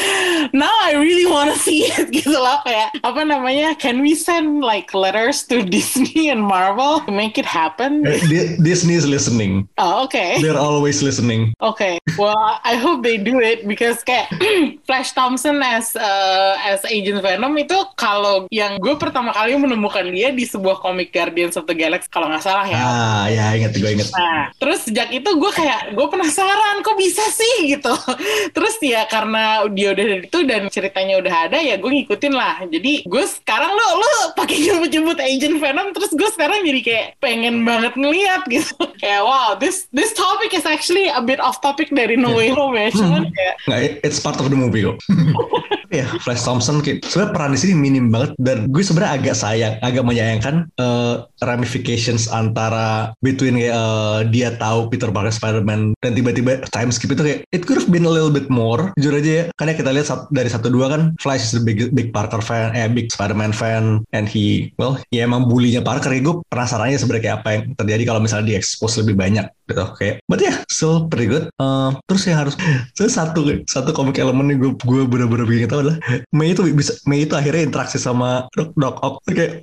now 0.54 0.70
I 0.86 0.94
really 0.94 1.26
want 1.26 1.50
to 1.50 1.58
see 1.58 1.90
it 1.90 2.10
gitu 2.16 2.30
loh 2.30 2.62
kayak 2.62 2.94
apa 3.02 3.26
namanya? 3.26 3.74
Can 3.74 4.02
we 4.02 4.14
send 4.14 4.62
like 4.62 4.94
letters 4.94 5.42
to 5.50 5.66
Disney 5.74 6.30
and 6.30 6.42
Marvel 6.42 7.02
to 7.06 7.10
make 7.10 7.38
it 7.38 7.46
happen? 7.46 8.06
Eh, 8.06 8.22
Di- 8.26 8.54
Disney 8.62 8.94
is 8.94 9.06
listening. 9.06 9.27
Oh, 9.76 10.04
okay. 10.08 10.40
They're 10.40 10.58
always 10.58 11.02
listening. 11.04 11.52
Okay, 11.60 11.98
well, 12.16 12.36
I 12.64 12.78
hope 12.78 13.02
they 13.02 13.18
do 13.18 13.40
it 13.42 13.66
because 13.66 14.00
kayak 14.06 14.30
Flash 14.88 15.12
Thompson 15.12 15.60
as 15.60 15.92
uh, 15.98 16.54
as 16.64 16.82
Agent 16.88 17.20
Venom 17.20 17.54
itu 17.58 17.76
kalau 17.98 18.48
yang 18.48 18.78
gue 18.78 18.94
pertama 18.96 19.34
kali 19.34 19.58
menemukan 19.58 20.08
dia 20.10 20.32
di 20.32 20.46
sebuah 20.46 20.80
komik 20.80 21.10
Guardians 21.12 21.58
of 21.58 21.66
the 21.66 21.76
Galaxy 21.76 22.08
kalau 22.08 22.30
nggak 22.30 22.44
salah 22.44 22.66
ya. 22.66 22.80
Ah, 22.80 23.24
ya 23.28 23.44
ingat 23.58 23.74
gue 23.76 23.90
ingat. 23.90 24.08
Nah, 24.14 24.54
terus 24.56 24.86
sejak 24.86 25.10
itu 25.12 25.28
gue 25.28 25.50
kayak 25.52 25.92
gue 25.92 26.06
penasaran 26.08 26.80
kok 26.80 26.96
bisa 26.98 27.24
sih 27.28 27.74
gitu. 27.74 27.92
Terus 28.56 28.74
ya 28.80 29.04
karena 29.06 29.62
dia 29.70 29.92
udah 29.92 30.04
dari 30.04 30.24
itu 30.24 30.38
dan 30.46 30.62
ceritanya 30.72 31.14
udah 31.20 31.34
ada 31.50 31.58
ya 31.60 31.76
gue 31.76 31.90
ngikutin 31.90 32.34
lah. 32.34 32.64
Jadi 32.66 33.06
gue 33.06 33.24
sekarang 33.26 33.70
lo 33.70 33.86
lo 33.98 34.12
pakai 34.34 34.56
nyebut-nyebut 34.58 35.18
Agent 35.20 35.56
Venom 35.58 35.88
terus 35.94 36.10
gue 36.14 36.30
sekarang 36.32 36.62
jadi 36.64 36.80
kayak 36.82 37.06
pengen 37.22 37.62
banget 37.62 37.94
ngeliat 37.94 38.42
gitu. 38.46 38.74
kayak 39.02 39.17
wow, 39.22 39.56
this 39.58 39.86
this 39.92 40.12
topic 40.12 40.54
is 40.54 40.66
actually 40.66 41.08
a 41.08 41.22
bit 41.22 41.40
off 41.40 41.60
topic 41.60 41.90
dari 41.90 42.16
No 42.16 42.36
Way 42.36 42.50
Home 42.52 42.76
ya. 42.76 42.88
Cuman 42.92 43.30
kayak 43.32 43.54
Nggak, 43.66 43.80
it's 44.04 44.20
part 44.20 44.38
of 44.38 44.50
the 44.50 44.58
movie 44.58 44.84
kok. 44.84 44.98
ya, 45.90 46.06
Flash 46.22 46.44
Thompson 46.44 46.80
kayak 46.84 47.04
sebenarnya 47.04 47.32
peran 47.34 47.52
di 47.54 47.60
sini 47.60 47.74
minim 47.76 48.06
banget 48.12 48.32
dan 48.40 48.68
gue 48.68 48.82
sebenarnya 48.82 49.12
agak 49.20 49.34
sayang, 49.36 49.74
agak 49.80 50.04
menyayangkan 50.04 50.54
eh, 50.76 51.14
ramifications 51.42 52.28
antara 52.30 53.12
between 53.24 53.56
kayak 53.58 53.74
eh, 53.74 54.20
dia 54.32 54.48
tahu 54.56 54.88
Peter 54.92 55.08
Parker 55.10 55.32
Spider-Man 55.32 55.96
dan 56.00 56.12
tiba-tiba 56.14 56.64
time 56.70 56.92
skip 56.92 57.12
itu 57.12 57.22
kayak 57.24 57.38
it 57.52 57.64
could 57.64 57.80
have 57.80 57.90
been 57.90 58.06
a 58.06 58.12
little 58.12 58.32
bit 58.32 58.48
more. 58.52 58.92
Jujur 59.00 59.18
aja 59.18 59.30
ya, 59.30 59.44
karena 59.56 59.72
kita 59.76 59.90
lihat 59.92 60.06
sat- 60.08 60.30
dari 60.30 60.50
satu 60.52 60.68
dua 60.68 60.92
kan 60.92 61.02
Flash 61.18 61.50
is 61.50 61.54
a 61.56 61.62
big 61.62 61.90
big 61.92 62.12
Parker 62.12 62.40
fan, 62.40 62.72
eh 62.76 62.88
big 62.88 63.08
Spider-Man 63.12 63.52
fan 63.56 64.04
and 64.12 64.26
he 64.28 64.72
well 64.76 64.96
ya 65.12 65.24
emang 65.24 65.48
bulinya 65.48 65.80
Parker 65.80 66.12
ya. 66.12 66.20
Gue 66.20 66.44
penasaran 66.48 66.92
aja 66.92 67.00
sebenarnya 67.00 67.24
kayak 67.24 67.36
apa 67.42 67.48
yang 67.54 67.62
terjadi 67.76 68.02
kalau 68.08 68.20
misalnya 68.20 68.46
di 68.52 68.54
expose 68.58 69.00
lebih 69.00 69.16
banyak 69.18 69.46
gitu 69.68 69.84
kayak 70.00 70.24
but 70.24 70.40
ya 70.40 70.52
still 70.68 71.06
pretty 71.08 71.28
good. 71.28 71.48
Eh, 71.52 71.90
terus 72.08 72.22
yang 72.28 72.38
harus 72.44 72.54
saya 72.96 73.10
satu 73.10 73.40
satu 73.64 73.90
komik 73.92 74.20
elemen 74.20 74.56
gue 74.58 74.72
gue 74.74 75.02
bener-bener 75.06 75.46
bikin 75.46 75.68
tahu 75.78 75.86
adalah 75.86 75.96
Mei 76.34 76.50
itu 76.50 76.66
bisa 76.74 76.98
Mei 77.06 77.22
itu 77.22 77.38
akhirnya 77.38 77.62
interaksi 77.62 78.02
sama 78.02 78.50
Doc, 78.58 78.74
Doc 78.74 78.98
Ock 79.06 79.22
kayak 79.30 79.62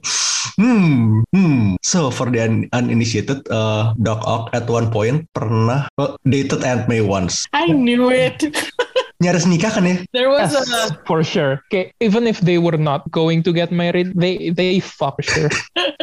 hmm 0.56 1.28
hmm 1.36 1.76
so 1.84 2.08
for 2.08 2.32
the 2.32 2.40
un- 2.40 2.72
uninitiated 2.72 3.44
uh, 3.52 3.92
Doc 4.00 4.24
Ock 4.24 4.56
at 4.56 4.64
one 4.72 4.88
point 4.88 5.28
pernah 5.36 5.92
well, 6.00 6.16
dated 6.24 6.64
Aunt 6.64 6.88
May 6.88 7.04
once 7.04 7.44
I 7.52 7.68
knew 7.76 8.08
it. 8.08 8.40
nyaris 9.24 9.48
nikah 9.48 9.72
kan 9.72 9.88
ya 9.88 9.96
There 10.12 10.28
was 10.28 10.52
Yes, 10.52 10.68
a 10.92 11.00
for 11.08 11.24
sure. 11.24 11.64
Okay, 11.72 11.96
even 12.04 12.28
if 12.28 12.44
they 12.44 12.60
were 12.60 12.76
not 12.76 13.08
going 13.16 13.48
to 13.48 13.56
get 13.56 13.72
married, 13.72 14.12
they 14.12 14.52
they 14.52 14.84
fuck 14.84 15.16
for 15.16 15.24
sure. 15.24 15.52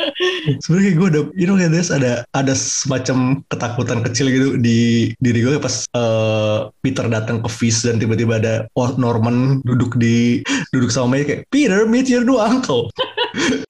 sebenarnya 0.63 0.93
gue 0.99 1.09
ada 1.09 1.21
you 1.39 1.47
know 1.47 1.59
this 1.71 1.91
ada 1.91 2.27
ada 2.35 2.55
semacam 2.55 3.43
ketakutan 3.49 4.01
kecil 4.03 4.27
gitu 4.31 4.49
di 4.59 5.11
diri 5.23 5.41
gue 5.43 5.59
pas 5.59 5.87
uh, 5.95 6.71
Peter 6.83 7.07
datang 7.07 7.43
ke 7.43 7.49
Fizz 7.49 7.87
dan 7.87 7.97
tiba-tiba 8.03 8.39
ada 8.43 8.67
Norman 8.99 9.63
duduk 9.63 9.97
di 9.99 10.43
duduk 10.75 10.91
sama 10.91 11.19
May 11.19 11.27
kayak 11.27 11.47
Peter 11.51 11.87
meet 11.87 12.11
your 12.11 12.27
new 12.27 12.39
uncle 12.39 12.91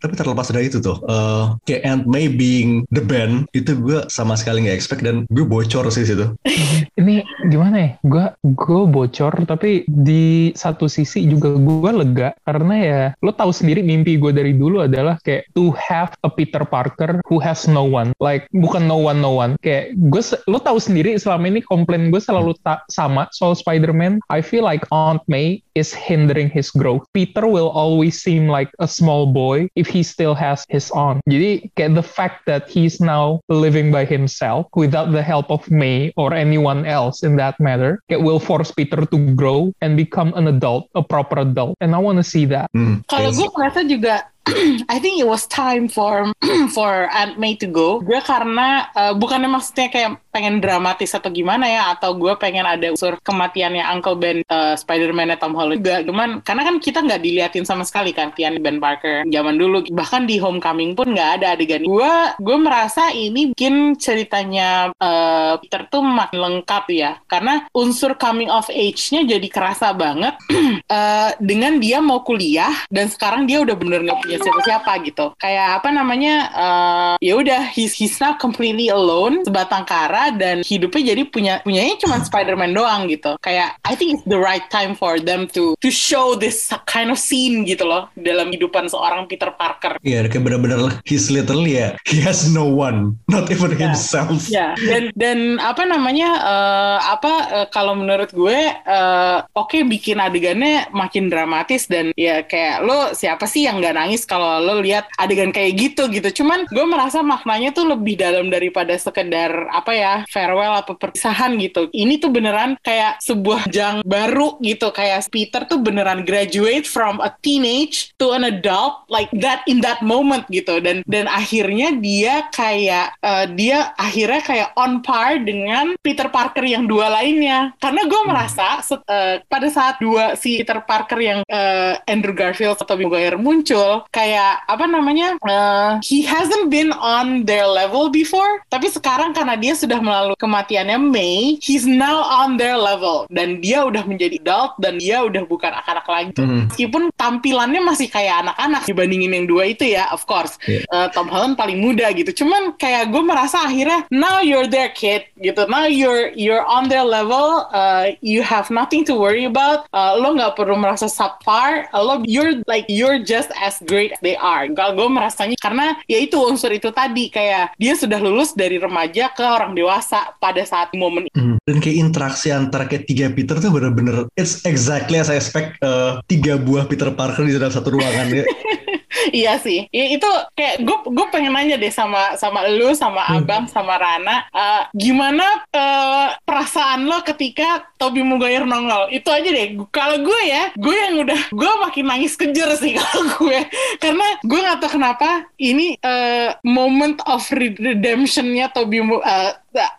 tapi 0.02 0.14
terlepas 0.18 0.50
dari 0.50 0.68
itu 0.68 0.82
tuh 0.82 0.98
uh, 1.06 1.56
kayak 1.66 1.82
Aunt 1.86 2.04
May 2.08 2.26
being 2.26 2.84
the 2.90 3.02
band 3.02 3.46
itu 3.54 3.78
gue 3.78 4.04
sama 4.10 4.34
sekali 4.34 4.66
nggak 4.66 4.76
expect 4.76 5.02
dan 5.06 5.24
gue 5.30 5.46
bocor 5.46 5.88
sih 5.92 6.06
situ 6.06 6.32
Ini 7.02 7.24
gimana 7.50 7.76
ya? 7.76 7.90
Gue 8.04 8.26
gue 8.44 8.82
bocor, 8.86 9.32
tapi 9.48 9.82
di 9.88 10.52
satu 10.54 10.86
sisi 10.86 11.24
juga 11.26 11.56
gue 11.56 11.90
lega 11.90 12.30
karena 12.46 12.74
ya 12.78 13.02
lo 13.24 13.34
tahu 13.34 13.50
sendiri 13.50 13.82
mimpi 13.82 14.20
gue 14.20 14.30
dari 14.30 14.54
dulu 14.54 14.84
adalah 14.84 15.18
kayak 15.24 15.48
to 15.56 15.72
have 15.74 16.14
a 16.22 16.30
Peter 16.30 16.62
Parker 16.62 17.18
who 17.26 17.42
has 17.42 17.64
no 17.66 17.82
one, 17.82 18.12
like 18.22 18.46
bukan 18.52 18.86
no 18.86 19.00
one 19.00 19.24
no 19.24 19.34
one. 19.34 19.56
Kayak 19.64 19.96
gue 20.12 20.22
lo 20.46 20.60
tahu 20.60 20.78
sendiri 20.78 21.16
selama 21.16 21.48
ini 21.48 21.60
komplain 21.64 22.14
gue 22.14 22.20
selalu 22.22 22.54
tak 22.62 22.86
sama 22.92 23.26
soal 23.34 23.56
Spider-Man. 23.56 24.20
I 24.30 24.44
feel 24.44 24.62
like 24.62 24.86
Aunt 24.94 25.24
May 25.26 25.64
is 25.74 25.96
hindering 25.96 26.52
his 26.52 26.68
growth. 26.70 27.02
Peter 27.16 27.48
will 27.48 27.72
always 27.72 28.20
seem 28.20 28.46
like 28.46 28.68
a 28.78 28.86
small 28.86 29.26
boy 29.26 29.51
if 29.74 29.88
he 29.88 30.02
still 30.02 30.34
has 30.34 30.64
his 30.68 30.90
aunt. 30.92 31.20
Jadi 31.28 31.68
kayak 31.76 31.98
the 31.98 32.04
fact 32.04 32.44
that 32.48 32.68
he's 32.68 33.00
now 33.00 33.40
living 33.48 33.92
by 33.92 34.04
himself 34.04 34.66
without 34.74 35.12
the 35.12 35.22
help 35.22 35.50
of 35.52 35.64
May 35.68 36.12
or 36.16 36.32
anyone 36.32 36.88
else 36.88 37.22
in 37.22 37.36
that 37.36 37.58
matter, 37.60 38.00
kayak 38.08 38.24
will 38.24 38.40
force 38.40 38.72
Peter 38.72 39.04
to 39.04 39.18
grow 39.36 39.72
and 39.84 39.96
become 39.96 40.32
an 40.34 40.48
adult, 40.48 40.88
a 40.96 41.02
proper 41.04 41.44
adult. 41.44 41.76
And 41.84 41.92
I 41.94 42.00
want 42.00 42.18
to 42.18 42.26
see 42.26 42.48
that. 42.48 42.72
hmm, 42.72 43.04
Kalau 43.06 43.30
gue 43.34 43.48
merasa 43.52 43.84
juga 43.84 44.31
I 44.92 44.98
think 44.98 45.22
it 45.22 45.28
was 45.28 45.46
time 45.46 45.86
for 45.86 46.28
for 46.76 47.08
Aunt 47.14 47.40
May 47.40 47.54
to 47.62 47.70
go. 47.70 48.02
Gue 48.02 48.20
karena 48.20 48.90
uh, 48.92 49.14
bukannya 49.16 49.48
maksudnya 49.48 49.88
kayak 49.88 50.10
pengen 50.32 50.60
dramatis 50.60 51.14
atau 51.14 51.28
gimana 51.28 51.68
ya, 51.68 51.82
atau 51.94 52.16
gue 52.16 52.32
pengen 52.36 52.64
ada 52.64 52.92
unsur 52.92 53.20
kematiannya 53.22 53.84
Uncle 53.84 54.16
Ben 54.18 54.42
uh, 54.48 54.74
Spider-Man 54.74 55.36
Tom 55.38 55.54
Holland 55.54 55.80
juga. 55.84 56.02
Cuman 56.04 56.42
karena 56.42 56.62
kan 56.66 56.76
kita 56.82 56.98
nggak 57.04 57.22
diliatin 57.22 57.64
sama 57.64 57.86
sekali 57.86 58.10
kan 58.10 58.32
kematian 58.32 58.64
Ben 58.64 58.80
Parker 58.80 59.28
zaman 59.28 59.60
dulu. 59.60 59.84
Bahkan 59.92 60.24
di 60.24 60.40
Homecoming 60.40 60.96
pun 60.96 61.12
nggak 61.12 61.30
ada 61.40 61.54
adegan. 61.54 61.84
Gue 61.84 62.12
gue 62.40 62.56
merasa 62.58 63.12
ini 63.12 63.52
bikin 63.52 63.94
ceritanya 64.00 64.90
uh, 64.96 65.60
Peter 65.60 65.84
tuh 65.92 66.00
makin 66.00 66.40
lengkap 66.40 66.84
ya, 66.90 67.20
karena 67.28 67.68
unsur 67.76 68.16
coming 68.16 68.48
of 68.48 68.66
age-nya 68.72 69.24
jadi 69.28 69.48
kerasa 69.52 69.92
banget 69.92 70.34
eh, 70.96 71.30
dengan 71.40 71.76
dia 71.76 72.00
mau 72.00 72.24
kuliah 72.24 72.72
dan 72.88 73.08
sekarang 73.08 73.44
dia 73.44 73.60
udah 73.60 73.76
bener 73.76 74.00
nggak 74.06 74.20
punya 74.32 74.44
siapa-siapa 74.48 74.92
gitu. 75.04 75.26
Kayak 75.36 75.68
apa 75.82 75.88
namanya? 75.92 76.34
eh, 76.52 77.14
ya 77.20 77.34
udah 77.36 77.62
he's 77.72 77.92
he's 77.96 78.16
now 78.22 78.34
completely 78.36 78.88
alone 78.88 79.44
sebatang 79.44 79.84
kara 79.84 80.32
dan 80.32 80.64
hidupnya 80.64 81.14
jadi 81.14 81.22
punya 81.28 81.54
punyanya 81.66 81.96
cuma 82.00 82.22
Spider-Man 82.22 82.72
doang 82.72 83.10
gitu. 83.10 83.36
Kayak 83.42 83.76
I 83.84 83.94
think 83.98 84.18
it's 84.18 84.26
the 84.28 84.38
right 84.38 84.64
time 84.70 84.94
for 84.96 85.18
them 85.18 85.48
to 85.56 85.74
to 85.78 85.88
show 85.92 86.34
this 86.38 86.70
kind 86.88 87.12
of 87.12 87.18
scene 87.18 87.64
gitu 87.66 87.84
loh 87.84 88.08
dalam 88.16 88.50
kehidupan 88.54 88.88
seorang 88.88 89.26
Peter 89.28 89.52
Parker. 89.54 89.98
Iya, 90.02 90.26
kayak 90.30 90.42
bener-bener 90.44 91.02
he's 91.04 91.28
literally 91.28 91.78
ya, 91.78 91.94
he 92.06 92.22
has 92.22 92.48
no 92.48 92.66
one, 92.66 93.18
not 93.28 93.48
even 93.50 93.74
himself. 93.74 94.48
Ya, 94.48 94.74
dan 94.78 95.12
dan 95.16 95.38
apa 95.62 95.84
namanya 95.84 96.30
eh, 96.40 96.98
apa 97.12 97.32
eh, 97.62 97.66
kalau 97.70 97.96
menurut 97.98 98.30
gue 98.32 98.58
eh, 98.72 99.38
oke 99.54 99.78
bikin 99.88 100.18
adegannya 100.22 100.88
makin 100.94 101.28
dramatis 101.28 101.86
dan 101.88 102.14
ya 102.14 102.44
kayak 102.44 102.84
lo 102.84 103.12
siapa 103.16 103.44
sih 103.48 103.66
yang 103.66 103.80
nggak 103.82 103.96
nangis 103.96 104.21
kalau 104.24 104.62
lo 104.62 104.80
lihat 104.80 105.08
adegan 105.18 105.50
kayak 105.50 105.78
gitu 105.78 106.08
gitu. 106.10 106.42
Cuman 106.42 106.66
gue 106.68 106.86
merasa 106.86 107.20
maknanya 107.20 107.74
tuh 107.74 107.88
lebih 107.88 108.18
dalam 108.18 108.48
daripada 108.48 108.94
sekedar 108.96 109.68
apa 109.70 109.92
ya 109.92 110.14
farewell 110.28 110.78
atau 110.78 110.94
perpisahan 110.96 111.56
gitu. 111.58 111.88
Ini 111.92 112.18
tuh 112.22 112.30
beneran 112.32 112.76
kayak 112.80 113.22
sebuah 113.22 113.68
jang 113.70 114.02
baru 114.06 114.58
gitu 114.60 114.90
kayak 114.92 115.24
Peter 115.32 115.64
tuh 115.64 115.80
beneran 115.80 116.26
graduate 116.28 116.84
from 116.84 117.18
a 117.24 117.32
teenage 117.40 118.12
to 118.20 118.36
an 118.36 118.44
adult 118.44 119.08
like 119.08 119.32
that 119.32 119.64
in 119.64 119.80
that 119.80 120.04
moment 120.04 120.44
gitu 120.52 120.78
dan 120.78 121.00
dan 121.08 121.24
akhirnya 121.26 121.96
dia 121.96 122.46
kayak 122.52 123.16
eh, 123.22 123.46
dia 123.56 123.96
akhirnya 123.96 124.42
kayak 124.44 124.68
on 124.76 125.00
par 125.00 125.40
dengan 125.40 125.96
Peter 126.04 126.28
Parker 126.28 126.64
yang 126.66 126.84
dua 126.84 127.08
lainnya 127.08 127.72
karena 127.80 128.02
gue 128.04 128.20
merasa 128.28 128.84
set- 128.84 129.06
eh, 129.08 129.40
pada 129.48 129.68
saat 129.72 129.96
dua 129.98 130.36
si 130.36 130.60
Peter 130.60 130.84
Parker 130.84 131.18
yang 131.18 131.40
eh, 131.48 131.94
Andrew 132.04 132.36
Garfield 132.36 132.76
atau 132.76 132.94
Maguire 132.98 133.40
muncul 133.40 134.04
kayak 134.12 134.62
apa 134.68 134.84
namanya 134.84 135.40
eh, 135.40 135.90
he 136.04 136.20
hasn't 136.22 136.68
been 136.68 136.92
on 137.00 137.48
their 137.48 137.64
level 137.64 138.12
before. 138.12 138.60
Tapi 138.68 138.92
sekarang 138.92 139.32
karena 139.32 139.56
dia 139.56 139.72
sudah 139.72 139.98
melalui 139.98 140.36
kematiannya 140.36 141.00
May 141.00 141.56
he's 141.58 141.88
now 141.88 142.20
on 142.22 142.60
their 142.60 142.76
level. 142.76 143.24
Dan 143.32 143.64
dia 143.64 143.82
udah 143.88 144.04
menjadi 144.04 144.36
adult 144.38 144.76
dan 144.78 145.00
dia 145.00 145.24
udah 145.24 145.42
bukan 145.48 145.72
anak-anak 145.72 146.06
lagi. 146.06 146.30
Mhm. 146.36 146.68
meskipun 146.72 147.08
tampilannya 147.16 147.80
masih 147.84 148.08
kayak 148.12 148.44
anak-anak 148.44 148.82
dibandingin 148.84 149.32
yang 149.32 149.46
dua 149.48 149.72
itu 149.72 149.88
ya 149.88 150.08
of 150.12 150.28
course. 150.28 150.60
Iya. 150.68 150.84
Eh, 150.84 151.08
Tom 151.16 151.28
Holland 151.32 151.56
paling 151.56 151.80
muda 151.80 152.12
gitu. 152.12 152.44
Cuman 152.44 152.76
kayak 152.76 153.08
gue 153.08 153.22
merasa 153.24 153.64
akhirnya 153.64 154.04
now 154.12 154.44
you're 154.44 154.68
there 154.68 154.90
kid 154.92 155.24
gitu. 155.40 155.64
Now 155.70 155.86
you're 155.86 156.34
you're 156.36 156.66
on 156.68 156.92
their 156.92 157.06
level. 157.06 157.64
Uh, 157.72 158.12
you 158.20 158.44
have 158.44 158.68
nothing 158.68 159.06
to 159.08 159.16
worry 159.16 159.48
about. 159.48 159.88
Uh, 159.94 160.18
lo 160.18 160.34
nggak 160.34 160.58
perlu 160.58 160.74
merasa 160.76 161.06
subpar. 161.06 161.88
Uh, 161.94 162.02
lo 162.02 162.14
you're 162.26 162.60
like 162.66 162.84
you're 162.90 163.22
just 163.22 163.48
as 163.62 163.78
great 163.86 164.01
as 164.10 164.18
they 164.24 164.34
are 164.34 164.66
kalau 164.74 164.98
gue 164.98 165.08
merasanya 165.14 165.54
karena 165.62 165.94
ya 166.10 166.18
itu 166.18 166.42
unsur 166.42 166.74
itu 166.74 166.90
tadi 166.90 167.30
kayak 167.30 167.78
dia 167.78 167.94
sudah 167.94 168.18
lulus 168.18 168.50
dari 168.56 168.82
remaja 168.82 169.30
ke 169.30 169.44
orang 169.46 169.78
dewasa 169.78 169.92
dewasa 169.92 170.32
pada 170.40 170.62
saat 170.64 170.88
momen 170.96 171.28
Hmm. 171.32 171.56
Dan 171.64 171.78
kayak 171.78 171.96
interaksi 171.96 172.50
antara 172.52 172.84
kayak 172.84 173.06
tiga 173.08 173.30
Peter 173.32 173.56
tuh 173.56 173.70
bener-bener 173.72 174.28
it's 174.36 174.66
exactly 174.66 175.16
as 175.16 175.30
I 175.30 175.38
expect 175.38 175.78
uh, 175.80 176.18
tiga 176.26 176.58
buah 176.58 176.90
Peter 176.90 177.08
Parker 177.14 177.46
di 177.46 177.54
dalam 177.56 177.72
satu 177.72 177.94
ruangan 177.94 178.26
ya. 178.28 178.44
Iya 179.38 179.60
sih, 179.60 179.86
I- 179.90 180.16
itu 180.16 180.28
kayak 180.52 180.82
gue 180.82 180.96
gue 181.08 181.26
pengen 181.28 181.52
nanya 181.52 181.76
deh 181.76 181.92
sama 181.92 182.34
sama 182.36 182.64
lu, 182.68 182.92
sama 182.96 183.22
abang, 183.28 183.68
sama 183.68 183.96
Rana, 183.96 184.48
eh, 184.50 184.82
gimana 184.94 185.44
eh, 185.70 186.28
perasaan 186.42 187.04
lo 187.04 187.20
ketika 187.22 187.86
Toby 187.96 188.24
Maguire 188.24 188.64
nongol? 188.64 189.08
Itu 189.10 189.28
aja 189.28 189.46
deh. 189.46 189.78
Kalau 189.90 190.20
gue 190.20 190.40
ya, 190.44 190.72
gue 190.74 190.94
yang 190.96 191.14
udah 191.22 191.40
gue 191.52 191.72
makin 191.80 192.04
nangis 192.08 192.34
kejer 192.34 192.68
sih 192.76 192.96
kalau 193.00 193.22
gue, 193.38 193.58
karena 193.98 194.26
gue 194.42 194.58
nggak 194.58 194.78
tahu 194.80 194.90
kenapa 194.96 195.28
ini 195.56 195.94
eh, 195.98 196.50
moment 196.64 197.20
of 197.26 197.44
redemptionnya 197.52 198.72
Toby 198.72 199.00
Mu- 199.00 199.22
eh, 199.22 199.52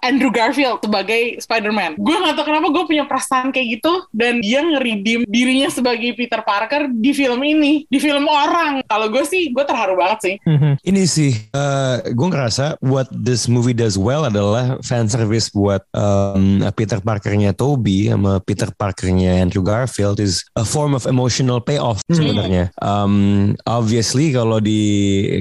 Andrew 0.04 0.30
Garfield 0.30 0.84
sebagai 0.84 1.42
Spider-Man. 1.42 1.98
Gue 1.98 2.16
nggak 2.18 2.36
tahu 2.38 2.46
kenapa 2.52 2.68
gue 2.70 2.84
punya 2.86 3.04
perasaan 3.08 3.50
kayak 3.50 3.80
gitu 3.80 3.94
dan 4.14 4.44
dia 4.44 4.62
ngeredeem 4.62 5.26
dirinya 5.26 5.70
sebagai 5.72 6.14
Peter 6.14 6.42
Parker 6.46 6.92
di 6.92 7.12
film 7.16 7.42
ini, 7.42 7.88
di 7.90 7.98
film 7.98 8.30
orang. 8.30 8.86
Kalau 8.86 9.08
gue 9.10 9.24
sih, 9.26 9.50
gue 9.50 9.66
terharu 9.66 9.98
banget 9.98 10.20
sih. 10.22 10.36
Ini 10.84 11.04
sih, 11.08 11.32
eh 11.54 11.96
gue 12.14 12.28
ngerasa 12.28 12.78
what 12.84 13.10
this 13.10 13.50
movie 13.50 13.76
does 13.76 13.98
well 13.98 14.28
adalah 14.28 14.78
fan 14.86 15.10
service 15.10 15.50
buat 15.50 15.82
um, 15.96 16.62
Peter 16.76 17.00
Parkernya 17.02 17.56
Toby 17.56 18.12
sama 18.12 18.40
Peter 18.44 18.70
Parkernya 18.74 19.40
Andrew 19.42 19.64
Garfield 19.64 20.20
is 20.20 20.44
a 20.60 20.66
form 20.66 20.94
of 20.94 21.06
emotional 21.08 21.64
payoff 21.64 22.04
sebenarnya. 22.12 22.70
Um, 22.84 23.56
obviously 23.66 24.34
kalau 24.34 24.60
di 24.60 24.82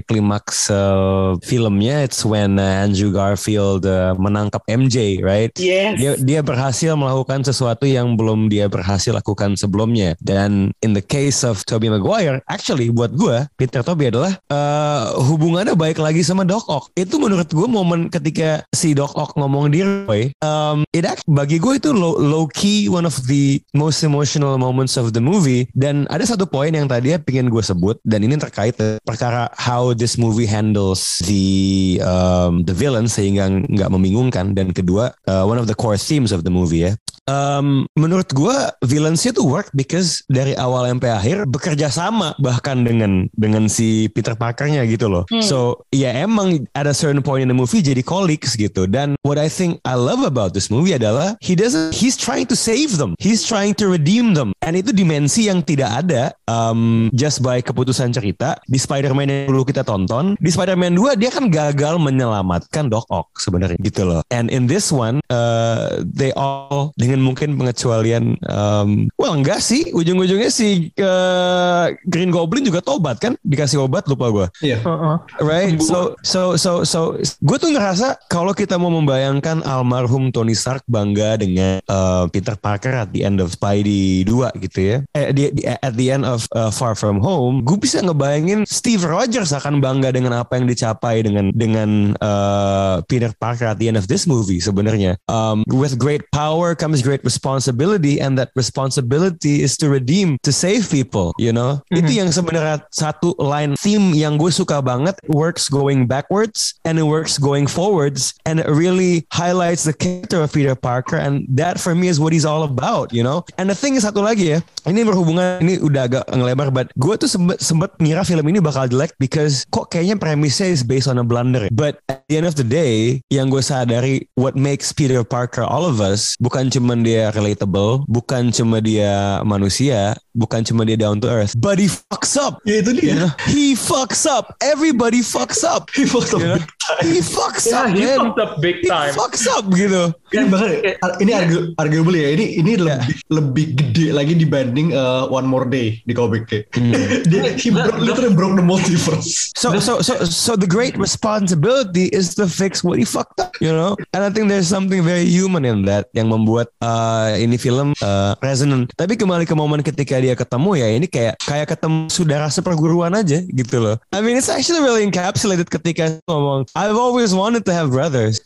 klimaks 0.07 0.71
uh, 0.71 1.37
filmnya 1.43 2.07
it's 2.07 2.23
when 2.23 2.57
uh, 2.57 2.85
Andrew 2.85 3.11
Garfield 3.11 3.85
uh, 3.85 4.15
menangkap 4.23 4.63
MJ, 4.71 5.19
right? 5.21 5.51
Yes. 5.59 5.99
Dia 5.99 6.13
dia 6.17 6.41
berhasil 6.41 6.95
melakukan 6.95 7.43
sesuatu 7.43 7.85
yang 7.85 8.15
belum 8.15 8.47
dia 8.47 8.71
berhasil 8.71 9.11
lakukan 9.11 9.59
sebelumnya. 9.59 10.15
Dan 10.23 10.71
in 10.81 10.95
the 10.95 11.03
case 11.03 11.43
of 11.43 11.67
Tobey 11.67 11.91
Maguire, 11.91 12.39
actually 12.47 12.89
buat 12.95 13.13
gue 13.19 13.45
Peter 13.59 13.83
Tobey 13.83 14.15
adalah 14.15 14.39
eh, 14.49 15.03
hubungannya 15.19 15.75
baik 15.75 15.99
lagi 15.99 16.23
sama 16.23 16.47
Doc 16.47 16.65
Ock. 16.71 16.95
Itu 16.95 17.19
menurut 17.19 17.51
gue 17.51 17.67
momen 17.67 18.07
ketika 18.09 18.63
si 18.71 18.95
Doc 18.95 19.13
Ock 19.19 19.35
ngomong 19.35 19.75
di 19.75 19.83
Roy, 19.83 20.31
um, 20.45 20.87
it 20.95 21.03
act- 21.03 21.27
bagi 21.27 21.59
gue 21.59 21.77
itu 21.77 21.91
low, 21.91 22.15
low 22.15 22.47
key 22.47 22.87
one 22.87 23.09
of 23.09 23.19
the 23.27 23.59
most 23.75 24.07
emotional 24.07 24.55
moments 24.57 24.95
of 24.95 25.11
the 25.11 25.23
movie. 25.23 25.67
Dan 25.75 26.07
ada 26.13 26.23
satu 26.23 26.47
poin 26.47 26.71
yang 26.71 26.87
tadi 26.87 27.17
ya 27.17 27.19
pengen 27.19 27.51
gue 27.51 27.65
sebut 27.65 27.99
dan 28.07 28.23
ini 28.23 28.37
terkait 28.37 28.77
perkara 29.03 29.49
how 29.57 29.97
this 29.97 30.21
movie 30.21 30.47
handles 30.47 31.19
the 31.25 31.99
um, 32.05 32.63
the 32.69 32.75
villain 32.77 33.09
sehingga 33.09 33.49
nggak 33.49 33.91
membingungkan 34.13 34.53
dan 34.53 34.77
kedua 34.77 35.17
uh, 35.25 35.49
one 35.49 35.57
of 35.57 35.65
the 35.65 35.73
core 35.73 35.97
themes 35.97 36.37
of 36.37 36.45
the 36.45 36.53
movie 36.53 36.85
ya 36.85 36.93
Um, 37.31 37.87
menurut 37.95 38.35
gua 38.35 38.75
villains 38.83 39.23
itu 39.23 39.47
work 39.47 39.71
because 39.79 40.27
dari 40.27 40.59
awal 40.59 40.91
sampai 40.91 41.15
akhir 41.15 41.47
bekerja 41.47 41.87
sama 41.87 42.35
bahkan 42.43 42.83
dengan 42.83 43.31
dengan 43.39 43.71
si 43.71 44.11
Peter 44.11 44.35
Parkernya 44.35 44.83
gitu 44.91 45.07
loh. 45.07 45.23
Hmm. 45.31 45.39
So 45.39 45.87
ya 45.95 46.11
emang 46.19 46.67
at 46.75 46.91
a 46.91 46.95
certain 46.95 47.23
point 47.23 47.47
in 47.47 47.49
the 47.55 47.55
movie 47.55 47.79
jadi 47.79 48.03
colleagues 48.03 48.59
gitu. 48.59 48.91
Dan 48.91 49.15
what 49.23 49.39
I 49.39 49.47
think 49.47 49.79
I 49.87 49.95
love 49.95 50.27
about 50.27 50.51
this 50.51 50.67
movie 50.67 50.99
adalah 50.99 51.39
he 51.39 51.55
doesn't 51.55 51.95
he's 51.95 52.19
trying 52.19 52.51
to 52.51 52.59
save 52.59 52.99
them. 52.99 53.15
He's 53.23 53.47
trying 53.47 53.79
to 53.79 53.87
redeem 53.87 54.35
them. 54.35 54.51
And 54.59 54.75
itu 54.75 54.91
dimensi 54.91 55.47
yang 55.47 55.63
tidak 55.63 56.03
ada 56.03 56.35
um, 56.51 57.07
just 57.15 57.39
by 57.39 57.63
keputusan 57.63 58.11
cerita 58.11 58.59
di 58.67 58.83
Spider-Man 58.83 59.31
yang 59.31 59.47
dulu 59.47 59.63
kita 59.63 59.87
tonton. 59.87 60.35
Di 60.43 60.51
Spider-Man 60.51 60.99
2 60.99 61.23
dia 61.23 61.31
kan 61.31 61.47
gagal 61.47 62.03
menyelamatkan 62.03 62.91
Doc 62.91 63.07
Ock 63.15 63.39
sebenarnya 63.39 63.79
gitu 63.79 64.02
loh. 64.05 64.21
And 64.31 64.49
in 64.49 64.67
this 64.67 64.91
one 64.91 65.21
uh, 65.29 66.01
they 66.03 66.31
all 66.35 66.93
dengan 66.97 67.21
mungkin 67.21 67.57
pengecualian 67.57 68.37
um, 68.47 69.09
well 69.17 69.33
enggak 69.33 69.61
sih 69.61 69.91
ujung-ujungnya 69.91 70.49
si 70.49 70.91
uh, 70.99 71.93
Green 72.07 72.31
Goblin 72.31 72.63
juga 72.63 72.81
tobat 72.81 73.19
kan 73.19 73.35
dikasih 73.43 73.83
obat 73.83 74.07
lupa 74.07 74.27
gua 74.29 74.47
Iya. 74.61 74.79
Heeh. 74.81 75.17
right 75.41 75.77
so 75.79 76.15
so 76.23 76.55
so 76.55 76.83
so 76.83 77.17
gue 77.41 77.57
tuh 77.57 77.71
ngerasa 77.71 78.19
kalau 78.27 78.53
kita 78.53 78.77
mau 78.77 78.89
membayangkan 78.89 79.63
almarhum 79.63 80.31
Tony 80.31 80.53
Stark 80.53 80.83
bangga 80.87 81.37
dengan 81.37 81.79
uh, 81.87 82.27
Peter 82.29 82.55
Parker 82.55 82.93
at 82.95 83.11
the 83.11 83.23
end 83.23 83.39
of 83.39 83.53
Spidey 83.53 84.23
2 84.25 84.63
gitu 84.63 84.79
ya 84.81 84.97
eh, 85.13 85.31
di, 85.31 85.51
di- 85.51 85.67
at 85.67 85.95
the 85.95 86.09
end 86.09 86.25
of 86.25 86.45
uh, 86.53 86.69
Far 86.69 86.95
From 86.95 87.19
Home 87.21 87.61
gue 87.63 87.77
bisa 87.77 88.01
ngebayangin 88.01 88.65
Steve 88.65 89.03
Rogers 89.03 89.53
akan 89.53 89.79
bangga 89.79 90.13
dengan 90.13 90.35
apa 90.35 90.57
yang 90.57 90.67
dicapai 90.67 91.23
dengan 91.23 91.51
dengan 91.53 91.91
uh, 92.19 93.01
Peter 93.07 93.31
Parker 93.33 93.69
at 93.69 93.79
the 93.79 93.89
end 93.89 93.92
of 93.99 94.09
this 94.09 94.25
movie 94.25 94.59
sebenarnya. 94.59 95.21
Um, 95.29 95.65
with 95.69 95.99
great 95.99 96.25
power 96.33 96.75
comes 96.75 97.05
great 97.05 97.23
responsibility 97.23 98.19
and 98.19 98.39
that 98.39 98.51
responsibility 98.57 99.63
is 99.63 99.77
to 99.81 99.91
redeem 99.91 100.39
to 100.43 100.51
save 100.51 100.89
people 100.89 101.35
you 101.39 101.53
know? 101.53 101.83
Itu 101.93 102.11
yang 102.11 102.31
sebenarnya 102.31 102.87
satu 102.95 103.35
line 103.39 103.75
theme 103.79 104.15
yang 104.15 104.39
gue 104.39 104.51
suka 104.55 104.79
banget. 104.81 105.19
Works 105.29 105.69
going 105.69 106.07
backwards 106.07 106.79
and 106.87 106.97
it 106.97 107.07
works 107.07 107.37
going 107.37 107.67
forwards 107.67 108.35
and 108.47 108.63
it 108.63 108.69
really 108.71 109.27
highlights 109.35 109.85
the 109.85 109.95
character 109.95 110.43
of 110.43 110.55
Peter 110.55 110.75
Parker 110.79 111.19
and 111.19 111.47
that 111.51 111.83
for 111.83 111.95
me 111.95 112.09
is 112.09 112.23
what 112.23 112.33
he's 112.33 112.47
all 112.47 112.63
about 112.63 113.11
you 113.11 113.23
know? 113.23 113.45
And 113.59 113.69
the 113.69 113.77
thing 113.77 113.99
is 113.99 114.07
satu 114.07 114.23
lagi 114.23 114.57
ya 114.57 114.59
ini 114.87 115.07
berhubungan 115.07 115.63
ini 115.63 115.79
udah 115.79 116.03
agak 116.11 116.25
ngelebar 116.31 116.75
but 116.75 116.91
gue 116.99 117.15
tuh 117.19 117.31
sempet, 117.31 117.63
sempet 117.63 117.91
ngira 118.03 118.27
film 118.27 118.47
ini 118.51 118.59
bakal 118.59 118.91
jelek 118.91 119.15
because 119.19 119.67
kok 119.71 119.91
kayaknya 119.91 120.19
premisnya 120.19 120.71
is 120.71 120.83
based 120.83 121.07
on 121.07 121.19
a 121.19 121.27
blunder. 121.27 121.71
But 121.71 122.03
at 122.11 122.27
the 122.27 122.43
end 122.43 122.47
of 122.47 122.59
the 122.59 122.67
day 122.67 123.23
yang 123.31 123.51
gue 123.51 123.63
sadari 123.83 124.31
what 124.39 124.55
makes 124.55 124.95
Peter 124.95 125.27
Parker 125.27 125.67
all 125.67 125.83
of 125.83 125.99
us 125.99 126.39
bukan 126.39 126.71
cuma 126.71 126.95
dia 126.95 127.35
relatable 127.35 128.07
bukan 128.07 128.55
cuma 128.55 128.79
dia 128.79 129.43
manusia 129.43 130.15
bukan 130.33 130.63
cuma 130.63 130.87
dia 130.87 130.97
down 130.97 131.19
to 131.19 131.27
earth 131.27 131.53
but 131.59 131.77
he 131.83 131.91
fucks 131.91 132.39
up 132.39 132.63
Ya 132.63 132.79
itu 132.79 132.95
dia. 132.95 133.03
You 133.03 133.15
know, 133.19 133.31
he 133.51 133.75
fucks 133.75 134.23
up. 134.23 134.55
Everybody 134.63 135.19
fucks 135.19 135.67
up. 135.67 135.91
He 135.91 136.07
fucked 136.07 136.31
up 136.33 136.41
You 136.41 136.57
know? 136.57 136.63
Time. 136.83 137.07
He 137.07 137.21
fucks 137.23 137.65
Yeah, 137.65 137.87
up, 137.87 137.95
he 137.95 138.03
man. 138.05 138.19
fucked 138.19 138.41
up 138.41 138.53
big 138.59 138.77
He 138.83 138.89
time. 138.91 139.13
fucks 139.15 139.45
up 139.47 139.65
gitu. 139.71 140.11
Kan 140.33 140.49
bahkan 140.49 140.81
ini 141.21 141.33
argu, 141.37 141.59
arguable 141.77 142.17
ya. 142.17 142.33
Ini 142.35 142.47
ini 142.59 142.73
lebih 142.81 143.15
lebih 143.29 143.67
gede 143.77 144.07
lagi 144.11 144.35
dibanding 144.35 144.91
uh, 144.93 145.29
One 145.29 145.47
More 145.47 145.69
Day 145.69 146.01
di 146.03 146.13
komik 146.13 146.49
kayak. 146.49 146.73
Dia 147.31 147.55
he 147.55 147.69
broke, 147.71 148.01
literally 148.01 148.33
broke 148.35 148.57
the 148.57 148.65
multiverse. 148.65 149.53
So 149.55 149.77
so 149.79 150.01
so 150.01 150.25
so 150.25 150.57
the 150.57 150.67
great 150.67 150.97
responsibility 150.97 152.09
is 152.11 152.35
to 152.37 152.49
fix 152.49 152.83
what 152.83 152.99
he 152.99 153.05
fucked 153.05 153.39
up, 153.39 153.55
you 153.61 153.71
know. 153.71 153.95
And 154.13 154.25
I 154.25 154.31
think 154.33 154.49
there's 154.49 154.67
something 154.69 155.05
very 155.05 155.25
human 155.29 155.63
in 155.65 155.85
that 155.87 156.09
yang 156.17 156.29
membuat 156.33 156.73
uh, 156.81 157.37
ini 157.37 157.61
film 157.61 157.93
uh, 158.01 158.35
resonant. 158.41 158.91
Tapi 158.97 159.15
kembali 159.15 159.45
ke 159.45 159.55
momen 159.55 159.85
ketika 159.85 160.19
dia 160.19 160.33
ketemu 160.35 160.71
ya 160.81 160.89
ini 160.89 161.07
kayak 161.07 161.37
kayak 161.45 161.77
ketemu 161.77 162.09
saudara 162.09 162.49
seperguruan 162.49 163.13
aja 163.13 163.45
gitu 163.45 163.77
loh. 163.79 163.97
I 164.11 164.25
mean 164.25 164.35
it's 164.35 164.49
actually 164.49 164.81
really 164.81 165.05
encapsulated 165.05 165.69
ketika 165.69 166.17
ngomong 166.27 166.72
I've 166.73 166.97
always 166.97 167.37
wanted 167.37 167.69
to 167.69 167.73
have 167.77 167.93
brothers. 167.93 168.41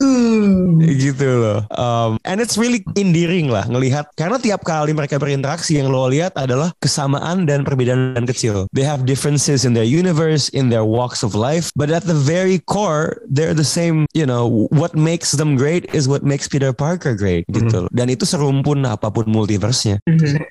gitu 0.82 1.28
loh. 1.38 1.60
Um, 1.70 2.18
and 2.26 2.42
it's 2.42 2.58
really 2.58 2.82
endearing 2.98 3.46
lah 3.46 3.66
ngelihat 3.70 4.10
karena 4.18 4.42
tiap 4.42 4.66
kali 4.66 4.90
mereka 4.90 5.22
berinteraksi 5.22 5.78
yang 5.78 5.94
lo 5.94 6.10
lihat 6.10 6.34
adalah 6.34 6.74
kesamaan 6.82 7.46
dan 7.46 7.62
perbedaan 7.62 8.26
kecil. 8.26 8.66
They 8.74 8.82
have 8.82 9.06
differences 9.06 9.62
in 9.62 9.78
their 9.78 9.86
universe, 9.86 10.50
in 10.50 10.74
their 10.74 10.82
walks 10.82 11.22
of 11.22 11.38
life, 11.38 11.70
but 11.78 11.86
at 11.94 12.02
the 12.02 12.18
very 12.18 12.58
core 12.66 13.22
they're 13.30 13.54
the 13.54 13.66
same. 13.66 14.10
You 14.10 14.26
know, 14.26 14.66
what 14.74 14.98
makes 14.98 15.38
them 15.38 15.54
great 15.54 15.86
is 15.94 16.10
what 16.10 16.26
makes 16.26 16.50
Peter 16.50 16.74
Parker 16.74 17.14
great 17.14 17.46
gitu 17.52 17.86
loh. 17.86 17.90
Dan 17.94 18.10
itu 18.10 18.26
serumpun 18.26 18.82
apa 18.86 19.10
pun 19.14 19.30
multiverse-nya. 19.30 20.02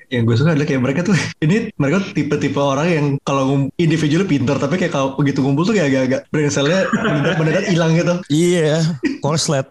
yang 0.08 0.22
gue 0.24 0.36
suka 0.38 0.54
adalah 0.54 0.68
kayak 0.68 0.82
mereka 0.82 1.00
tuh 1.02 1.16
ini 1.44 1.68
mereka 1.76 2.00
tipe-tipe 2.14 2.56
orang 2.56 2.88
yang 2.88 3.06
kalau 3.26 3.68
individualnya 3.76 4.28
pintar 4.28 4.56
tapi 4.56 4.78
kayak 4.78 4.94
kalau 4.94 5.18
begitu 5.18 5.42
ngumpul 5.42 5.66
tuh 5.66 5.74
kayak 5.74 5.90
agak-agak 5.92 6.20
mendadak- 6.30 7.36
mendadak 7.36 7.64
hilang 7.66 7.92
gitu. 7.98 8.14
Iya, 8.30 8.82
korslet. 9.20 9.66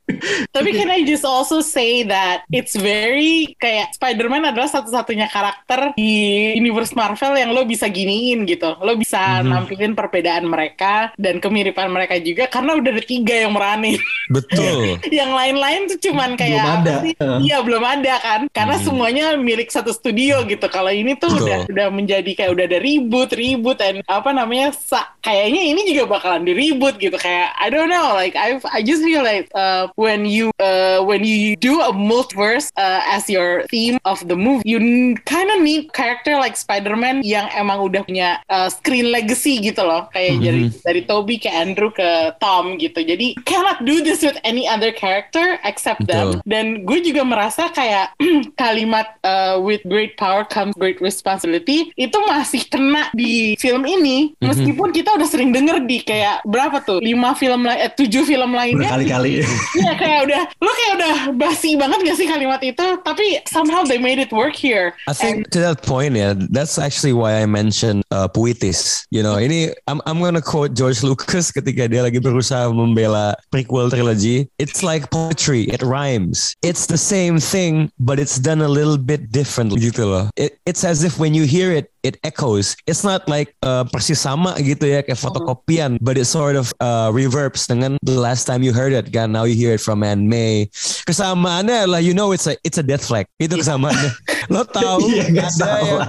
Tapi 0.51 0.69
can 0.71 0.91
I 0.91 1.03
just 1.03 1.23
also 1.23 1.59
say 1.59 2.03
that 2.07 2.47
it's 2.51 2.75
very 2.75 3.55
kayak 3.59 3.95
Spider-Man 3.95 4.51
adalah 4.51 4.67
satu-satunya 4.71 5.27
karakter 5.31 5.95
di 5.95 6.53
universe 6.55 6.95
Marvel 6.95 7.35
yang 7.35 7.51
lo 7.51 7.63
bisa 7.67 7.87
giniin 7.87 8.47
gitu. 8.47 8.75
Lo 8.79 8.95
bisa 8.95 9.43
nampilin 9.43 9.95
perbedaan 9.95 10.47
mereka 10.47 11.11
dan 11.19 11.39
kemiripan 11.43 11.91
mereka 11.91 12.19
juga 12.19 12.47
karena 12.47 12.77
udah 12.77 12.91
ada 12.91 13.03
tiga 13.03 13.35
yang 13.47 13.51
meranin. 13.55 13.99
Betul. 14.31 14.99
yang 15.19 15.31
lain-lain 15.31 15.91
tuh 15.91 15.99
cuman 16.11 16.35
kayak 16.39 16.63
Belum 16.63 16.77
ada. 16.81 16.95
Iya 17.43 17.57
belum 17.61 17.83
ada 17.83 18.15
kan 18.19 18.41
karena 18.51 18.75
semuanya 18.79 19.25
milik 19.35 19.69
satu 19.71 19.91
studio 19.91 20.43
gitu. 20.47 20.65
Kalau 20.71 20.91
ini 20.91 21.15
tuh 21.19 21.31
Betul. 21.31 21.45
udah 21.45 21.59
udah 21.71 21.87
menjadi 21.91 22.31
kayak 22.31 22.51
udah 22.51 22.65
ada 22.65 22.79
ribut 22.79 23.29
ribut 23.35 23.77
dan 23.79 24.01
apa 24.07 24.29
namanya 24.31 24.71
sa- 24.73 25.13
kayaknya 25.21 25.61
ini 25.73 25.81
juga 25.89 26.17
bakalan 26.17 26.45
diribut 26.47 26.95
gitu 26.97 27.15
kayak 27.17 27.53
I 27.57 27.67
don't 27.69 27.84
know 27.88 28.13
like 28.13 28.36
I 28.36 28.59
I 28.71 28.81
just 28.81 29.03
feel 29.03 29.23
like 29.23 29.49
uh, 29.53 29.89
when 29.95 30.25
you 30.25 30.51
uh, 30.59 31.03
when 31.03 31.23
you 31.23 31.55
do 31.55 31.81
a 31.81 31.93
multiverse 31.93 32.69
uh, 32.77 33.01
as 33.05 33.29
your 33.29 33.63
theme 33.69 33.97
of 34.05 34.21
the 34.27 34.36
movie 34.36 34.65
you 34.65 34.79
kind 35.25 35.49
of 35.51 35.61
need 35.61 35.93
character 35.93 36.36
like 36.38 36.57
Spider-Man 36.57 37.23
yang 37.23 37.49
emang 37.53 37.81
udah 37.81 38.03
punya 38.05 38.41
uh, 38.49 38.67
screen 38.69 39.09
legacy 39.13 39.61
gitu 39.61 39.86
loh 39.86 40.07
kayak 40.11 40.41
dari 40.41 40.69
dari 40.83 41.01
Toby 41.05 41.38
ke 41.41 41.49
Andrew 41.49 41.93
ke 41.93 42.33
Tom 42.41 42.77
gitu 42.81 43.01
jadi 43.01 43.38
cannot 43.45 43.86
do 43.86 44.01
this 44.01 44.25
with 44.25 44.38
any 44.43 44.67
other 44.67 44.91
character 44.91 45.57
except 45.63 46.03
Betul. 46.03 46.41
them. 46.41 46.47
Dan 46.47 46.65
gue 46.83 46.99
juga 47.05 47.21
merasa 47.23 47.69
kayak 47.71 48.17
kalimat 48.61 49.17
uh, 49.23 49.61
with 49.61 49.81
great 49.88 50.15
power 50.15 50.43
comes 50.43 50.73
great 50.75 50.99
responsibility 50.99 51.91
itu 51.95 52.17
masih 52.25 52.65
kena 52.67 53.09
di 53.13 53.55
film 53.61 53.83
ini. 53.86 54.33
Mhm. 54.39 54.45
Meskipun 54.45 54.89
kita 54.91 55.15
udah 55.15 55.27
sering 55.27 55.51
denger 55.51 55.83
di 55.86 56.01
kayak 56.01 56.45
berapa 56.47 56.81
tuh 56.83 56.99
lima 56.99 57.38
film 57.38 57.67
eh, 57.78 57.91
tujuh 57.91 58.23
film 58.23 58.51
lainnya. 58.55 58.88
Berkali-kali. 58.88 59.43
Iya 59.76 59.93
kayak 59.99 60.19
udah, 60.30 60.41
lo 60.63 60.71
kayak 60.71 60.93
udah 60.97 61.15
basi 61.36 61.76
banget 61.76 61.99
gak 62.07 62.17
sih 62.17 62.28
kalimat 62.32 62.61
itu? 62.63 62.86
Tapi 63.03 63.43
somehow 63.45 63.84
they 63.84 63.99
made 63.99 64.17
it 64.17 64.32
work 64.32 64.55
here. 64.55 64.95
I 65.05 65.13
think 65.13 65.51
to 65.51 65.59
that 65.59 65.84
point, 65.84 66.15
yeah, 66.15 66.34
that's 66.34 66.80
actually 66.80 67.11
why 67.11 67.43
I 67.43 67.45
mentioned 67.45 68.07
uh, 68.09 68.32
puitis. 68.32 69.03
You 69.11 69.21
know, 69.21 69.36
ini 69.36 69.76
I'm 69.86 69.99
I'm 70.07 70.23
gonna 70.23 70.41
quote 70.41 70.73
George 70.73 71.03
Lucas 71.03 71.51
ketika 71.51 71.91
dia 71.91 72.07
lagi 72.07 72.23
berusaha 72.23 72.71
membela 72.71 73.36
prequel 73.51 73.91
trilogy. 73.91 74.47
It's 74.57 74.80
like 74.80 75.11
poetry. 75.11 75.67
It 75.67 75.84
rhymes. 75.84 76.55
It's 76.63 76.88
the 76.88 76.99
same 76.99 77.38
thing, 77.38 77.91
but 77.99 78.17
it's 78.17 78.39
done 78.39 78.63
a 78.63 78.71
little 78.71 78.97
bit 78.97 79.32
differently 79.32 79.91
gitu 79.91 80.07
loh. 80.07 80.26
It, 80.39 80.57
it's 80.63 80.88
as 80.88 81.03
if 81.03 81.19
when 81.19 81.36
you 81.36 81.43
hear 81.43 81.71
it, 81.76 81.91
it 82.05 82.21
echoes. 82.21 82.77
It's 82.85 83.01
not 83.01 83.25
like 83.25 83.57
uh, 83.65 83.89
persis 83.89 84.21
sama 84.21 84.53
gitu 84.61 84.85
ya 84.85 85.01
kayak 85.01 85.17
fotokopian, 85.17 85.97
but 85.97 86.21
it 86.21 86.29
sort 86.29 86.53
of 86.53 86.69
uh, 86.77 87.09
reverbs 87.09 87.65
dengan 87.65 87.97
the 88.05 88.13
last 88.13 88.45
time 88.45 88.61
you 88.61 88.69
heard 88.69 88.93
it 88.93 89.09
kan. 89.09 89.33
Now 89.33 89.49
you 89.49 89.57
hear 89.57 89.73
it 89.73 89.81
from 89.81 90.05
Anne 90.05 90.29
May. 90.29 90.69
Kesamaannya 91.09 91.89
lah, 91.89 91.99
you 91.99 92.13
know 92.13 92.29
it's 92.29 92.45
a 92.45 92.53
it's 92.61 92.77
a 92.77 92.85
death 92.85 93.09
flag. 93.09 93.25
Itu 93.41 93.57
kesamaannya. 93.57 94.13
Lo 94.49 94.61
tahu 94.75 95.09
Iya, 95.09 95.29
ada 95.29 95.39
yang 95.41 95.51
salah. 95.51 96.07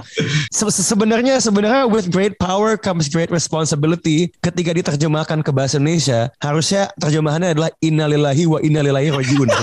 Se- 0.51 0.71
se- 0.71 0.85
sebenarnya 0.85 1.37
sebenarnya 1.39 1.85
with 1.87 2.09
great 2.09 2.37
power 2.37 2.77
comes 2.77 3.07
great 3.07 3.29
responsibility. 3.29 4.31
Ketika 4.39 4.73
diterjemahkan 4.73 5.41
ke 5.41 5.51
bahasa 5.53 5.77
Indonesia, 5.77 6.29
harusnya 6.41 6.89
terjemahannya 6.97 7.57
adalah 7.57 7.71
innalillahi 7.79 8.43
wa 8.45 8.59
innalillahi 8.61 9.09
rajiun. 9.13 9.49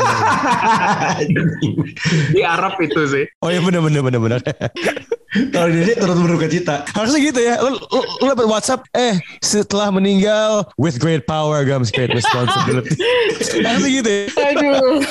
Di 2.34 2.42
Arab 2.42 2.76
itu 2.80 3.00
sih. 3.08 3.24
oh 3.40 3.48
iya 3.50 3.60
benar 3.62 3.80
benar 3.82 4.00
benar 4.02 4.20
benar. 4.20 4.40
Kalau 5.50 5.66
di 5.66 5.82
sini 5.82 5.98
turut 5.98 6.14
berduka 6.14 6.46
cita. 6.46 6.76
harusnya 6.94 7.18
gitu 7.18 7.40
ya. 7.42 7.58
Lu, 7.58 7.74
lu, 7.74 8.00
lu 8.22 8.26
dapat 8.30 8.46
WhatsApp, 8.46 8.86
eh 8.94 9.18
setelah 9.42 9.90
meninggal 9.90 10.62
with 10.78 11.02
great 11.02 11.26
power 11.26 11.66
comes 11.66 11.90
great 11.90 12.14
responsibility. 12.14 12.94
harusnya 13.66 13.90
gitu 13.90 14.10
ya. 14.14 14.24
Aduh. 14.30 15.02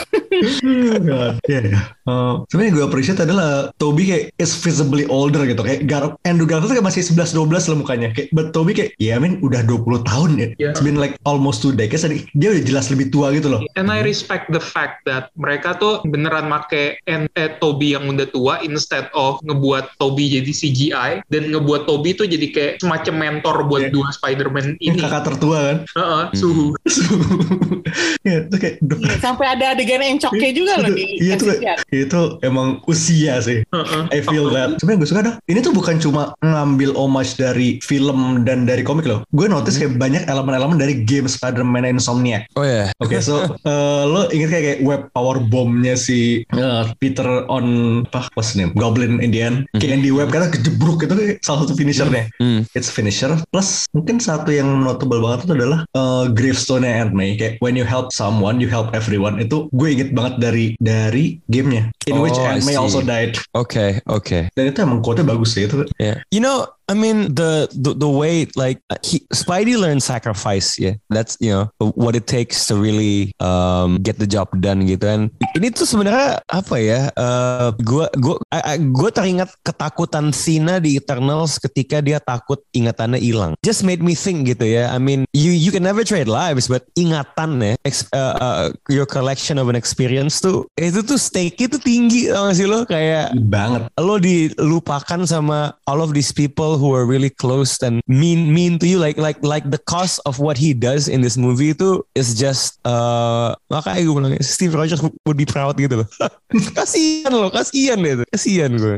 God. 0.42 1.34
Iya, 1.44 1.60
iya. 1.64 1.82
Uh, 2.04 2.44
sebenarnya 2.48 2.74
gue 2.74 2.84
appreciate 2.84 3.20
adalah 3.20 3.72
Toby 3.76 4.04
kayak 4.06 4.26
is 4.36 4.52
visibly 4.54 5.08
older 5.08 5.44
gitu 5.44 5.60
kayak 5.60 5.86
Gar 5.86 6.16
Andrew 6.24 6.44
Garfield 6.44 6.74
kayak 6.74 6.84
masih 6.84 7.00
11 7.02 7.32
12 7.32 7.72
lah 7.72 7.78
mukanya 7.78 8.08
kayak 8.12 8.28
but 8.30 8.52
Toby 8.52 8.74
kayak 8.74 8.92
ya 8.98 9.16
men 9.16 9.40
udah 9.40 9.64
20 9.64 10.04
tahun 10.04 10.32
ya 10.36 10.48
Yeah. 10.54 10.70
it's 10.70 10.82
been 10.82 10.96
like 10.96 11.16
almost 11.24 11.60
two 11.60 11.72
decades 11.72 12.04
dan 12.04 12.14
dia 12.34 12.52
udah 12.52 12.64
jelas 12.64 12.86
lebih 12.88 13.10
tua 13.10 13.32
gitu 13.32 13.48
loh 13.48 13.64
And 13.74 13.88
I 13.88 14.02
respect 14.02 14.48
the 14.50 14.60
fact 14.60 15.02
that 15.04 15.32
mereka 15.34 15.74
tuh 15.74 16.04
beneran 16.06 16.46
make 16.46 17.00
en- 17.04 17.32
eh, 17.34 17.56
Toby 17.58 17.96
yang 17.96 18.06
udah 18.06 18.28
tua 18.28 18.60
instead 18.62 19.08
of 19.14 19.40
ngebuat 19.42 19.96
Toby 19.98 20.30
jadi 20.30 20.52
CGI 20.52 21.12
dan 21.26 21.44
ngebuat 21.50 21.86
Toby 21.86 22.14
tuh 22.14 22.28
jadi 22.28 22.48
kayak 22.50 22.74
semacam 22.80 23.14
mentor 23.18 23.56
buat 23.66 23.82
Yeah. 23.84 23.92
dua 23.92 24.08
Spider-Man 24.12 24.78
Yang 24.78 24.96
ini. 24.96 25.02
kakak 25.02 25.24
tertua 25.26 25.58
kan 25.64 25.78
Heeh, 25.90 26.24
suhu. 26.34 26.68
ya 28.28 28.44
itu 28.44 28.56
kayak 28.56 28.76
duh, 28.80 29.00
Sampai 29.20 29.48
ada 29.50 29.74
adegan 29.74 30.00
encoknya 30.24 30.52
juga 30.56 30.74
loh 30.80 30.90
di 30.96 31.06
iya 31.20 31.36
itu 31.36 31.46
itu 31.92 32.22
emang 32.40 32.80
usia 32.88 33.44
sih 33.44 33.60
Heeh. 33.74 34.04
I 34.14 34.20
feel 34.22 34.54
that. 34.54 34.78
Sebenarnya 34.78 35.00
gue 35.02 35.10
suka 35.10 35.22
dah. 35.26 35.36
Ini 35.50 35.60
tuh 35.66 35.74
bukan 35.74 35.98
cuma 35.98 36.38
ngambil 36.46 36.94
homage 36.94 37.34
dari 37.42 37.82
film 37.82 38.46
dan 38.46 38.70
dari 38.70 38.86
komik 38.86 39.10
loh. 39.10 39.26
Gue 39.34 39.50
notice 39.50 39.82
kayak 39.82 39.98
banyak 39.98 40.30
elemen-elemen 40.30 40.78
dari 40.78 41.02
game 41.02 41.26
Spider-Man 41.26 41.90
Insomniac. 41.90 42.46
Oh 42.54 42.62
ya. 42.62 42.94
Oke, 43.02 43.18
so 43.20 43.50
uh, 43.66 44.04
lo 44.06 44.30
inget 44.30 44.54
kayak, 44.54 44.64
kayak 44.64 44.80
web 44.86 45.02
power 45.18 45.42
bombnya 45.42 45.98
si 45.98 46.46
uh, 46.54 46.86
Peter 47.02 47.26
on 47.50 47.66
apa 48.14 48.30
what's 48.38 48.54
his 48.54 48.62
name 48.62 48.72
Goblin 48.78 49.18
in 49.20 49.34
the 49.34 49.42
end. 49.42 49.66
Kayak 49.82 50.00
yang 50.00 50.04
di 50.06 50.12
web 50.14 50.30
kata 50.30 50.54
kejebruk 50.54 51.02
itu 51.02 51.14
kayak 51.18 51.42
salah 51.42 51.66
satu 51.66 51.74
finishernya. 51.74 52.30
Hmm. 52.38 52.62
It's 52.78 52.94
finisher. 52.94 53.34
Plus 53.50 53.90
mungkin 53.98 54.22
satu 54.22 54.54
yang 54.54 54.70
notable 54.86 55.18
banget 55.26 55.50
itu 55.50 55.54
adalah 55.58 55.80
uh, 55.98 56.30
gravestone-nya 56.30 57.02
Aunt 57.02 57.14
May. 57.18 57.34
Kayak 57.36 57.58
when 57.60 57.74
you 57.74 57.84
help 57.84 58.14
someone, 58.14 58.62
you 58.62 58.70
help 58.70 58.94
everyone. 58.94 59.42
Itu 59.42 59.68
gue 59.74 59.90
inget 59.90 60.13
banget 60.14 60.34
dari 60.40 60.66
dari 60.78 61.42
gamenya. 61.50 61.90
In 62.06 62.22
which 62.22 62.38
Oh, 62.38 62.46
I 62.46 62.58
Aunt 62.58 62.66
May 62.66 62.78
see. 62.78 62.82
also 62.82 63.02
died. 63.02 63.36
Oke, 63.58 64.00
oke. 64.06 64.54
Dan 64.54 64.64
itu 64.70 64.78
emang 64.80 65.02
quote-nya 65.02 65.26
bagus 65.26 65.58
sih 65.58 65.66
itu. 65.66 65.84
Yeah. 65.98 66.22
You 66.30 66.40
know, 66.40 66.70
I 66.88 66.94
mean 66.94 67.32
the 67.34 67.72
the, 67.72 67.96
the 67.96 68.10
way 68.12 68.48
like 68.60 68.84
uh, 68.92 69.00
he, 69.04 69.24
Spidey 69.32 69.80
learned 69.80 70.04
sacrifice. 70.04 70.76
Yeah, 70.76 71.00
that's 71.08 71.40
you 71.40 71.52
know 71.56 71.72
what 71.96 72.16
it 72.16 72.28
takes 72.28 72.68
to 72.68 72.76
really 72.76 73.32
um, 73.40 74.04
get 74.04 74.20
the 74.20 74.28
job 74.28 74.52
done 74.60 74.84
gitu. 74.84 75.08
And 75.08 75.24
ini 75.56 75.72
tuh 75.72 75.88
sebenarnya 75.88 76.44
apa 76.52 76.76
ya? 76.80 77.02
Uh, 77.16 77.72
gua 77.84 78.12
gua 78.20 78.36
I- 78.52 78.76
I- 78.78 78.84
gua 78.92 79.10
teringat 79.10 79.56
ketakutan 79.64 80.36
Sina 80.36 80.84
di 80.84 81.00
Eternals 81.00 81.56
ketika 81.58 82.04
dia 82.04 82.20
takut 82.20 82.60
ingatannya 82.76 83.20
hilang. 83.22 83.56
Just 83.64 83.88
made 83.88 84.04
me 84.04 84.12
think 84.14 84.52
gitu 84.52 84.68
ya. 84.68 84.92
I 84.92 85.00
mean, 85.00 85.24
you 85.32 85.56
you 85.56 85.72
can 85.72 85.84
never 85.84 86.04
trade 86.04 86.28
lives, 86.28 86.68
but 86.68 86.88
ingatan 87.00 87.64
ya, 87.64 87.74
ex- 87.88 88.10
uh, 88.12 88.36
uh, 88.38 88.66
your 88.92 89.08
collection 89.08 89.56
of 89.56 89.72
an 89.72 89.76
experience 89.80 90.44
tuh 90.44 90.68
itu 90.76 91.00
tuh 91.00 91.16
stake 91.18 91.56
itu 91.58 91.80
tinggi 91.80 92.28
tau 92.28 92.52
gak 92.52 92.56
sih 92.60 92.68
lo 92.68 92.84
kayak 92.84 93.32
Banget. 93.48 93.88
lo 93.98 94.20
dilupakan 94.20 95.24
sama 95.24 95.74
all 95.88 96.00
of 96.04 96.12
these 96.12 96.32
people 96.34 96.73
who 96.76 96.92
are 96.92 97.04
really 97.04 97.30
close 97.30 97.78
and 97.80 98.02
mean 98.06 98.50
mean 98.50 98.76
to 98.76 98.86
you 98.86 98.98
like 98.98 99.16
like 99.16 99.38
like 99.42 99.66
the 99.68 99.80
cost 99.80 100.18
of 100.24 100.38
what 100.38 100.56
he 100.56 100.72
does 100.72 101.08
in 101.08 101.20
this 101.20 101.36
movie 101.36 101.72
itu 101.72 102.02
is 102.14 102.34
just 102.34 102.78
uh 102.84 103.52
makanya 103.68 104.04
gue 104.04 104.16
bilang 104.16 104.34
Steve 104.40 104.74
Rogers 104.74 105.00
would 105.24 105.36
be 105.36 105.46
proud 105.46 105.76
gitu 105.76 106.04
loh 106.04 106.08
kasihan 106.78 107.32
loh 107.32 107.50
kasihan 107.50 107.98
deh 107.98 108.26
kasihan 108.30 108.72
gue 108.72 108.96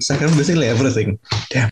Second 0.00 0.32
basically 0.34 0.64
everything. 0.64 1.18
Damn. 1.50 1.68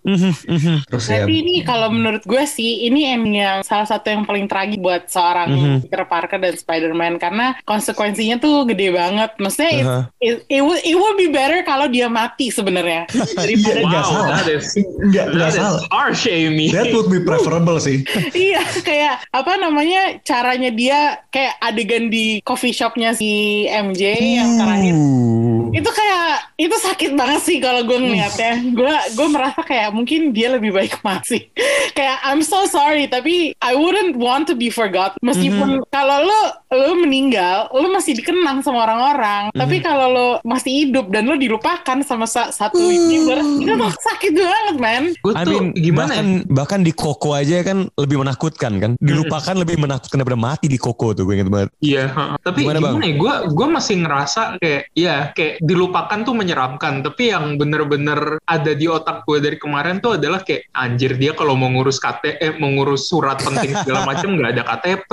Terus 0.89 1.05
ya. 1.07 1.23
Tapi 1.23 1.35
ini 1.41 1.55
kalau 1.63 1.89
menurut 1.89 2.25
gue 2.25 2.45
sih 2.45 2.85
ini 2.85 3.07
ending 3.07 3.39
yang 3.39 3.61
salah 3.63 3.85
satu 3.85 4.09
yang 4.09 4.23
paling 4.25 4.47
tragis 4.47 4.77
buat 4.77 5.07
seorang 5.07 5.49
Mhm. 5.49 5.77
Peter 5.87 6.05
Parker 6.05 6.39
dan 6.39 6.55
Spider-Man 6.55 7.17
karena 7.17 7.57
konsekuensinya 7.63 8.37
tuh 8.37 8.67
gede 8.67 8.91
banget. 8.91 9.31
Maksudnya 9.39 9.71
it, 9.71 9.85
Uh-huh. 9.87 10.03
it, 10.19 10.35
it, 10.51 10.61
would, 10.61 10.81
it 10.83 10.97
would 10.97 11.17
be 11.17 11.31
better 11.31 11.63
kalau 11.63 11.87
dia 11.87 12.11
mati 12.11 12.51
sebenarnya 12.51 13.07
daripada 13.39 13.81
Iya, 13.81 13.87
Wow, 13.87 14.03
salah. 14.03 14.37
that 14.43 14.49
is 14.51 14.67
Nggak, 14.77 15.27
nggak 15.51 15.57
salah. 15.63 15.83
harsh, 15.95 16.27
Amy. 16.27 16.75
That 16.75 16.91
would 16.91 17.09
be 17.09 17.23
preferable 17.23 17.79
sih. 17.79 18.03
iya 18.49 18.63
kayak 18.83 19.27
apa 19.31 19.53
namanya 19.59 20.19
caranya 20.27 20.71
dia 20.75 21.23
kayak 21.31 21.55
adegan 21.63 22.11
di 22.11 22.43
coffee 22.43 22.75
shopnya 22.75 23.15
si 23.15 23.65
MJ 23.71 24.19
yang 24.21 24.59
terakhir 24.59 24.95
itu 25.73 25.91
kayak 25.91 26.29
itu 26.57 26.77
sakit 26.77 27.11
banget 27.15 27.41
sih 27.43 27.59
kalau 27.59 27.83
gue 27.83 27.97
ngeliatnya. 27.97 28.53
Gue 28.71 28.95
gue 29.15 29.29
merasa 29.29 29.61
kayak 29.63 29.91
mungkin 29.91 30.31
dia 30.31 30.53
lebih 30.53 30.71
baik 30.71 31.01
mati 31.07 31.49
kayak 31.93 32.21
I'm 32.23 32.45
so 32.45 32.67
sorry 32.67 33.09
tapi 33.09 33.57
I 33.59 33.73
wouldn't 33.73 34.15
want 34.17 34.47
to 34.49 34.55
be 34.55 34.69
forgot 34.69 35.17
meskipun 35.25 35.81
kalau 35.89 36.27
lo 36.27 36.41
lo 36.71 36.93
meninggal 36.95 37.73
lo 37.73 37.89
masih 37.89 38.17
dikenang 38.17 38.61
sama 38.61 38.85
orang-orang. 38.85 39.49
Tapi 39.51 39.81
kalau 39.81 40.07
lo 40.13 40.29
masih 40.43 40.87
hidup 40.87 41.09
dan 41.09 41.25
lo 41.25 41.35
dilupakan 41.35 42.03
sama 42.03 42.27
sa- 42.27 42.53
satu 42.53 42.79
universe 42.79 43.63
itu 43.63 43.73
tuh 43.73 43.93
sakit 43.93 44.33
banget 44.35 44.77
man. 44.77 45.05
Gue 45.23 45.33
I 45.33 45.45
tuh 45.45 45.53
mean 45.53 45.65
gimana 45.75 46.13
bahkan 46.13 46.27
ya? 46.27 46.53
bahkan 46.53 46.81
di 46.83 46.93
Koko 46.93 47.33
aja 47.33 47.63
kan 47.63 47.89
lebih 47.97 48.21
menakutkan 48.21 48.73
kan? 48.77 48.91
Dilupakan 48.99 49.55
lebih 49.57 49.77
menakutkan 49.79 50.21
daripada 50.21 50.39
mati 50.39 50.67
di 50.67 50.77
Koko 50.77 51.13
tuh 51.13 51.25
gue 51.25 51.35
inget 51.39 51.49
banget. 51.49 51.69
Iya, 51.81 52.11
heeh. 52.11 52.37
tapi 52.43 52.61
Gimana, 52.67 52.79
gimana, 52.81 52.95
Bang? 52.99 53.05
ya? 53.05 53.15
Gue 53.17 53.35
gue 53.53 53.67
masih 53.71 53.95
ngerasa 54.05 54.41
kayak 54.61 54.83
ya 54.93 55.17
kayak 55.33 55.55
dilupakan 55.61 56.23
tuh 56.23 56.35
menyeramkan. 56.37 57.05
Tapi 57.05 57.33
yang 57.33 57.57
bener-bener 57.57 58.41
ada 58.45 58.73
di 58.73 58.87
otak 58.87 59.25
gue 59.25 59.39
dari 59.43 59.57
kemarin 59.57 59.99
tuh 59.99 60.21
adalah 60.21 60.43
kayak 60.43 60.69
anjir 60.77 61.17
dia 61.17 61.33
kalau 61.33 61.55
mau 61.59 61.71
ngurus 61.71 62.01
KT, 62.01 62.41
eh, 62.41 62.53
mau 62.59 62.71
ngurus 62.73 63.09
surat 63.09 63.41
penting 63.41 63.73
segala 63.83 64.05
macam 64.09 64.37
nggak 64.37 64.51
ada 64.57 64.63
KTP, 64.65 65.11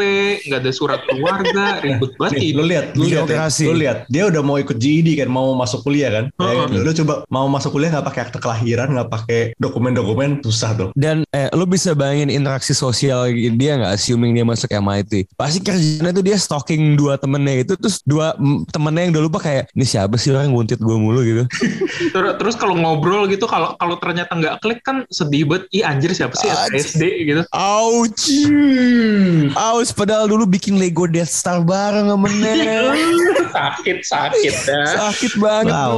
nggak 0.49 0.59
ada 0.63 0.71
surat 0.71 1.01
keluarga, 1.07 1.79
ribut 1.83 2.11
banget 2.19 2.39
Nih, 2.39 2.51
lu 2.55 2.63
lihat, 2.65 2.85
lu 2.97 3.05
lihat, 3.07 3.27
ya. 3.29 3.47
Lu 3.69 3.75
lihat. 3.77 3.97
Dia 4.09 4.23
udah 4.27 4.41
mau 4.41 4.57
ikut 4.57 4.77
GED 4.77 5.21
kan, 5.21 5.29
mau 5.29 5.53
masuk 5.55 5.85
kuliah 5.85 6.09
kan. 6.09 6.25
Ya, 6.33 6.67
lu 6.67 6.91
coba 7.03 7.23
mau 7.29 7.45
masuk 7.47 7.77
kuliah 7.77 7.93
nggak 7.93 8.07
pakai 8.09 8.21
akte 8.29 8.37
kelahiran, 8.41 8.89
nggak 8.91 9.09
pakai 9.09 9.41
dokumen-dokumen, 9.61 10.43
susah 10.43 10.75
tuh. 10.75 10.89
Dan 10.97 11.23
eh, 11.31 11.47
lo 11.53 11.63
bisa 11.69 11.93
bayangin 11.93 12.33
interaksi 12.33 12.75
sosial 12.75 13.29
dia 13.31 13.79
nggak 13.79 13.93
assuming 13.95 14.33
dia 14.33 14.45
masuk 14.45 14.69
MIT. 14.73 15.29
Pasti 15.37 15.61
kerjanya 15.61 16.11
tuh 16.11 16.23
dia 16.25 16.37
stalking 16.37 16.97
dua 16.97 17.15
temennya 17.15 17.63
itu 17.63 17.73
terus 17.77 18.01
dua 18.03 18.35
temennya 18.73 19.07
yang 19.07 19.13
udah 19.15 19.23
lupa 19.23 19.39
kayak 19.39 19.69
ini 19.71 19.85
siapa 19.85 20.15
sih 20.17 20.32
sih 20.33 20.39
orang 20.39 20.49
nguntit 20.49 20.79
gue 20.79 20.95
mulu 20.95 21.21
gitu. 21.21 21.43
Ter- 22.13 22.35
Terus 22.35 22.55
kalau 22.55 22.73
ngobrol 22.73 23.25
gitu, 23.27 23.45
kalau 23.45 23.77
kalau 23.77 23.95
ternyata 23.95 24.33
nggak 24.33 24.55
klik 24.59 24.81
kan 24.81 25.05
sedih 25.07 25.45
banget. 25.45 25.69
Ih 25.71 25.83
anjir 25.83 26.09
siapa 26.11 26.33
sih 26.33 26.49
Anjir. 26.49 26.81
SD 26.81 27.01
gitu. 27.23 27.41
Ouch. 27.51 28.25
Ouch. 29.53 29.91
Padahal 29.91 30.25
dulu 30.25 30.49
bikin 30.49 30.75
Lego 30.75 31.05
Death 31.05 31.29
Star 31.29 31.61
bareng 31.61 32.09
sama 32.09 32.27
Nek. 32.41 32.57
sakit 33.45 33.97
sakit 34.01 34.53
ya. 34.65 34.81
Sakit 34.89 35.33
banget 35.37 35.69
Wow. 35.73 35.93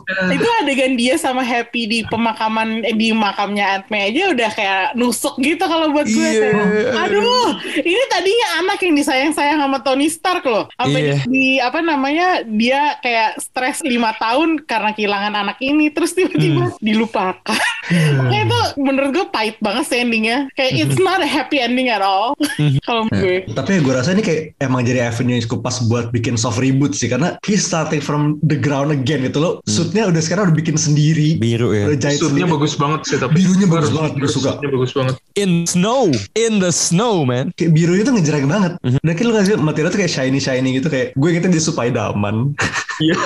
bro. 0.00 0.30
itu 0.30 0.48
adegan 0.60 0.94
dia 0.94 1.14
sama 1.16 1.40
Happy 1.40 1.86
di 1.86 1.98
pemakaman 2.04 2.82
eh, 2.82 2.92
di 2.92 3.10
makamnya 3.10 3.64
Aunt 3.72 3.86
May 3.88 4.10
aja 4.10 4.30
udah 4.30 4.50
kayak 4.50 4.84
nusuk 4.94 5.38
gitu 5.38 5.62
kalau 5.62 5.88
buat 5.90 6.04
gue. 6.04 6.18
Iya. 6.20 6.50
Kayak, 6.50 7.00
Aduh, 7.00 7.48
ini 7.78 8.02
tadinya 8.08 8.48
anak 8.60 8.78
yang 8.80 8.94
disayang-sayang 8.94 9.58
sama 9.58 9.78
Tony 9.80 10.08
Stark 10.08 10.44
loh. 10.44 10.66
Sampai 10.74 11.00
Iya. 11.00 11.16
di, 11.22 11.30
di- 11.30 11.60
apa 11.60 11.80
namanya 11.80 12.28
dia 12.44 12.98
kayak 12.98 13.38
stres 13.38 13.69
lima 13.82 14.10
tahun 14.16 14.64
karena 14.66 14.90
kehilangan 14.92 15.34
anak 15.34 15.58
ini, 15.60 15.90
terus 15.90 16.12
tiba-tiba 16.12 16.74
dilupakan. 16.78 17.58
Kayak 18.30 18.46
itu 18.46 18.60
menurut 18.78 19.10
gue 19.10 19.26
pahit 19.34 19.58
banget 19.58 19.84
sih 19.90 19.98
endingnya. 19.98 20.46
Kayak 20.54 20.72
it's 20.78 20.98
not 21.00 21.18
a 21.18 21.26
happy 21.26 21.58
ending 21.58 21.90
at 21.90 21.98
all. 21.98 22.38
kalau 22.86 23.10
menurut 23.10 23.18
gue. 23.18 23.36
Tapi 23.50 23.82
gue 23.82 23.92
rasa 23.92 24.14
ini 24.14 24.22
kayak 24.22 24.54
emang 24.62 24.86
jadi 24.86 25.10
avenue 25.10 25.34
yang 25.34 25.44
cukup 25.50 25.66
pas 25.66 25.76
buat 25.90 26.14
bikin 26.14 26.38
soft 26.38 26.62
reboot 26.62 26.94
sih 26.94 27.10
karena 27.10 27.34
he's 27.42 27.66
starting 27.66 27.98
from 27.98 28.38
the 28.46 28.54
ground 28.54 28.94
again 28.94 29.26
gitu 29.26 29.42
loh. 29.42 29.54
Suitnya 29.66 30.06
udah 30.06 30.22
sekarang 30.22 30.50
udah 30.50 30.56
bikin 30.56 30.78
sendiri. 30.78 31.34
Biru 31.42 31.74
ya. 31.74 31.90
Udah 31.90 31.98
jahit 31.98 32.22
Suitnya 32.22 32.46
sendiri. 32.46 32.54
bagus 32.54 32.74
banget 32.78 33.00
sih 33.10 33.16
tapi. 33.18 33.34
Birunya 33.42 33.66
bagus 33.66 33.90
Baru- 33.90 33.96
banget, 33.98 34.12
gue 34.22 34.30
suka. 34.30 34.50
Bagus 34.62 34.92
banget. 34.94 35.14
In 35.38 35.66
snow. 35.66 36.10
In 36.34 36.58
the 36.58 36.74
snow 36.74 37.22
man. 37.22 37.54
Kayak 37.54 37.72
birunya 37.76 38.02
tuh 38.02 38.14
ngejerek 38.18 38.44
banget. 38.50 38.72
Dan 38.82 39.12
kayak 39.14 39.26
lu 39.26 39.32
ngasih 39.38 39.54
material 39.62 39.90
tuh 39.94 40.00
kayak 40.02 40.12
shiny-shiny 40.12 40.70
gitu 40.82 40.88
kayak 40.90 41.14
gue 41.14 41.30
gitu 41.30 41.46
di 41.46 41.60
Spider-Man. 41.62 42.58
Iya. 43.00 43.16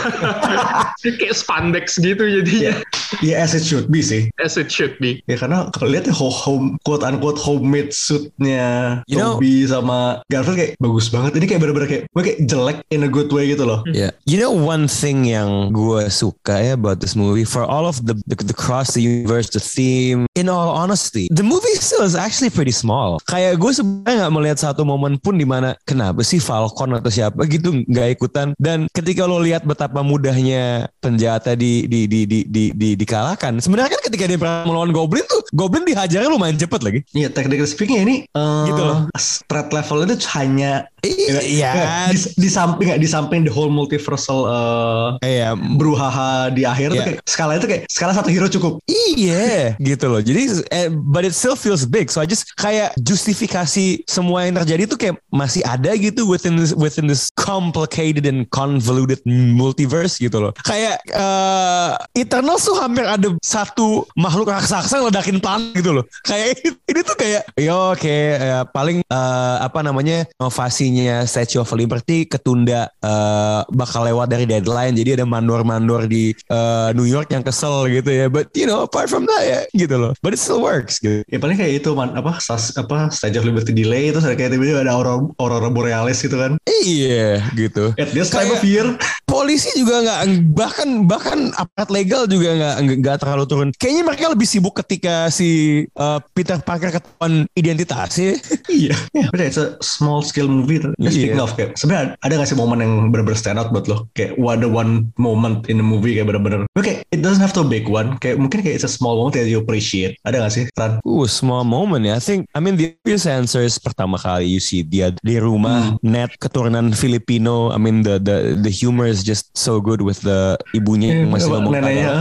Kayak 1.19 1.35
spandex 1.35 1.99
gitu 1.99 2.23
jadinya. 2.23 2.79
Ya 3.21 3.45
as 3.45 3.53
it 3.53 3.63
should 3.63 3.87
be 3.87 4.01
sih. 4.01 4.31
As 4.41 4.57
it 4.57 4.73
should 4.73 4.97
be. 4.99 5.21
Ya 5.29 5.37
karena 5.37 5.69
kalau 5.71 5.93
lihat 5.93 6.09
ya 6.09 6.15
ho- 6.15 6.33
home 6.33 6.81
quote 6.83 7.05
unquote 7.05 7.39
homemade 7.39 7.93
suitnya 7.93 9.01
You 9.07 9.19
know- 9.19 9.37
Toby 9.37 9.67
sama 9.67 10.23
Garfield 10.31 10.57
kayak 10.57 10.73
bagus 10.79 11.07
banget. 11.09 11.37
Ini 11.37 11.45
kayak 11.47 11.61
bener-bener 11.61 11.89
kayak 11.89 12.03
gue 12.09 12.23
kayak 12.23 12.39
jelek 12.47 12.79
in 12.91 13.05
a 13.05 13.11
good 13.11 13.29
way 13.31 13.51
gitu 13.51 13.65
loh. 13.65 13.83
Yeah. 13.87 14.11
You 14.25 14.39
know 14.39 14.51
one 14.51 14.87
thing 14.87 15.27
yang 15.27 15.71
gue 15.71 16.09
suka 16.09 16.59
ya 16.59 16.75
about 16.75 16.99
this 16.99 17.15
movie 17.15 17.45
for 17.45 17.63
all 17.63 17.85
of 17.85 18.01
the, 18.03 18.17
the 18.25 18.37
the 18.37 18.57
cross 18.57 18.95
the 18.95 19.03
universe 19.03 19.51
the 19.51 19.61
theme 19.61 20.25
in 20.35 20.47
all 20.47 20.71
honesty 20.71 21.27
the 21.31 21.45
movie 21.45 21.75
still 21.77 22.03
is 22.03 22.15
actually 22.15 22.51
pretty 22.51 22.73
small. 22.73 23.19
Kayak 23.27 23.59
gue 23.59 23.71
sebenarnya 23.71 24.27
nggak 24.27 24.35
melihat 24.35 24.59
satu 24.61 24.83
momen 24.83 25.19
pun 25.19 25.37
di 25.37 25.45
mana 25.45 25.75
kenapa 25.85 26.23
sih 26.23 26.39
Falcon 26.39 26.97
atau 26.97 27.11
siapa 27.11 27.45
gitu 27.47 27.85
nggak 27.85 28.19
ikutan 28.19 28.55
dan 28.57 28.87
ketika 28.93 29.27
lo 29.27 29.39
lihat 29.39 29.65
betapa 29.65 30.01
mudahnya 30.01 30.89
penjata 31.01 31.53
di 31.55 31.85
di 31.85 32.07
di 32.07 32.25
di 32.25 32.41
di, 32.47 32.65
di 32.97 33.04
dikalahkan. 33.05 33.61
Sebenarnya 33.61 33.95
kan 33.95 34.03
ketika 34.09 34.25
dia 34.25 34.39
pernah 34.41 34.65
melawan 34.65 34.91
Goblin 34.91 35.25
tuh 35.29 35.45
Goblin 35.53 35.85
dihajarnya 35.85 36.27
lumayan 36.27 36.57
cepet 36.57 36.81
lagi. 36.81 37.01
Iya, 37.13 37.29
technically 37.29 37.69
speaking 37.69 38.01
ini 38.03 38.17
eh, 38.27 38.65
Gitu 38.67 38.81
loh. 38.81 39.07
threat 39.47 39.69
level 39.71 40.03
itu 40.03 40.17
hanya 40.33 40.89
Iya. 41.05 41.45
ya, 41.45 41.73
di, 42.09 42.17
di 42.17 42.49
samping 42.49 42.89
di 42.97 43.05
samping 43.05 43.45
the 43.45 43.53
whole 43.53 43.69
multiversal 43.69 44.49
eh, 44.49 45.09
Iya, 45.37 45.53
beruhaha 45.53 46.49
di 46.49 46.65
akhir 46.65 46.91
tuh 46.91 46.97
Iya. 46.97 47.05
kayak 47.05 47.21
skala 47.29 47.53
itu 47.61 47.67
kayak 47.69 47.83
skala 47.93 48.13
satu 48.17 48.33
hero 48.33 48.49
cukup. 48.49 48.81
Iya, 48.89 49.77
gitu 49.77 50.09
loh. 50.09 50.25
Jadi, 50.25 50.65
eh, 50.73 50.89
but 50.89 51.29
it 51.29 51.37
still 51.37 51.55
feels 51.55 51.85
big. 51.85 52.09
So 52.09 52.25
I 52.25 52.27
just 52.27 52.57
kayak 52.57 52.97
justifikasi 52.97 54.09
semua 54.09 54.49
yang 54.49 54.57
terjadi 54.57 54.89
tuh 54.89 54.97
kayak 54.97 55.21
masih 55.29 55.61
ada 55.69 55.93
gitu 55.93 56.25
within 56.25 56.57
this 56.57 56.73
within 56.73 57.05
this 57.05 57.29
complicated 57.37 58.25
and 58.25 58.49
convoluted 58.49 59.21
multiverse 59.29 60.17
gitu 60.17 60.41
loh. 60.41 60.53
Kayak 60.65 61.05
eh 61.13 61.91
Eternals 62.17 62.65
tuh 62.65 62.81
hampir 62.85 63.05
ada 63.09 63.29
satu 63.41 64.05
makhluk 64.15 64.53
raksasa 64.53 65.01
ledakin 65.01 65.41
planet 65.41 65.73
gitu 65.75 65.91
loh. 65.97 66.05
Kayak 66.23 66.61
ini 66.91 67.01
tuh 67.01 67.17
kayak, 67.17 67.43
yo 67.57 67.97
oke, 67.97 68.17
ya, 68.37 68.69
paling 68.69 69.01
eh, 69.01 69.57
apa 69.61 69.81
namanya 69.81 70.29
inovasinya 70.37 71.25
Statue 71.25 71.65
of 71.65 71.73
Liberty 71.73 72.29
ketunda 72.29 72.89
eh, 73.01 73.61
bakal 73.73 74.05
lewat 74.05 74.31
dari 74.31 74.45
deadline. 74.45 74.95
Jadi 74.95 75.21
ada 75.21 75.25
mandor-mandor 75.25 76.07
di 76.07 76.31
eh, 76.33 76.89
New 76.93 77.09
York 77.09 77.33
yang 77.33 77.43
kesel 77.43 77.89
gitu 77.89 78.11
ya. 78.13 78.27
But 78.29 78.53
you 78.53 78.69
know, 78.69 78.85
apart 78.85 79.09
from 79.09 79.25
that 79.27 79.43
ya 79.45 79.61
gitu 79.75 79.97
loh. 79.97 80.13
But 80.21 80.37
it 80.37 80.41
still 80.41 80.61
works 80.61 81.01
gitu. 81.01 81.25
Ya 81.29 81.41
paling 81.41 81.57
kayak 81.57 81.83
itu 81.85 81.91
man 81.97 82.15
apa 82.15 82.39
sas, 82.39 82.77
apa 82.77 83.09
Stage 83.11 83.41
of 83.41 83.45
Liberty 83.49 83.73
delay 83.73 84.13
ada 84.13 84.21
kayak 84.21 84.53
tiba-tiba 84.55 84.85
ada 84.85 84.93
aurora, 84.95 85.25
aurora 85.41 85.69
borealis 85.73 86.21
gitu 86.23 86.37
kan. 86.37 86.61
Iya 86.85 87.41
gitu. 87.57 87.97
At 87.97 88.13
time 88.13 88.29
Kayak- 88.29 88.57
of 88.61 88.65
year. 88.65 88.87
polisi 89.25 89.67
juga 89.75 89.99
nggak 90.05 90.21
bahkan 90.55 90.89
bahkan 91.11 91.39
aparat 91.59 91.91
legal 91.91 92.23
juga 92.31 92.55
nggak 92.55 92.74
nggak- 92.81 92.99
nggak 93.01 93.17
terlalu 93.21 93.45
turun. 93.45 93.69
Kayaknya 93.75 94.03
mereka 94.05 94.25
lebih 94.31 94.47
sibuk 94.47 94.75
ketika 94.77 95.29
si 95.29 95.49
uh, 95.95 96.19
Peter 96.33 96.59
Parker 96.59 96.91
ketahuan 96.91 97.47
identitasnya. 97.55 98.39
iya. 98.71 98.95
Ya, 99.13 99.27
udah 99.31 99.45
it's 99.45 99.61
a 99.61 99.77
small 99.81 100.21
scale 100.21 100.49
movie. 100.49 100.79
Eh, 100.81 101.11
Speaking 101.11 101.39
Iya. 101.39 101.45
of 101.45 101.55
kayak 101.55 101.77
sebenarnya 101.77 102.19
ada 102.19 102.33
gak 102.37 102.49
sih 102.49 102.59
momen 102.59 102.81
yang 102.81 102.93
bener-bener 103.09 103.39
stand 103.39 103.59
out 103.59 103.71
buat 103.71 103.87
lo? 103.87 104.07
Kayak 104.13 104.35
what 104.37 104.59
the 104.59 104.69
one 104.69 105.11
moment 105.15 105.67
in 105.67 105.79
the 105.79 105.87
movie 105.87 106.15
kayak 106.15 106.31
bener-bener. 106.31 106.67
Oke, 106.75 107.03
it 107.05 107.21
doesn't 107.21 107.39
have 107.39 107.53
to 107.53 107.63
big 107.63 107.87
one. 107.87 108.19
Kayak 108.19 108.39
mungkin 108.39 108.63
kayak 108.63 108.79
it's 108.79 108.87
a 108.87 108.91
small 108.91 109.15
moment 109.15 109.35
that 109.35 109.47
you 109.47 109.59
appreciate. 109.59 110.19
Ada 110.23 110.43
gak 110.43 110.53
sih? 110.53 110.65
Ran? 110.75 110.99
Uh, 111.03 111.27
small 111.27 111.63
moment 111.63 112.03
ya. 112.03 112.17
I 112.17 112.23
think, 112.23 112.47
I 112.55 112.61
mean 112.61 112.75
the 112.75 112.95
obvious 113.01 113.25
answer 113.25 113.61
is 113.61 113.77
pertama 113.79 114.17
kali 114.17 114.47
you 114.47 114.59
see 114.59 114.83
dia 114.83 115.13
di 115.21 115.37
rumah, 115.37 115.97
net 116.01 116.35
keturunan 116.39 116.91
Filipino. 116.93 117.71
I 117.71 117.79
mean 117.79 118.03
the 118.03 118.17
the 118.19 118.57
the 118.57 118.73
humor 118.73 119.05
is 119.05 119.23
just 119.23 119.53
so 119.55 119.79
good 119.79 120.01
with 120.01 120.23
the 120.23 120.55
ibunya 120.73 121.23
yang 121.23 121.31
masih 121.31 121.49
Apa, 121.51 121.55
ngomong 121.61 121.73
neneknya. 121.75 122.15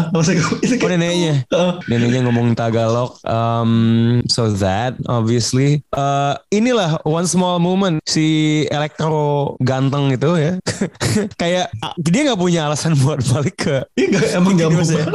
Oh 0.83 0.89
neneknya. 0.89 1.47
Neneknya 1.87 2.27
ngomong 2.27 2.53
Tagalog. 2.53 3.15
Um, 3.23 4.21
so 4.27 4.51
that 4.59 4.99
obviously, 5.07 5.81
uh, 5.95 6.35
inilah 6.51 6.99
one 7.07 7.25
small 7.25 7.57
moment 7.57 8.03
si 8.03 8.63
elektro 8.67 9.55
ganteng 9.63 10.11
itu 10.11 10.35
ya, 10.35 10.53
kayak 11.41 11.71
dia 11.97 12.21
nggak 12.27 12.39
punya 12.39 12.67
alasan 12.67 12.93
buat 12.99 13.23
balik 13.23 13.55
ke 13.57 13.75
Iya 13.95 14.37
emang 14.37 14.59
gak 14.59 14.69
mau 14.73 14.83
ya. 14.83 15.05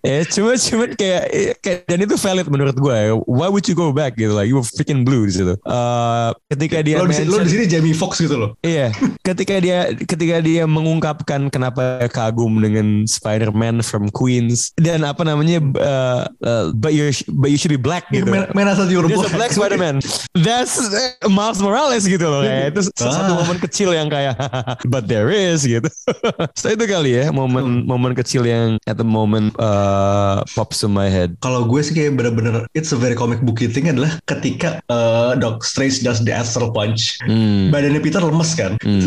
Eh, 0.00 0.22
cuma 0.30 0.54
cuma 0.56 0.84
kayak, 0.94 1.24
kayak 1.60 1.78
dan 1.84 1.98
itu 2.00 2.14
valid 2.16 2.46
menurut 2.48 2.76
gue. 2.76 2.94
ya. 2.94 3.12
Why 3.28 3.48
would 3.50 3.66
you 3.66 3.76
go 3.76 3.92
back 3.92 4.16
gitu 4.16 4.32
lah? 4.32 4.46
You 4.46 4.62
were 4.62 4.66
freaking 4.66 5.04
blue 5.04 5.26
di 5.26 5.34
situ. 5.34 5.54
Uh, 5.66 6.32
ketika 6.48 6.80
dia 6.80 7.02
Lo 7.02 7.06
di, 7.06 7.14
sini- 7.14 7.28
lo 7.28 7.42
di 7.42 7.50
sini 7.50 7.64
Jamie 7.68 7.96
Foxx 7.96 8.22
gitu 8.22 8.36
loh. 8.38 8.50
Iya, 8.64 8.94
ketika 9.22 9.58
dia 9.60 9.92
ketika 9.92 10.40
dia 10.40 10.64
mengungkapkan 10.64 11.50
kenapa 11.50 12.06
kagum 12.08 12.58
dengan 12.62 13.04
Spider-Man 13.04 13.82
from 13.82 14.08
Queens 14.08 14.72
dan 14.78 15.02
apa 15.02 15.26
namanya 15.26 15.58
uh, 15.76 16.22
uh, 16.40 16.64
but 16.72 16.94
you 16.94 17.10
but 17.34 17.50
you 17.50 17.58
should 17.58 17.70
be 17.70 17.78
black 17.78 18.06
gitu. 18.08 18.26
Man, 18.26 18.46
man 18.54 18.70
I 18.70 18.74
thought 18.74 18.88
you 18.88 19.02
were 19.02 19.10
There's 19.10 19.20
a 19.20 19.34
black. 19.34 19.50
black 19.50 19.52
Spider-Man. 19.52 19.98
That's 20.32 20.78
uh, 20.78 21.26
Miles 21.26 21.58
Morales 21.58 22.06
gitu 22.06 22.22
loh 22.22 22.42
kayak 22.42 22.72
itu 22.72 22.86
satu 22.94 23.32
Ah. 23.34 23.38
momen 23.42 23.58
kecil 23.58 23.90
yang 23.90 24.06
kayak 24.06 24.38
but 24.92 25.10
there 25.10 25.28
is 25.28 25.66
gitu. 25.66 25.90
so 26.60 26.70
itu 26.70 26.84
kali 26.86 27.18
ya 27.18 27.34
momen 27.34 27.82
momen 27.84 28.14
kecil 28.14 28.46
yang 28.46 28.78
at 28.86 28.94
the 28.94 29.06
moment 29.06 29.50
uh, 29.58 30.46
pops 30.54 30.78
to 30.78 30.88
my 30.88 31.10
head. 31.10 31.34
Kalau 31.42 31.66
gue 31.66 31.82
sih 31.82 31.92
kayak 31.92 32.14
bener-bener 32.14 32.62
it's 32.72 32.94
a 32.94 32.98
very 32.98 33.18
comic 33.18 33.42
book 33.42 33.58
thing 33.58 33.90
adalah 33.90 34.14
ketika 34.30 34.78
uh, 34.86 35.34
Doc 35.34 35.66
Strange 35.66 36.00
does 36.00 36.22
the 36.22 36.30
astral 36.30 36.70
punch. 36.70 37.18
Hmm. 37.26 37.74
Badannya 37.74 37.98
Peter 37.98 38.22
lemes 38.22 38.54
kan. 38.54 38.78
Hmm. 38.78 39.02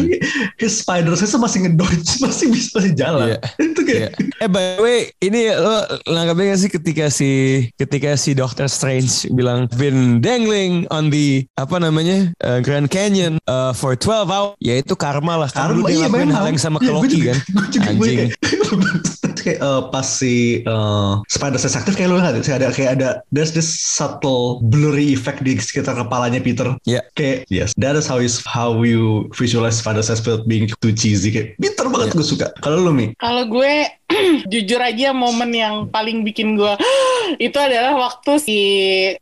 His 0.59 0.83
spider 0.83 1.15
sense 1.15 1.31
masih 1.33 1.63
ngedodge, 1.63 2.19
masih 2.25 2.51
bisa 2.51 2.75
masih 2.75 2.91
jalan. 2.93 3.27
Iya. 3.31 3.39
Itu 3.57 3.81
kayak 3.87 4.09
Eh 4.41 4.49
by 4.49 4.75
the 4.75 4.81
way, 4.81 4.99
ini 5.21 5.53
lo 5.61 5.75
nanggapnya 6.09 6.53
gak 6.53 6.59
sih 6.59 6.69
ketika 6.69 7.05
si 7.07 7.29
ketika 7.77 8.17
si 8.17 8.33
Doctor 8.33 8.65
Strange 8.65 9.29
bilang 9.31 9.69
been 9.77 10.19
dangling 10.19 10.89
on 10.89 11.07
the 11.07 11.45
apa 11.55 11.77
namanya 11.77 12.33
uh, 12.41 12.59
Grand 12.59 12.89
Canyon 12.89 13.37
uh, 13.45 13.71
for 13.71 13.93
12 13.93 14.27
hours, 14.27 14.53
ya 14.57 14.77
itu 14.77 14.93
karma 14.93 15.45
lah. 15.45 15.49
Karena 15.49 15.77
Karma, 15.77 15.87
dia 15.87 15.97
iya, 15.97 16.07
memang. 16.09 16.33
hal 16.33 16.45
yang 16.49 16.59
sama 16.59 16.77
ke 16.77 16.89
Iya, 16.89 16.93
Loki 16.93 17.17
juga- 17.17 17.37
kan. 17.37 17.93
Anjing. 17.93 18.19
kayak, 19.33 19.59
kayak 19.59 19.59
eh, 19.63 19.81
pas 19.91 20.07
si 20.07 20.35
eh, 20.63 21.13
spider 21.27 21.59
sense 21.59 21.77
aktif 21.77 21.95
kayak 21.95 22.09
lu 22.11 22.19
nggak 22.19 22.43
sih 22.43 22.53
ada 22.55 22.67
kayak 22.71 22.91
ada 22.99 23.09
there's 23.31 23.51
this 23.55 23.67
subtle 23.67 24.59
blurry 24.67 25.11
effect 25.15 25.41
di 25.41 25.57
sekitar 25.57 25.95
kepalanya 25.95 26.43
Peter. 26.43 26.75
Ya. 26.83 27.01
Kayak 27.15 27.47
yes, 27.47 27.71
that 27.79 27.95
is 27.95 28.05
how 28.05 28.19
is 28.19 28.43
how 28.43 28.75
you 28.83 29.27
visualize 29.35 29.79
spider 29.79 30.03
sense 30.03 30.23
without 30.23 30.45
being 30.47 30.67
too 30.79 30.93
cheesy 30.93 31.31
kayak 31.31 31.55
Peter 31.57 31.87
banget 31.87 32.11
Ya. 32.11 32.17
gue 32.17 32.27
suka. 32.27 32.47
Kalau 32.59 32.77
lu 32.81 32.91
Mi, 32.91 33.13
Kalau 33.21 33.47
gue 33.47 33.87
jujur 34.51 34.81
aja 34.81 35.15
momen 35.15 35.51
yang 35.55 35.75
paling 35.87 36.27
bikin 36.27 36.59
gue 36.59 36.73
itu 37.45 37.55
adalah 37.55 37.95
waktu 37.95 38.31
si 38.41 38.59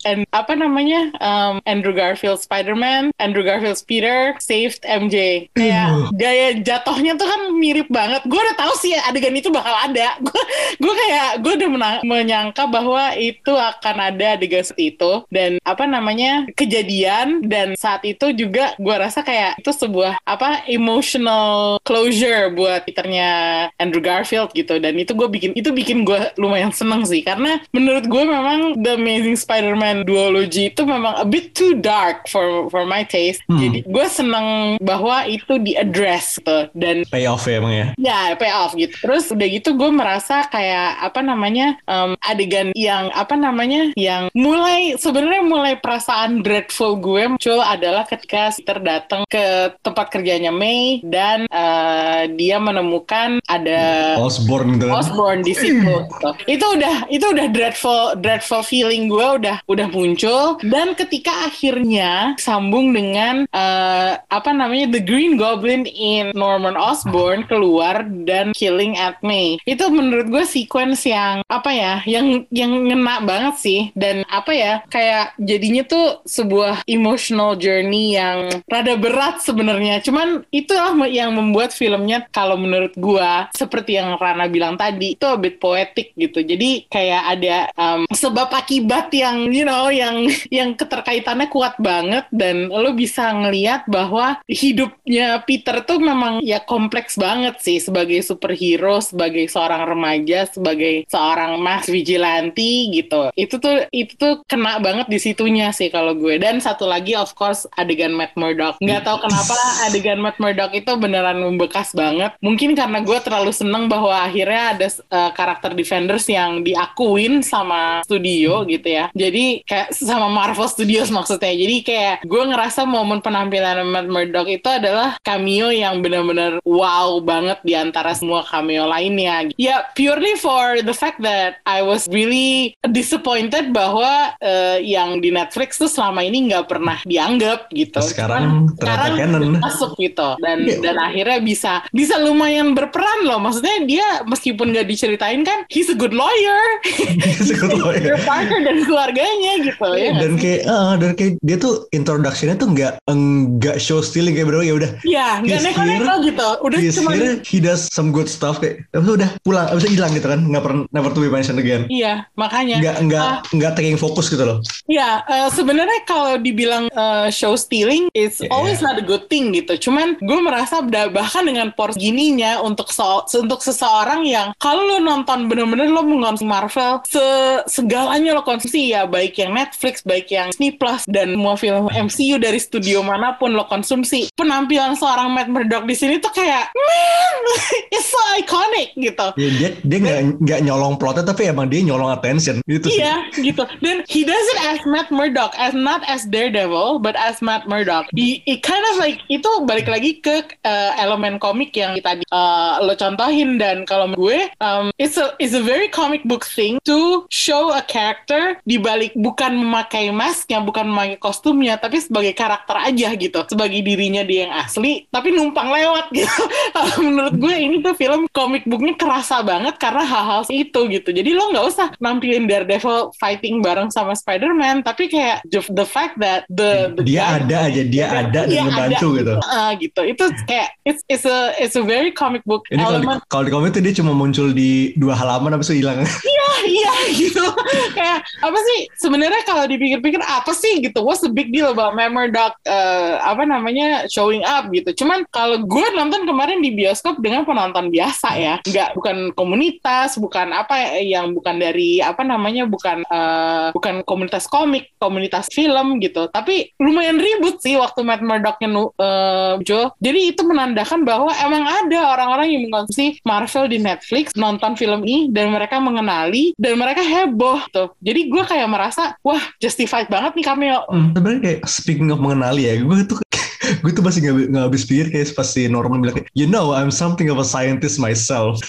and, 0.02 0.26
apa 0.34 0.58
namanya 0.58 1.14
um, 1.22 1.62
Andrew 1.70 1.94
Garfield 1.94 2.42
Spider-Man, 2.42 3.14
Andrew 3.22 3.46
Garfield 3.46 3.78
Peter 3.86 4.34
saved 4.42 4.82
MJ. 4.86 5.48
Kayak 5.54 6.10
gaya 6.18 6.48
jatuhnya 6.58 7.14
tuh 7.20 7.28
kan 7.28 7.42
mirip 7.58 7.88
banget. 7.92 8.26
Gue 8.26 8.40
udah 8.40 8.58
tahu 8.58 8.74
sih 8.80 8.96
adegan 9.06 9.36
itu 9.36 9.52
bakal 9.54 9.74
ada. 9.74 9.99
Gue 10.20 10.42
gue 10.80 10.94
kayak 10.94 11.30
gue 11.44 11.54
udah 11.60 11.70
menang- 11.70 12.02
menyangka 12.06 12.64
bahwa 12.70 13.14
itu 13.16 13.54
akan 13.54 13.96
ada 14.14 14.38
adegan 14.38 14.64
seperti 14.64 14.96
itu. 14.96 15.12
Dan 15.30 15.60
apa 15.64 15.84
namanya 15.86 16.48
kejadian. 16.54 17.44
Dan 17.46 17.74
saat 17.76 18.06
itu 18.06 18.32
juga 18.34 18.74
gue 18.80 18.96
rasa 18.96 19.22
kayak 19.26 19.60
itu 19.62 19.72
sebuah 19.72 20.22
apa 20.24 20.64
emotional 20.70 21.80
closure 21.84 22.52
buat 22.54 22.86
Peternya 22.86 23.30
Andrew 23.78 24.04
Garfield 24.04 24.52
gitu. 24.54 24.78
Dan 24.78 24.96
itu 25.00 25.12
gue 25.16 25.28
bikin 25.28 25.52
itu 25.56 25.70
bikin 25.74 26.04
gue 26.08 26.32
lumayan 26.40 26.72
seneng 26.72 27.04
sih. 27.04 27.22
Karena 27.24 27.60
menurut 27.74 28.06
gue 28.06 28.24
memang 28.24 28.80
The 28.80 28.96
Amazing 29.00 29.38
Spider-Man 29.40 30.04
duology 30.06 30.72
itu 30.72 30.84
memang 30.86 31.18
a 31.18 31.26
bit 31.26 31.56
too 31.56 31.78
dark 31.80 32.28
for 32.28 32.70
for 32.70 32.84
my 32.86 33.04
taste. 33.04 33.42
Jadi 33.50 33.84
gue 33.84 34.06
seneng 34.10 34.78
bahwa 34.80 35.26
itu 35.26 35.58
di 35.60 35.74
address 35.76 36.40
gitu. 36.40 36.70
Dan 36.76 37.04
Payoff 37.10 37.46
ya 37.50 37.60
emang 37.60 37.74
ya. 37.74 37.88
Ya, 37.98 38.20
pay 38.36 38.52
off 38.54 38.74
gitu. 38.76 38.94
Terus 39.00 39.32
udah 39.32 39.48
gitu 39.50 39.74
gue 39.76 39.89
merasa 39.94 40.46
kayak 40.50 41.00
apa 41.00 41.22
namanya 41.24 41.78
em, 41.86 42.16
adegan 42.26 42.70
yang 42.76 43.10
apa 43.14 43.36
namanya 43.38 43.92
yang 43.96 44.28
mulai 44.36 44.96
sebenarnya 44.98 45.44
mulai 45.46 45.74
perasaan 45.80 46.42
dreadful 46.44 47.00
gue 47.00 47.30
muncul 47.30 47.60
adalah 47.64 48.04
ketika 48.04 48.52
Peter 48.60 48.80
datang 48.84 49.22
ke 49.30 49.72
tempat 49.80 50.12
kerjanya 50.12 50.52
May 50.52 51.00
dan 51.06 51.48
eh, 51.48 52.24
dia 52.36 52.58
menemukan 52.60 53.40
ada 53.48 54.16
Osborn 54.20 54.76
gitu 54.76 54.92
kan. 54.92 55.00
Osborn 55.00 55.40
di 55.46 55.54
situ. 55.56 55.80
gitu. 55.80 56.30
Itu 56.50 56.66
udah 56.76 56.96
itu 57.08 57.26
udah 57.30 57.48
dreadful 57.54 58.20
dreadful 58.20 58.64
feeling 58.66 59.08
gue 59.08 59.28
udah 59.40 59.64
udah 59.70 59.88
muncul 59.94 60.60
dan 60.66 60.98
ketika 60.98 61.32
akhirnya 61.48 62.36
sambung 62.36 62.92
dengan 62.92 63.48
eh, 63.48 64.12
apa 64.20 64.52
namanya 64.52 64.92
The 64.92 65.02
Green 65.04 65.40
Goblin 65.40 65.88
in 65.88 66.36
Norman 66.36 66.76
Osborn 66.76 67.48
keluar 67.48 68.04
dan 68.28 68.52
killing 68.52 69.00
at 69.00 69.22
May. 69.24 69.56
Itu 69.64 69.79
menurut 69.88 70.28
gue 70.28 70.44
sequence 70.44 71.08
yang 71.08 71.40
apa 71.48 71.72
ya 71.72 71.94
yang 72.04 72.44
yang 72.52 72.76
ngena 72.92 73.24
banget 73.24 73.56
sih 73.64 73.82
dan 73.96 74.28
apa 74.28 74.52
ya 74.52 74.74
kayak 74.92 75.40
jadinya 75.40 75.88
tuh 75.88 76.20
sebuah 76.28 76.84
emotional 76.84 77.56
journey 77.56 78.20
yang 78.20 78.52
rada 78.68 79.00
berat 79.00 79.40
sebenarnya. 79.40 80.04
Cuman 80.04 80.44
itulah 80.52 80.92
yang 81.08 81.32
membuat 81.32 81.72
filmnya 81.72 82.28
kalau 82.36 82.60
menurut 82.60 82.92
gua 83.00 83.48
seperti 83.56 83.96
yang 83.96 84.20
Rana 84.20 84.52
bilang 84.52 84.76
tadi 84.76 85.16
itu 85.16 85.24
a 85.24 85.40
bit 85.40 85.62
poetic 85.64 86.12
gitu. 86.20 86.44
Jadi 86.44 86.90
kayak 86.92 87.24
ada 87.40 87.58
um, 87.80 88.04
sebab 88.12 88.52
akibat 88.52 89.14
yang 89.16 89.48
you 89.54 89.64
know 89.64 89.88
yang 89.88 90.28
yang 90.52 90.76
keterkaitannya 90.76 91.48
kuat 91.48 91.80
banget 91.80 92.28
dan 92.34 92.68
lo 92.68 92.92
bisa 92.92 93.32
ngelihat 93.32 93.86
bahwa 93.86 94.42
hidupnya 94.50 95.40
Peter 95.46 95.86
tuh 95.86 96.02
memang 96.02 96.42
ya 96.42 96.58
kompleks 96.66 97.16
banget 97.16 97.62
sih 97.62 97.78
sebagai 97.78 98.20
superhero, 98.26 98.98
sebagai 99.00 99.46
seorang 99.46 99.69
remaja, 99.78 100.50
sebagai 100.50 101.06
seorang 101.06 101.62
mas 101.62 101.86
vigilante 101.86 102.90
gitu. 102.90 103.30
Itu 103.36 103.62
tuh 103.62 103.86
itu 103.94 104.16
tuh 104.16 104.42
kena 104.50 104.82
banget 104.82 105.12
di 105.12 105.20
situnya 105.22 105.70
sih 105.76 105.92
kalau 105.92 106.16
gue. 106.16 106.40
Dan 106.42 106.64
satu 106.64 106.88
lagi 106.88 107.14
of 107.14 107.36
course 107.36 107.68
adegan 107.76 108.16
Matt 108.16 108.34
Murdock. 108.40 108.80
Nggak 108.80 109.06
tahu 109.06 109.18
kenapa 109.28 109.56
adegan 109.86 110.20
Matt 110.24 110.40
Murdock 110.40 110.72
itu 110.74 110.92
beneran 110.96 111.44
membekas 111.44 111.92
banget. 111.94 112.34
Mungkin 112.40 112.74
karena 112.74 113.04
gue 113.04 113.20
terlalu 113.20 113.52
seneng 113.52 113.92
bahwa 113.92 114.16
akhirnya 114.16 114.78
ada 114.78 114.88
uh, 115.12 115.32
karakter 115.36 115.76
Defenders 115.76 116.26
yang 116.32 116.64
diakuin 116.64 117.44
sama 117.44 118.02
studio 118.08 118.64
gitu 118.66 118.88
ya. 118.88 119.12
Jadi 119.12 119.66
kayak 119.68 119.92
sama 119.94 120.32
Marvel 120.32 120.70
Studios 120.72 121.12
maksudnya. 121.12 121.52
Jadi 121.52 121.76
kayak 121.84 122.16
gue 122.24 122.44
ngerasa 122.48 122.88
momen 122.88 123.20
penampilan 123.20 123.84
Matt 123.90 124.08
Murdock 124.08 124.48
itu 124.48 124.70
adalah 124.70 125.20
cameo 125.26 125.74
yang 125.74 126.00
benar-benar 126.00 126.64
wow 126.64 127.20
banget 127.20 127.60
di 127.66 127.74
antara 127.76 128.16
semua 128.16 128.46
cameo 128.46 128.88
lainnya. 128.88 129.50
Ya 129.60 129.84
purely 129.92 130.40
for 130.40 130.80
the 130.80 130.96
fact 130.96 131.20
that 131.20 131.60
I 131.68 131.84
was 131.84 132.08
really 132.08 132.80
disappointed 132.96 133.76
bahwa 133.76 134.32
uh, 134.40 134.80
yang 134.80 135.20
di 135.20 135.36
Netflix 135.36 135.76
tuh 135.76 135.92
selama 135.92 136.24
ini 136.24 136.48
nggak 136.48 136.72
pernah 136.72 137.04
dianggap 137.04 137.68
gitu. 137.76 138.00
Sekarang 138.00 138.72
ternyata 138.80 139.20
canon. 139.20 139.60
masuk 139.60 140.00
gitu 140.00 140.40
dan 140.40 140.64
dan 140.80 140.96
akhirnya 140.96 141.44
bisa 141.44 141.84
bisa 141.92 142.16
lumayan 142.24 142.72
berperan 142.72 143.28
loh. 143.28 143.36
Maksudnya 143.44 143.84
dia 143.84 144.08
meskipun 144.24 144.72
nggak 144.72 144.88
diceritain 144.88 145.44
kan 145.44 145.68
he's 145.68 145.92
a 145.92 145.98
good 145.98 146.16
lawyer. 146.16 146.62
He's 147.20 147.52
a 147.52 147.58
good 147.60 147.76
lawyer. 147.76 148.16
Parker 148.24 148.64
dan 148.64 148.84
keluarganya 148.88 149.60
gitu 149.60 149.88
ya. 149.96 150.16
nggak 150.16 150.24
dan 150.24 150.34
kayak 150.40 150.62
ah, 150.72 150.94
dan 150.96 151.12
kayak 151.20 151.34
dia 151.44 151.58
tuh 151.60 151.84
introductionnya 151.92 152.56
tuh 152.56 152.70
nggak 152.72 152.94
enggak 153.12 153.76
show 153.76 154.00
stealing 154.00 154.36
kayak 154.36 154.48
bener 154.48 154.64
ya 154.64 154.74
udah 154.76 154.92
Ya, 155.04 155.28
nggak 155.44 155.60
neko-neko 155.68 156.14
gitu. 156.24 156.48
Udah 156.64 156.78
cuma 156.96 157.12
he 157.44 157.58
does 157.60 157.92
some 157.92 158.16
good 158.16 158.32
stuff 158.32 158.64
kayak 158.64 158.88
itu 158.96 159.12
udah 159.20 159.30
pulang 159.50 159.66
abis 159.68 159.84
itu 159.84 159.98
hilang 159.98 160.12
gitu 160.12 160.28
kan 160.28 160.40
nggak 160.40 160.62
pernah 160.62 160.84
never 160.90 161.10
to 161.10 161.20
be 161.20 161.28
mentioned 161.28 161.58
again 161.58 161.90
Iya, 161.90 162.30
makanya. 162.36 162.78
nggak 162.78 162.98
nggak 163.04 163.26
Ah, 163.26 163.38
nggak 163.50 163.72
taking 163.74 163.98
fokus 163.98 164.28
gitu 164.28 164.44
loh 164.44 164.62
Ya, 164.86 165.22
eh, 165.24 165.50
sebenarnya 165.50 166.02
kalau 166.04 166.38
dibilang 166.38 166.86
eh, 166.88 167.28
show 167.30 167.54
stealing, 167.54 168.10
it's 168.12 168.38
Yeah. 168.40 168.52
always 168.52 168.78
not 168.80 168.96
a 168.96 169.02
good 169.02 169.26
thing 169.26 169.50
gitu. 169.52 169.78
Cuman 169.80 170.18
gue 170.18 170.40
merasa 170.40 170.82
bahkan 170.82 171.42
dengan 171.42 171.72
porsi 171.72 171.98
gininya 172.04 172.60
untuk 172.60 172.90
so- 172.90 173.08
untuk 173.36 173.60
seseorang 173.60 174.22
yang 174.24 174.52
kalau 174.56 174.84
lo 174.84 174.98
nonton 175.00 175.46
bener-bener 175.46 175.88
lo 175.88 176.02
mengkonsumsi 176.02 176.44
Marvel, 176.44 176.94
se- 177.06 177.64
segalanya 177.66 178.34
lo 178.34 178.42
konsumsi 178.42 178.92
ya, 178.92 179.06
baik 179.06 179.38
yang 179.38 179.52
Netflix, 179.52 180.02
baik 180.02 180.28
yang 180.28 180.50
Disney 180.50 180.72
Plus 180.72 181.06
dan 181.06 181.32
semua 181.32 181.56
film 181.56 181.88
MCU 181.88 182.36
dari 182.36 182.58
studio 182.58 183.00
mana 183.00 183.34
pun 183.34 183.52
lo 183.52 183.66
konsumsi. 183.66 184.28
Penampilan 184.34 184.94
seorang 184.94 185.30
Matt 185.30 185.48
Murdock 185.48 185.86
di 185.86 185.94
sini 185.94 186.18
tuh 186.18 186.30
kayak, 186.30 186.70
man, 186.70 187.36
it's 187.94 188.08
so 188.08 188.20
iconic 188.36 188.92
gitu. 188.94 189.28
Ya, 189.40 189.50
dia 189.58 189.70
dia 189.82 189.98
nggak 190.04 190.20
nggak 190.44 190.60
nyolong 190.68 190.96
plotnya 191.00 191.26
tapi 191.26 191.50
emang 191.50 191.72
dia 191.72 191.82
nyolong 191.82 192.12
attention 192.12 192.60
gitu 192.68 192.92
sih 192.92 193.00
Iya 193.00 193.16
gitu. 193.40 193.64
Dan 193.80 194.04
he 194.12 194.28
does 194.28 194.46
it 194.56 194.60
as 194.68 194.82
Matt 194.84 195.08
Murdock, 195.10 195.56
as 195.56 195.72
not 195.72 196.04
as 196.06 196.28
Daredevil, 196.28 197.00
but 197.00 197.16
as 197.16 197.40
Matt 197.40 197.66
Murdock. 197.72 198.12
He, 198.12 198.44
it 198.44 198.60
kind 198.62 198.84
of 198.92 199.00
like 199.00 199.24
itu 199.32 199.48
balik 199.64 199.88
lagi 199.88 200.20
ke 200.20 200.44
uh, 200.68 200.92
elemen 201.00 201.40
komik 201.40 201.72
yang 201.72 201.96
tadi 202.04 202.28
uh, 202.30 202.84
lo 202.84 202.94
contohin 203.00 203.56
dan 203.56 203.88
kalau 203.88 204.12
gue, 204.12 204.52
um, 204.60 204.92
it's 205.00 205.16
a 205.16 205.32
it's 205.40 205.56
a 205.56 205.64
very 205.64 205.88
comic 205.88 206.28
book 206.28 206.44
thing 206.44 206.84
to 206.84 207.24
show 207.32 207.72
a 207.72 207.84
character 207.86 208.60
di 208.68 208.76
balik 208.76 209.16
bukan 209.16 209.56
memakai 209.56 210.12
masknya, 210.12 210.60
bukan 210.60 210.92
memakai 210.92 211.18
kostumnya, 211.22 211.80
tapi 211.80 212.04
sebagai 212.04 212.36
karakter 212.36 212.76
aja 212.76 213.16
gitu, 213.16 213.40
sebagai 213.48 213.80
dirinya 213.80 214.28
dia 214.28 214.50
yang 214.50 214.54
asli, 214.60 215.08
tapi 215.08 215.32
numpang 215.32 215.72
lewat 215.72 216.12
gitu. 216.12 216.42
Menurut 217.08 217.36
gue 217.40 217.56
ini 217.56 217.80
tuh 217.80 217.96
film 217.96 218.28
komik 218.36 218.68
booknya 218.68 219.00
kerasa 219.30 219.46
banget 219.46 219.76
karena 219.78 220.02
hal-hal 220.02 220.42
itu 220.50 220.80
gitu. 220.90 221.10
Jadi 221.14 221.30
lo 221.38 221.54
nggak 221.54 221.66
usah 221.70 221.88
nampilin 222.02 222.50
Daredevil 222.50 223.14
fighting 223.22 223.62
bareng 223.62 223.94
sama 223.94 224.18
Spider-Man, 224.18 224.82
tapi 224.82 225.06
kayak 225.06 225.46
the, 225.46 225.86
fact 225.86 226.18
that 226.18 226.50
the, 226.50 226.90
the 226.98 227.06
dia 227.06 227.22
guy- 227.22 227.38
ada 227.46 227.58
aja 227.70 227.82
dia 227.86 228.06
ada 228.10 228.42
dan 228.42 228.50
Iya, 228.50 228.62
ngebantu 228.66 229.08
gitu 229.22 229.34
Ah, 229.46 229.70
gitu. 229.78 230.02
Itu 230.02 230.24
kayak 230.50 230.74
it's 230.82 231.02
it's 231.06 231.26
a 231.30 231.54
it's 231.62 231.78
a 231.78 231.86
very 231.86 232.10
comic 232.10 232.42
book 232.50 232.66
ini 232.74 232.82
kalau 232.82 232.98
di, 232.98 233.06
element. 233.06 233.20
kalau 233.30 233.44
di 233.46 233.52
komik 233.54 233.70
tuh 233.70 233.84
dia 233.86 233.94
cuma 233.94 234.18
muncul 234.18 234.50
di 234.50 234.98
dua 234.98 235.14
halaman 235.14 235.54
habis 235.54 235.70
itu 235.70 235.86
hilang 235.86 236.02
Iya, 236.30 236.50
iya 236.66 236.94
gitu. 237.14 237.46
kayak 237.94 238.26
apa 238.42 238.60
sih 238.60 238.80
sebenarnya 238.98 239.46
kalau 239.46 239.70
dipikir-pikir 239.70 240.20
apa 240.26 240.52
sih 240.58 240.82
gitu? 240.82 241.06
What's 241.06 241.22
the 241.22 241.30
big 241.30 241.54
deal 241.54 241.70
about 241.70 241.94
Murdock 241.94 242.58
uh, 242.66 243.22
apa 243.22 243.46
namanya 243.46 244.10
showing 244.10 244.42
up 244.42 244.74
gitu? 244.74 245.06
Cuman 245.06 245.22
kalau 245.30 245.62
gue 245.62 245.88
nonton 245.94 246.26
kemarin 246.26 246.60
di 246.66 246.74
bioskop 246.74 247.22
dengan 247.22 247.46
penonton 247.46 247.94
biasa 247.94 248.30
ya, 248.36 248.56
nggak 248.64 248.98
bukan 248.98 249.09
komunitas, 249.34 250.18
bukan 250.18 250.52
apa 250.52 251.00
yang 251.02 251.32
bukan 251.36 251.62
dari 251.62 252.02
apa 252.02 252.26
namanya 252.26 252.66
bukan 252.66 253.04
uh, 253.08 253.70
bukan 253.76 254.02
komunitas 254.04 254.46
komik, 254.50 254.94
komunitas 254.98 255.48
film 255.52 256.02
gitu. 256.02 256.28
Tapi 256.32 256.74
lumayan 256.82 257.20
ribut 257.20 257.62
sih 257.62 257.76
waktu 257.76 258.02
Matt 258.04 258.24
Murdocknya 258.26 258.70
uh. 258.72 259.58
Jadi 260.00 260.20
itu 260.34 260.42
menandakan 260.46 261.04
bahwa 261.06 261.32
emang 261.40 261.64
ada 261.66 262.00
orang-orang 262.16 262.48
yang 262.54 262.62
mengkonsumsi 262.68 263.22
Marvel 263.24 263.70
di 263.70 263.78
Netflix 263.80 264.34
nonton 264.36 264.74
film 264.76 265.04
ini 265.06 265.30
dan 265.30 265.54
mereka 265.54 265.78
mengenali 265.78 266.56
dan 266.56 266.76
mereka 266.80 267.04
heboh 267.04 267.60
tuh. 267.70 267.94
Jadi 268.02 268.32
gue 268.32 268.44
kayak 268.44 268.70
merasa 268.70 269.16
wah 269.22 269.42
justified 269.62 270.08
banget 270.08 270.36
nih 270.40 270.46
cameo. 270.46 270.80
Hmm, 270.90 271.12
sebenarnya 271.14 271.42
kayak 271.42 271.60
speaking 271.70 272.10
of 272.10 272.20
mengenali 272.20 272.66
ya 272.66 272.76
gue 272.80 272.98
tuh 273.06 273.18
gue 273.84 273.92
tuh 273.92 274.04
masih 274.04 274.20
nggak 274.24 274.36
nggak 274.56 274.66
habis 274.72 274.84
pikir 274.88 275.08
kayak 275.12 275.36
pas 275.36 275.48
si 275.48 275.68
Norman 275.68 276.00
bilang 276.00 276.16
kayak, 276.20 276.32
you 276.36 276.48
know 276.48 276.72
I'm 276.72 276.92
something 276.92 277.28
of 277.28 277.38
a 277.40 277.48
scientist 277.48 278.00
myself. 278.00 278.60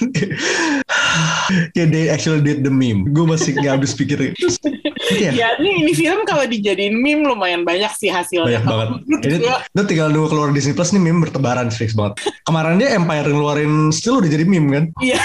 Ya 1.75 1.83
they 1.83 2.07
actually 2.07 2.39
did 2.39 2.63
the 2.63 2.71
meme. 2.71 3.11
Gue 3.11 3.27
masih 3.27 3.59
nggak 3.59 3.83
habis 3.83 3.91
pikir 3.91 4.31
Terus, 4.39 4.63
iya, 5.11 5.35
Ya? 5.35 5.49
Ini, 5.59 5.83
ini 5.83 5.93
film 5.99 6.23
kalau 6.23 6.47
dijadiin 6.47 6.95
meme 6.95 7.27
lumayan 7.27 7.67
banyak 7.67 7.91
sih 7.99 8.07
hasilnya. 8.07 8.63
banyak 8.63 8.65
banget. 8.71 8.89
Ini 9.75 9.83
tinggal 9.91 10.15
nunggu 10.15 10.31
keluar 10.31 10.55
Disney 10.55 10.71
Plus 10.71 10.95
nih 10.95 11.03
meme 11.03 11.27
bertebaran 11.27 11.67
fix 11.75 11.99
banget. 11.99 12.23
Kemarin 12.47 12.79
dia 12.79 12.95
Empire 12.95 13.27
ngeluarin 13.27 13.91
still 13.91 14.23
udah 14.23 14.31
jadi 14.31 14.47
meme 14.47 14.69
kan? 14.71 14.85
Iya. 15.03 15.19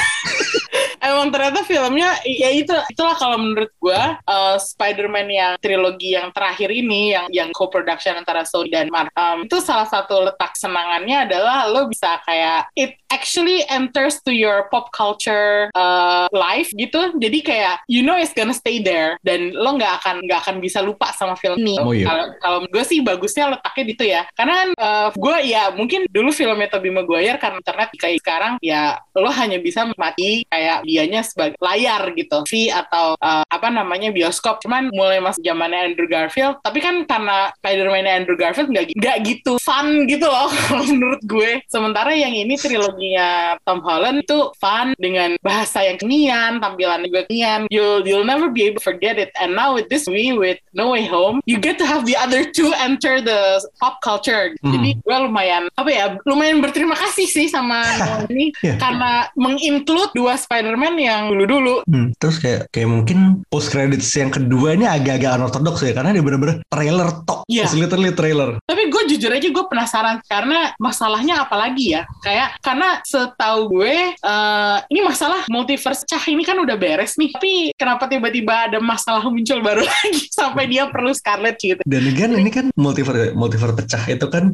Memang 1.15 1.31
ternyata 1.31 1.63
filmnya 1.63 2.19
ya 2.27 2.51
itu 2.51 2.75
itulah 2.91 3.15
kalau 3.15 3.39
menurut 3.39 3.71
gue 3.79 4.01
uh, 4.27 4.55
Spider-Man 4.59 5.27
yang 5.31 5.53
trilogi 5.63 6.19
yang 6.19 6.29
terakhir 6.35 6.67
ini 6.69 7.15
yang 7.15 7.25
yang 7.31 7.49
co-production 7.55 8.19
antara 8.19 8.43
Sony 8.43 8.67
dan 8.67 8.91
Marvel 8.91 9.15
um, 9.15 9.47
itu 9.47 9.57
salah 9.63 9.87
satu 9.87 10.27
letak 10.27 10.53
senangannya 10.59 11.25
adalah 11.25 11.71
lo 11.71 11.87
bisa 11.87 12.19
kayak 12.27 12.67
it 12.75 12.99
actually 13.15 13.63
enters 13.71 14.19
to 14.27 14.35
your 14.35 14.67
pop 14.67 14.91
culture 14.91 15.71
uh, 15.71 16.27
life 16.35 16.67
gitu. 16.75 17.15
Jadi 17.15 17.39
kayak 17.39 17.87
you 17.87 18.03
know 18.03 18.19
it's 18.19 18.35
gonna 18.35 18.53
stay 18.53 18.83
there 18.83 19.15
dan 19.23 19.55
lo 19.55 19.79
nggak 19.79 20.03
akan 20.03 20.19
nggak 20.27 20.39
akan 20.43 20.55
bisa 20.59 20.83
lupa 20.83 21.15
sama 21.15 21.39
film 21.39 21.55
ini 21.63 21.77
Oh, 21.79 21.93
iya. 21.95 22.07
kalau 22.07 22.25
kalau 22.43 22.59
gue 22.67 22.83
sih 22.83 22.99
bagusnya 22.99 23.55
letaknya 23.55 23.83
gitu 23.87 24.03
ya. 24.03 24.21
Karena 24.35 24.53
kan 24.59 24.69
uh, 24.75 25.07
gue 25.15 25.37
ya 25.47 25.71
mungkin 25.71 26.09
dulu 26.11 26.35
filmnya 26.35 26.67
Tobey 26.67 26.91
Maguire 26.91 27.39
karena 27.39 27.63
internet 27.63 27.89
kayak 27.95 28.19
sekarang 28.19 28.53
ya 28.59 28.99
lo 29.15 29.31
hanya 29.31 29.61
bisa 29.63 29.87
menikmati 29.87 30.43
kayak 30.51 30.83
sebagai 31.21 31.59
layar 31.61 32.09
gitu. 32.15 32.41
V 32.47 32.71
atau 32.71 33.13
uh, 33.19 33.43
apa 33.45 33.67
namanya 33.69 34.09
bioskop. 34.09 34.61
Cuman 34.63 34.89
mulai 34.93 35.19
mas 35.19 35.37
zamannya 35.41 35.93
Andrew 35.93 36.07
Garfield 36.09 36.57
tapi 36.63 36.79
kan 36.81 37.03
karena 37.05 37.51
Spider-Man 37.61 38.07
Andrew 38.07 38.37
Garfield 38.39 38.71
nggak 38.71 38.95
nggak 38.95 39.17
gitu 39.25 39.59
fun 39.61 40.07
gitu 40.09 40.25
loh 40.25 40.49
kalau 40.69 40.85
menurut 40.87 41.21
gue. 41.25 41.61
Sementara 41.67 42.15
yang 42.15 42.33
ini 42.33 42.55
triloginya 42.55 43.59
Tom 43.67 43.81
Holland 43.83 44.23
itu 44.23 44.49
fun 44.57 44.95
dengan 44.97 45.35
bahasa 45.41 45.83
yang 45.83 45.97
kenian 45.99 46.57
tampilan 46.63 47.03
juga 47.05 47.27
kenian 47.27 47.67
you'll 47.69 48.05
you'll 48.07 48.25
never 48.27 48.47
be 48.49 48.65
able 48.65 48.79
to 48.79 48.83
forget 48.83 49.19
it. 49.19 49.29
And 49.37 49.53
now 49.53 49.75
with 49.75 49.91
this 49.91 50.07
movie 50.07 50.33
with 50.33 50.59
No 50.73 50.93
Way 50.95 51.05
Home 51.11 51.41
you 51.45 51.59
get 51.59 51.77
to 51.81 51.85
have 51.85 52.05
the 52.07 52.15
other 52.15 52.47
two 52.47 52.71
enter 52.77 53.19
the 53.19 53.59
pop 53.81 53.99
culture. 53.99 54.53
Jadi 54.63 54.97
gue 55.01 55.17
lumayan 55.17 55.67
apa 55.75 55.89
ya 55.91 56.05
lumayan 56.23 56.63
berterima 56.63 56.95
kasih 56.95 57.27
sih 57.27 57.47
sama 57.49 57.83
ini 58.31 58.51
Iya. 58.63 58.77
karena 58.79 59.27
menginclude 59.35 60.13
dua 60.15 60.37
Spider-Man 60.39 60.94
yang 60.97 61.31
dulu-dulu 61.31 61.75
Hmm, 61.85 62.11
terus 62.17 62.41
kayak 62.41 62.71
kayak 62.73 62.89
mungkin 62.89 63.45
post 63.51 63.69
credits 63.69 64.09
yang 64.17 64.33
kedua 64.33 64.73
ini 64.73 64.89
agak-agak 64.89 65.37
unorthodox 65.37 65.85
ya 65.85 65.93
karena 65.93 66.15
dia 66.15 66.23
bener-bener 66.25 66.57
trailer 66.65 67.09
tok. 67.23 67.45
Iya. 67.45 67.69
It's 67.69 67.77
literally 67.77 68.13
trailer. 68.15 68.57
Tapi 68.65 68.89
gue 68.89 69.03
jujur 69.15 69.29
aja 69.29 69.47
gue 69.47 69.65
penasaran 69.69 70.17
karena 70.25 70.73
masalahnya 70.81 71.45
apa 71.45 71.55
lagi 71.57 71.93
ya? 71.93 72.09
Kayak 72.25 72.57
karena 72.61 73.01
setahu 73.05 73.69
gue 73.69 74.17
eh, 74.17 74.77
ini 74.89 75.01
masalah 75.05 75.45
multiverse 75.51 76.05
cah 76.09 76.23
ini 76.25 76.41
kan 76.41 76.57
udah 76.57 76.73
beres 76.73 77.17
nih. 77.21 77.31
Tapi 77.37 77.53
kenapa 77.77 78.09
tiba-tiba 78.09 78.71
ada 78.71 78.79
masalah 78.81 79.21
muncul 79.29 79.61
baru 79.61 79.85
lagi 79.89 80.25
sampai 80.33 80.65
dia 80.65 80.89
perlu 80.89 81.13
Scarlet 81.13 81.57
gitu? 81.61 81.81
Dan 81.85 82.03
again 82.09 82.33
ini 82.33 82.49
kan 82.49 82.73
multiverse 82.73 83.37
multiverse 83.37 83.77
pecah 83.77 84.03
itu 84.09 84.25
kan 84.29 84.49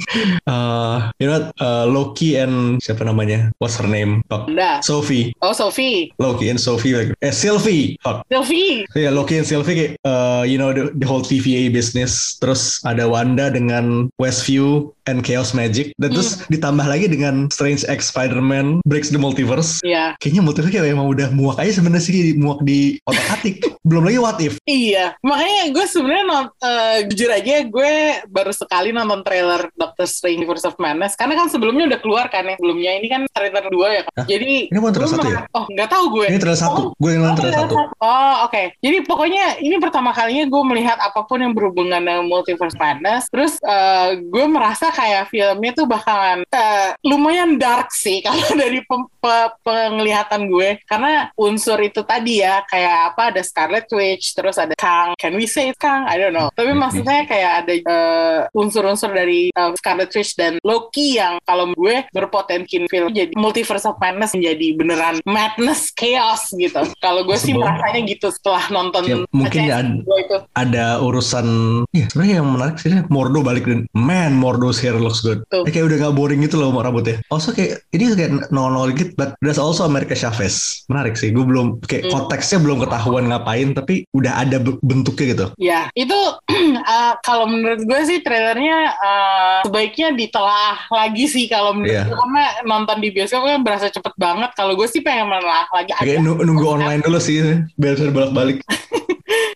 uh, 0.47 1.11
you 1.15 1.27
know 1.31 1.47
uh, 1.63 1.87
Loki 1.87 2.35
and 2.35 2.83
siapa 2.83 3.07
namanya? 3.07 3.51
What's 3.59 3.79
her 3.79 3.87
name? 3.87 4.25
Udah. 4.31 4.83
Sophie. 4.83 5.31
Oh 5.39 5.55
Sophie, 5.55 6.11
Loki 6.19 6.30
and 6.39 6.55
Sophie 6.55 6.95
like, 6.95 7.11
eh 7.19 7.35
Sylvie. 7.35 7.99
Fuck. 7.99 8.23
Sylvie. 8.31 8.87
Ya 8.95 9.11
Loki 9.11 9.41
and 9.41 9.47
Sylvie 9.47 9.75
kayak 9.75 9.93
uh, 10.07 10.47
you 10.47 10.55
know 10.55 10.71
the, 10.71 10.93
the 10.95 11.07
whole 11.09 11.25
TVA 11.25 11.67
business. 11.73 12.39
Terus 12.39 12.79
ada 12.87 13.09
Wanda 13.09 13.51
dengan 13.51 14.07
Westview 14.15 14.95
and 15.05 15.21
Chaos 15.21 15.51
Magic. 15.51 15.93
Dan 15.97 16.13
terus 16.13 16.43
ditambah 16.47 16.83
lagi 16.83 17.07
dengan 17.07 17.47
Strange 17.49 17.85
X 17.87 18.11
Spider-Man 18.11 18.81
Breaks 18.83 19.09
the 19.09 19.17
Multiverse. 19.17 19.81
Iya. 19.81 20.13
Kayaknya 20.17 20.41
multiverse 20.41 20.73
kayak 20.73 20.91
emang 20.91 21.09
udah 21.09 21.27
muak 21.31 21.57
aja 21.57 21.79
sebenarnya 21.79 22.03
sih 22.03 22.35
muak 22.35 22.61
di 22.61 22.97
otak 23.05 23.27
atik. 23.39 23.55
Belum 23.87 24.05
lagi 24.05 24.19
what 24.21 24.37
if. 24.37 24.61
Iya, 24.69 25.17
makanya 25.25 25.73
gue 25.73 25.85
sebenarnya 25.89 26.25
eh, 26.61 26.97
jujur 27.09 27.33
aja 27.33 27.65
gue 27.65 27.91
baru 28.29 28.53
sekali 28.53 28.93
nonton 28.93 29.25
trailer 29.25 29.73
Doctor 29.73 30.05
Strange 30.05 30.37
Universe 30.37 30.63
of 30.63 30.77
Madness 30.77 31.17
karena 31.17 31.33
kan 31.33 31.49
sebelumnya 31.49 31.89
udah 31.89 31.99
keluar 31.99 32.25
kan 32.29 32.45
ya 32.45 32.55
sebelumnya 32.61 32.93
ini 33.01 33.09
kan 33.09 33.25
trailer 33.33 33.65
dua 33.73 33.87
ya 33.89 34.01
kan. 34.05 34.13
Hah? 34.21 34.25
Jadi 34.29 34.69
Ini 34.69 34.77
bukan 34.77 34.93
trailer 34.93 35.09
gue 35.09 35.17
satu 35.17 35.25
ya? 35.25 35.33
merasa- 35.41 35.53
Oh 35.57 35.65
nggak 35.65 35.89
tahu 35.89 36.05
gue. 36.13 36.25
Ini 36.29 36.37
trailer 36.37 36.61
satu. 36.61 36.81
Gue 36.93 37.09
yang 37.17 37.23
nonton 37.25 37.41
trailer 37.41 37.57
satu. 37.65 37.75
Oh 37.97 38.35
oke. 38.45 38.63
Jadi 38.77 38.97
pokoknya 39.03 39.45
ini 39.59 39.75
pertama 39.81 40.13
kalinya 40.13 40.45
gue 40.45 40.63
melihat 40.69 40.97
apa 41.01 41.25
pun 41.25 41.41
yang 41.41 41.57
berhubungan 41.57 42.05
dengan 42.05 42.29
Multiverse 42.29 42.77
Madness. 42.77 43.25
Terus 43.33 43.57
eh, 43.65 44.21
gue 44.21 44.45
merasa 44.45 44.90
kayak 44.91 45.31
filmnya 45.31 45.71
tuh 45.73 45.87
bakalan 45.87 46.43
eh, 46.51 46.93
lumayan 47.07 47.57
dark 47.57 47.89
sih 47.91 48.21
kalau 48.25 48.45
dari 48.55 48.83
penglihatan 49.21 50.49
gue. 50.49 50.81
Karena 50.83 51.29
unsur 51.35 51.77
itu 51.79 52.01
tadi 52.01 52.41
ya 52.41 52.65
kayak 52.65 53.13
apa 53.13 53.31
ada 53.31 53.41
Scarlet 53.41 53.87
Witch, 53.89 54.33
terus 54.33 54.57
ada 54.57 54.73
Kang. 54.75 55.13
Can 55.15 55.37
we 55.37 55.45
say 55.45 55.69
it 55.69 55.77
Kang? 55.77 56.05
I 56.05 56.17
don't 56.17 56.33
know. 56.33 56.49
Tapi 56.51 56.73
maksudnya 56.73 57.23
kayak 57.23 57.51
ada 57.63 57.73
eh, 57.73 58.39
unsur-unsur 58.51 59.11
dari 59.11 59.49
eh, 59.49 59.71
Scarlet 59.77 60.11
Witch 60.11 60.33
dan 60.35 60.57
Loki 60.61 61.15
yang 61.15 61.37
kalau 61.43 61.69
gue 61.71 62.05
berpotensi 62.09 62.83
film 62.87 63.11
jadi 63.11 63.31
Multiverse 63.35 63.85
of 63.85 63.97
Madness 63.97 64.33
menjadi 64.33 64.67
beneran 64.75 65.15
madness 65.23 65.93
chaos 65.93 66.49
gitu. 66.51 66.81
Kalau 66.97 67.21
gue 67.23 67.37
sih 67.37 67.53
merasanya 67.53 68.01
gitu 68.03 68.27
setelah 68.29 68.65
nonton 68.69 69.03
Ya, 69.03 69.17
mungkin 69.33 69.61
ya 69.67 69.81
ad- 69.81 70.05
gue 70.05 70.19
itu. 70.23 70.37
ada 70.55 71.01
urusan 71.01 71.47
ya 71.91 72.05
sebenarnya 72.07 72.35
yang 72.39 72.47
menarik 72.47 72.77
sih 72.79 72.93
Mordo 73.09 73.41
balik 73.41 73.65
dan 73.67 73.83
man 73.91 74.37
Mordo's 74.37 74.79
hair 74.79 74.95
looks 74.95 75.19
good 75.19 75.43
Tuh. 75.49 75.65
Kayak 75.67 75.91
udah 75.91 75.97
gak 76.07 76.15
boring 76.15 76.39
gitu 76.41 76.55
loh 76.55 76.71
rambutnya 76.71 77.19
also 77.27 77.51
kayak 77.51 77.83
ini 77.91 78.13
kayak 78.15 78.31
nol-nol 78.49 78.93
gitu 78.93 79.10
but 79.13 79.33
there's 79.39 79.57
also 79.57 79.83
America 79.83 80.13
Chavez 80.13 80.83
menarik 80.87 81.13
sih 81.13 81.29
gue 81.29 81.41
belum 81.41 81.79
kayak 81.81 82.03
Hmm. 82.03 82.13
konteksnya 82.21 82.59
belum 82.59 82.77
ketahuan 82.79 83.25
ngapain 83.25 83.71
tapi 83.71 84.03
udah 84.11 84.41
ada 84.41 84.57
be- 84.57 84.81
bentuknya 84.81 85.25
gitu 85.29 85.45
Ya, 85.55 85.81
itu 85.93 86.17
uh, 86.85 87.13
kalau 87.21 87.45
menurut 87.45 87.81
gue 87.81 88.01
sih 88.03 88.19
trailernya 88.19 88.77
uh, 88.93 89.59
sebaiknya 89.63 90.11
ditelaah 90.11 90.87
lagi 90.87 91.25
sih 91.25 91.45
kalau 91.45 91.71
menurut 91.71 91.93
Iya. 91.93 92.03
gue 92.03 92.17
karena 92.17 92.43
nonton 92.63 92.97
di 92.97 93.09
bioskop 93.09 93.41
kan 93.41 93.61
berasa 93.61 93.87
cepet 93.87 94.13
banget. 94.15 94.49
Kalau 94.53 94.73
gue 94.73 94.85
sih 94.85 94.99
pengen 94.99 95.27
menelaah 95.27 95.67
lagi 95.69 95.91
kayak 95.93 96.19
nunggu 96.19 96.65
online 96.75 97.01
dulu 97.01 97.17
sih 97.17 97.39
biar 97.73 97.93
bisa 97.93 98.09
bolak-balik 98.09 98.63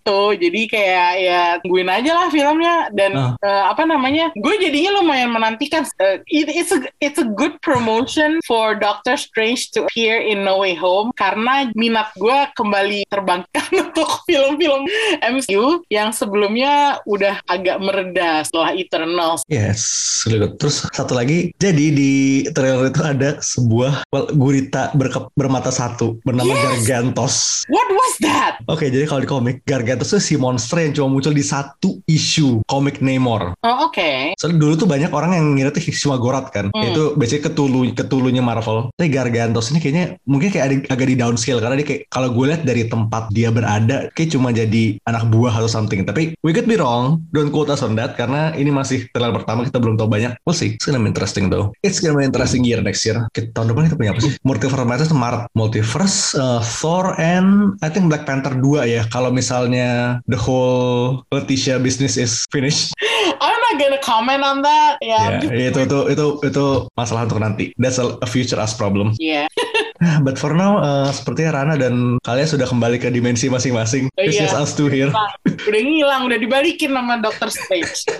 tuh. 0.02 0.34
Jadi 0.34 0.62
kayak 0.66 1.10
ya 1.18 1.42
tungguin 1.62 1.90
aja 1.90 2.12
lah 2.14 2.28
filmnya 2.30 2.76
dan 2.92 3.12
Ah. 3.16 3.32
uh, 3.40 3.64
apa 3.72 3.84
namanya? 3.84 4.30
Gue 4.36 4.58
jadinya 4.58 5.00
lumayan 5.00 5.32
menantikan. 5.32 5.88
Uh, 5.98 6.20
it- 6.28 6.52
it's 6.52 6.70
a 6.70 6.80
it's 7.00 7.18
a 7.18 7.28
good 7.28 7.56
promotion 7.60 8.38
for 8.44 8.76
Doctor 8.76 9.16
Strange 9.16 9.72
to 9.72 9.86
appear 9.86 10.18
in 10.18 10.44
No 10.44 10.60
Way 10.60 10.76
Home 10.76 11.10
karena 11.14 11.70
minat 11.74 12.12
gue 12.16 12.36
kembali 12.54 13.08
terbangkitkan 13.08 13.68
untuk 13.86 14.10
film-film 14.24 14.86
MCU 15.22 15.66
yang 15.88 16.12
sebelumnya 16.12 16.76
udah 17.04 17.40
agak 17.46 17.80
mereda 17.80 18.42
setelah 18.42 18.72
Eternals. 18.72 19.42
Yes. 19.48 19.82
Terus 20.26 20.86
satu 20.90 21.14
lagi, 21.14 21.54
jadi 21.56 21.86
di 21.90 22.14
trailer 22.50 22.90
itu 22.90 23.02
ada 23.02 23.38
sebuah 23.38 24.08
well, 24.10 24.28
gurita 24.32 24.90
berke- 24.92 25.30
bermata 25.34 25.70
satu 25.70 26.18
bernama 26.22 26.52
Yes! 26.52 26.62
Gargantos. 26.82 27.36
What 27.68 27.88
was 27.88 28.14
that? 28.22 28.54
Oke, 28.66 28.88
jadi 28.88 29.06
kalau 29.06 29.22
di 29.22 29.30
komik, 29.30 29.56
Gargantos 29.76 30.16
itu 30.16 30.24
si 30.24 30.34
monster 30.40 30.80
yang 30.80 30.96
cuma 30.96 31.20
muncul 31.20 31.36
di 31.36 31.44
satu 31.44 32.00
isu 32.08 32.64
komik 32.64 33.04
Namor. 33.04 33.60
Oh, 33.60 33.92
oke. 33.92 34.40
Soalnya 34.40 34.58
dulu 34.64 34.74
tuh 34.80 34.88
banyak 34.88 35.12
orang 35.12 35.36
yang 35.36 35.46
ngira 35.52 35.76
tuh 35.76 35.84
Hishmagorath 35.84 36.56
kan. 36.56 36.72
Hmm. 36.72 36.88
Itu 36.88 37.20
biasanya 37.20 37.52
ketulu 37.52 37.84
ketulunya 37.92 38.40
Marvel. 38.40 38.88
Tapi 38.96 39.12
Gargantos 39.12 39.68
ini 39.76 39.84
kayaknya 39.84 40.16
mungkin 40.24 40.48
kayak 40.48 40.66
ada, 40.72 40.76
agak 40.96 41.08
di 41.12 41.16
downscale 41.20 41.60
karena 41.60 41.76
dia 41.76 41.88
kayak 41.92 42.02
kalau 42.08 42.32
gue 42.32 42.46
lihat 42.48 42.64
dari 42.64 42.88
tempat 42.88 43.28
dia 43.36 43.52
berada 43.52 44.08
kayak 44.16 44.32
cuma 44.32 44.56
jadi 44.56 44.96
anak 45.04 45.28
buah 45.28 45.52
atau 45.60 45.68
something. 45.68 46.08
Tapi 46.08 46.40
we 46.40 46.56
could 46.56 46.70
be 46.70 46.80
wrong. 46.80 47.20
Don't 47.36 47.52
quote 47.52 47.68
us 47.68 47.84
on 47.84 48.00
that 48.00 48.16
karena 48.16 48.56
ini 48.56 48.72
masih 48.72 49.12
trailer 49.12 49.36
pertama 49.36 49.68
kita 49.68 49.84
belum 49.84 50.00
tahu 50.00 50.08
banyak. 50.08 50.40
We'll 50.48 50.56
see. 50.56 50.80
It's 50.80 50.88
gonna 50.88 51.04
be 51.04 51.12
interesting 51.12 51.52
though. 51.52 51.76
It's 51.84 52.00
gonna 52.00 52.16
be 52.16 52.24
interesting 52.24 52.64
year 52.64 52.80
next 52.80 53.04
year. 53.04 53.28
Kita, 53.36 53.52
tahun 53.52 53.76
depan 53.76 53.92
kita 53.92 53.98
punya 54.00 54.12
apa 54.16 54.22
sih? 54.24 54.40
Multiverse 54.48 55.12
itu 55.12 55.18
Maret. 55.18 55.52
Multiverse, 55.52 56.40
uh, 56.40 56.62
Thor 56.64 57.18
and 57.20 57.76
I 57.84 57.92
think 57.92 58.08
Black 58.08 58.24
Panther 58.24 58.56
2 58.56 58.88
ya. 58.88 59.02
Kalau 59.12 59.34
misalnya 59.66 60.22
the 60.30 60.38
whole 60.38 61.26
Letitia 61.34 61.82
business 61.82 62.18
is 62.18 62.46
finished. 62.54 62.94
I'm 63.42 63.58
not 63.66 63.82
gonna 63.82 63.98
comment 63.98 64.46
on 64.46 64.62
that. 64.62 65.02
Ya, 65.02 65.42
Ya, 65.42 65.74
itu 65.74 65.82
itu 65.90 66.00
itu 66.14 66.26
itu 66.46 66.66
masalah 66.94 67.26
untuk 67.26 67.42
nanti. 67.42 67.74
That's 67.82 67.98
a, 67.98 68.14
a 68.22 68.28
future 68.30 68.62
us 68.62 68.78
problem. 68.78 69.14
Yeah. 69.26 69.50
But 70.28 70.38
for 70.38 70.54
now, 70.54 70.78
uh, 70.78 71.10
sepertinya 71.10 71.58
Rana 71.58 71.76
dan 71.82 72.22
kalian 72.22 72.46
sudah 72.46 72.68
kembali 72.70 73.02
ke 73.02 73.10
dimensi 73.10 73.50
masing-masing. 73.50 74.12
Oh, 74.14 74.22
It's 74.22 74.38
iya. 74.38 74.46
just 74.46 74.54
us 74.54 74.72
two 74.78 74.86
here. 74.86 75.10
udah 75.10 75.82
ngilang, 75.82 76.30
udah 76.30 76.38
dibalikin 76.38 76.94
sama 76.94 77.18
Doctor 77.26 77.50
Strange. 77.50 78.06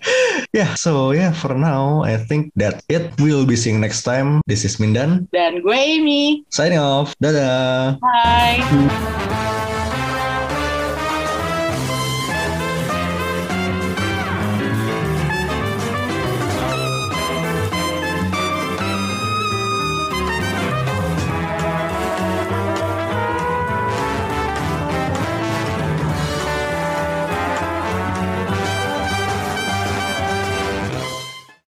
Yeah, 0.56 0.72
so 0.80 1.12
yeah, 1.12 1.36
for 1.36 1.52
now, 1.52 2.08
I 2.08 2.16
think 2.16 2.56
that 2.56 2.80
it. 2.88 3.12
We'll 3.20 3.44
be 3.44 3.60
seeing 3.60 3.84
next 3.84 4.08
time. 4.08 4.40
This 4.48 4.64
is 4.64 4.80
Mindan. 4.80 5.28
Dan 5.36 5.60
gue 5.60 5.76
Amy. 5.76 6.48
Signing 6.48 6.80
off. 6.80 7.12
Dadah. 7.20 8.00
Bye. 8.00 9.45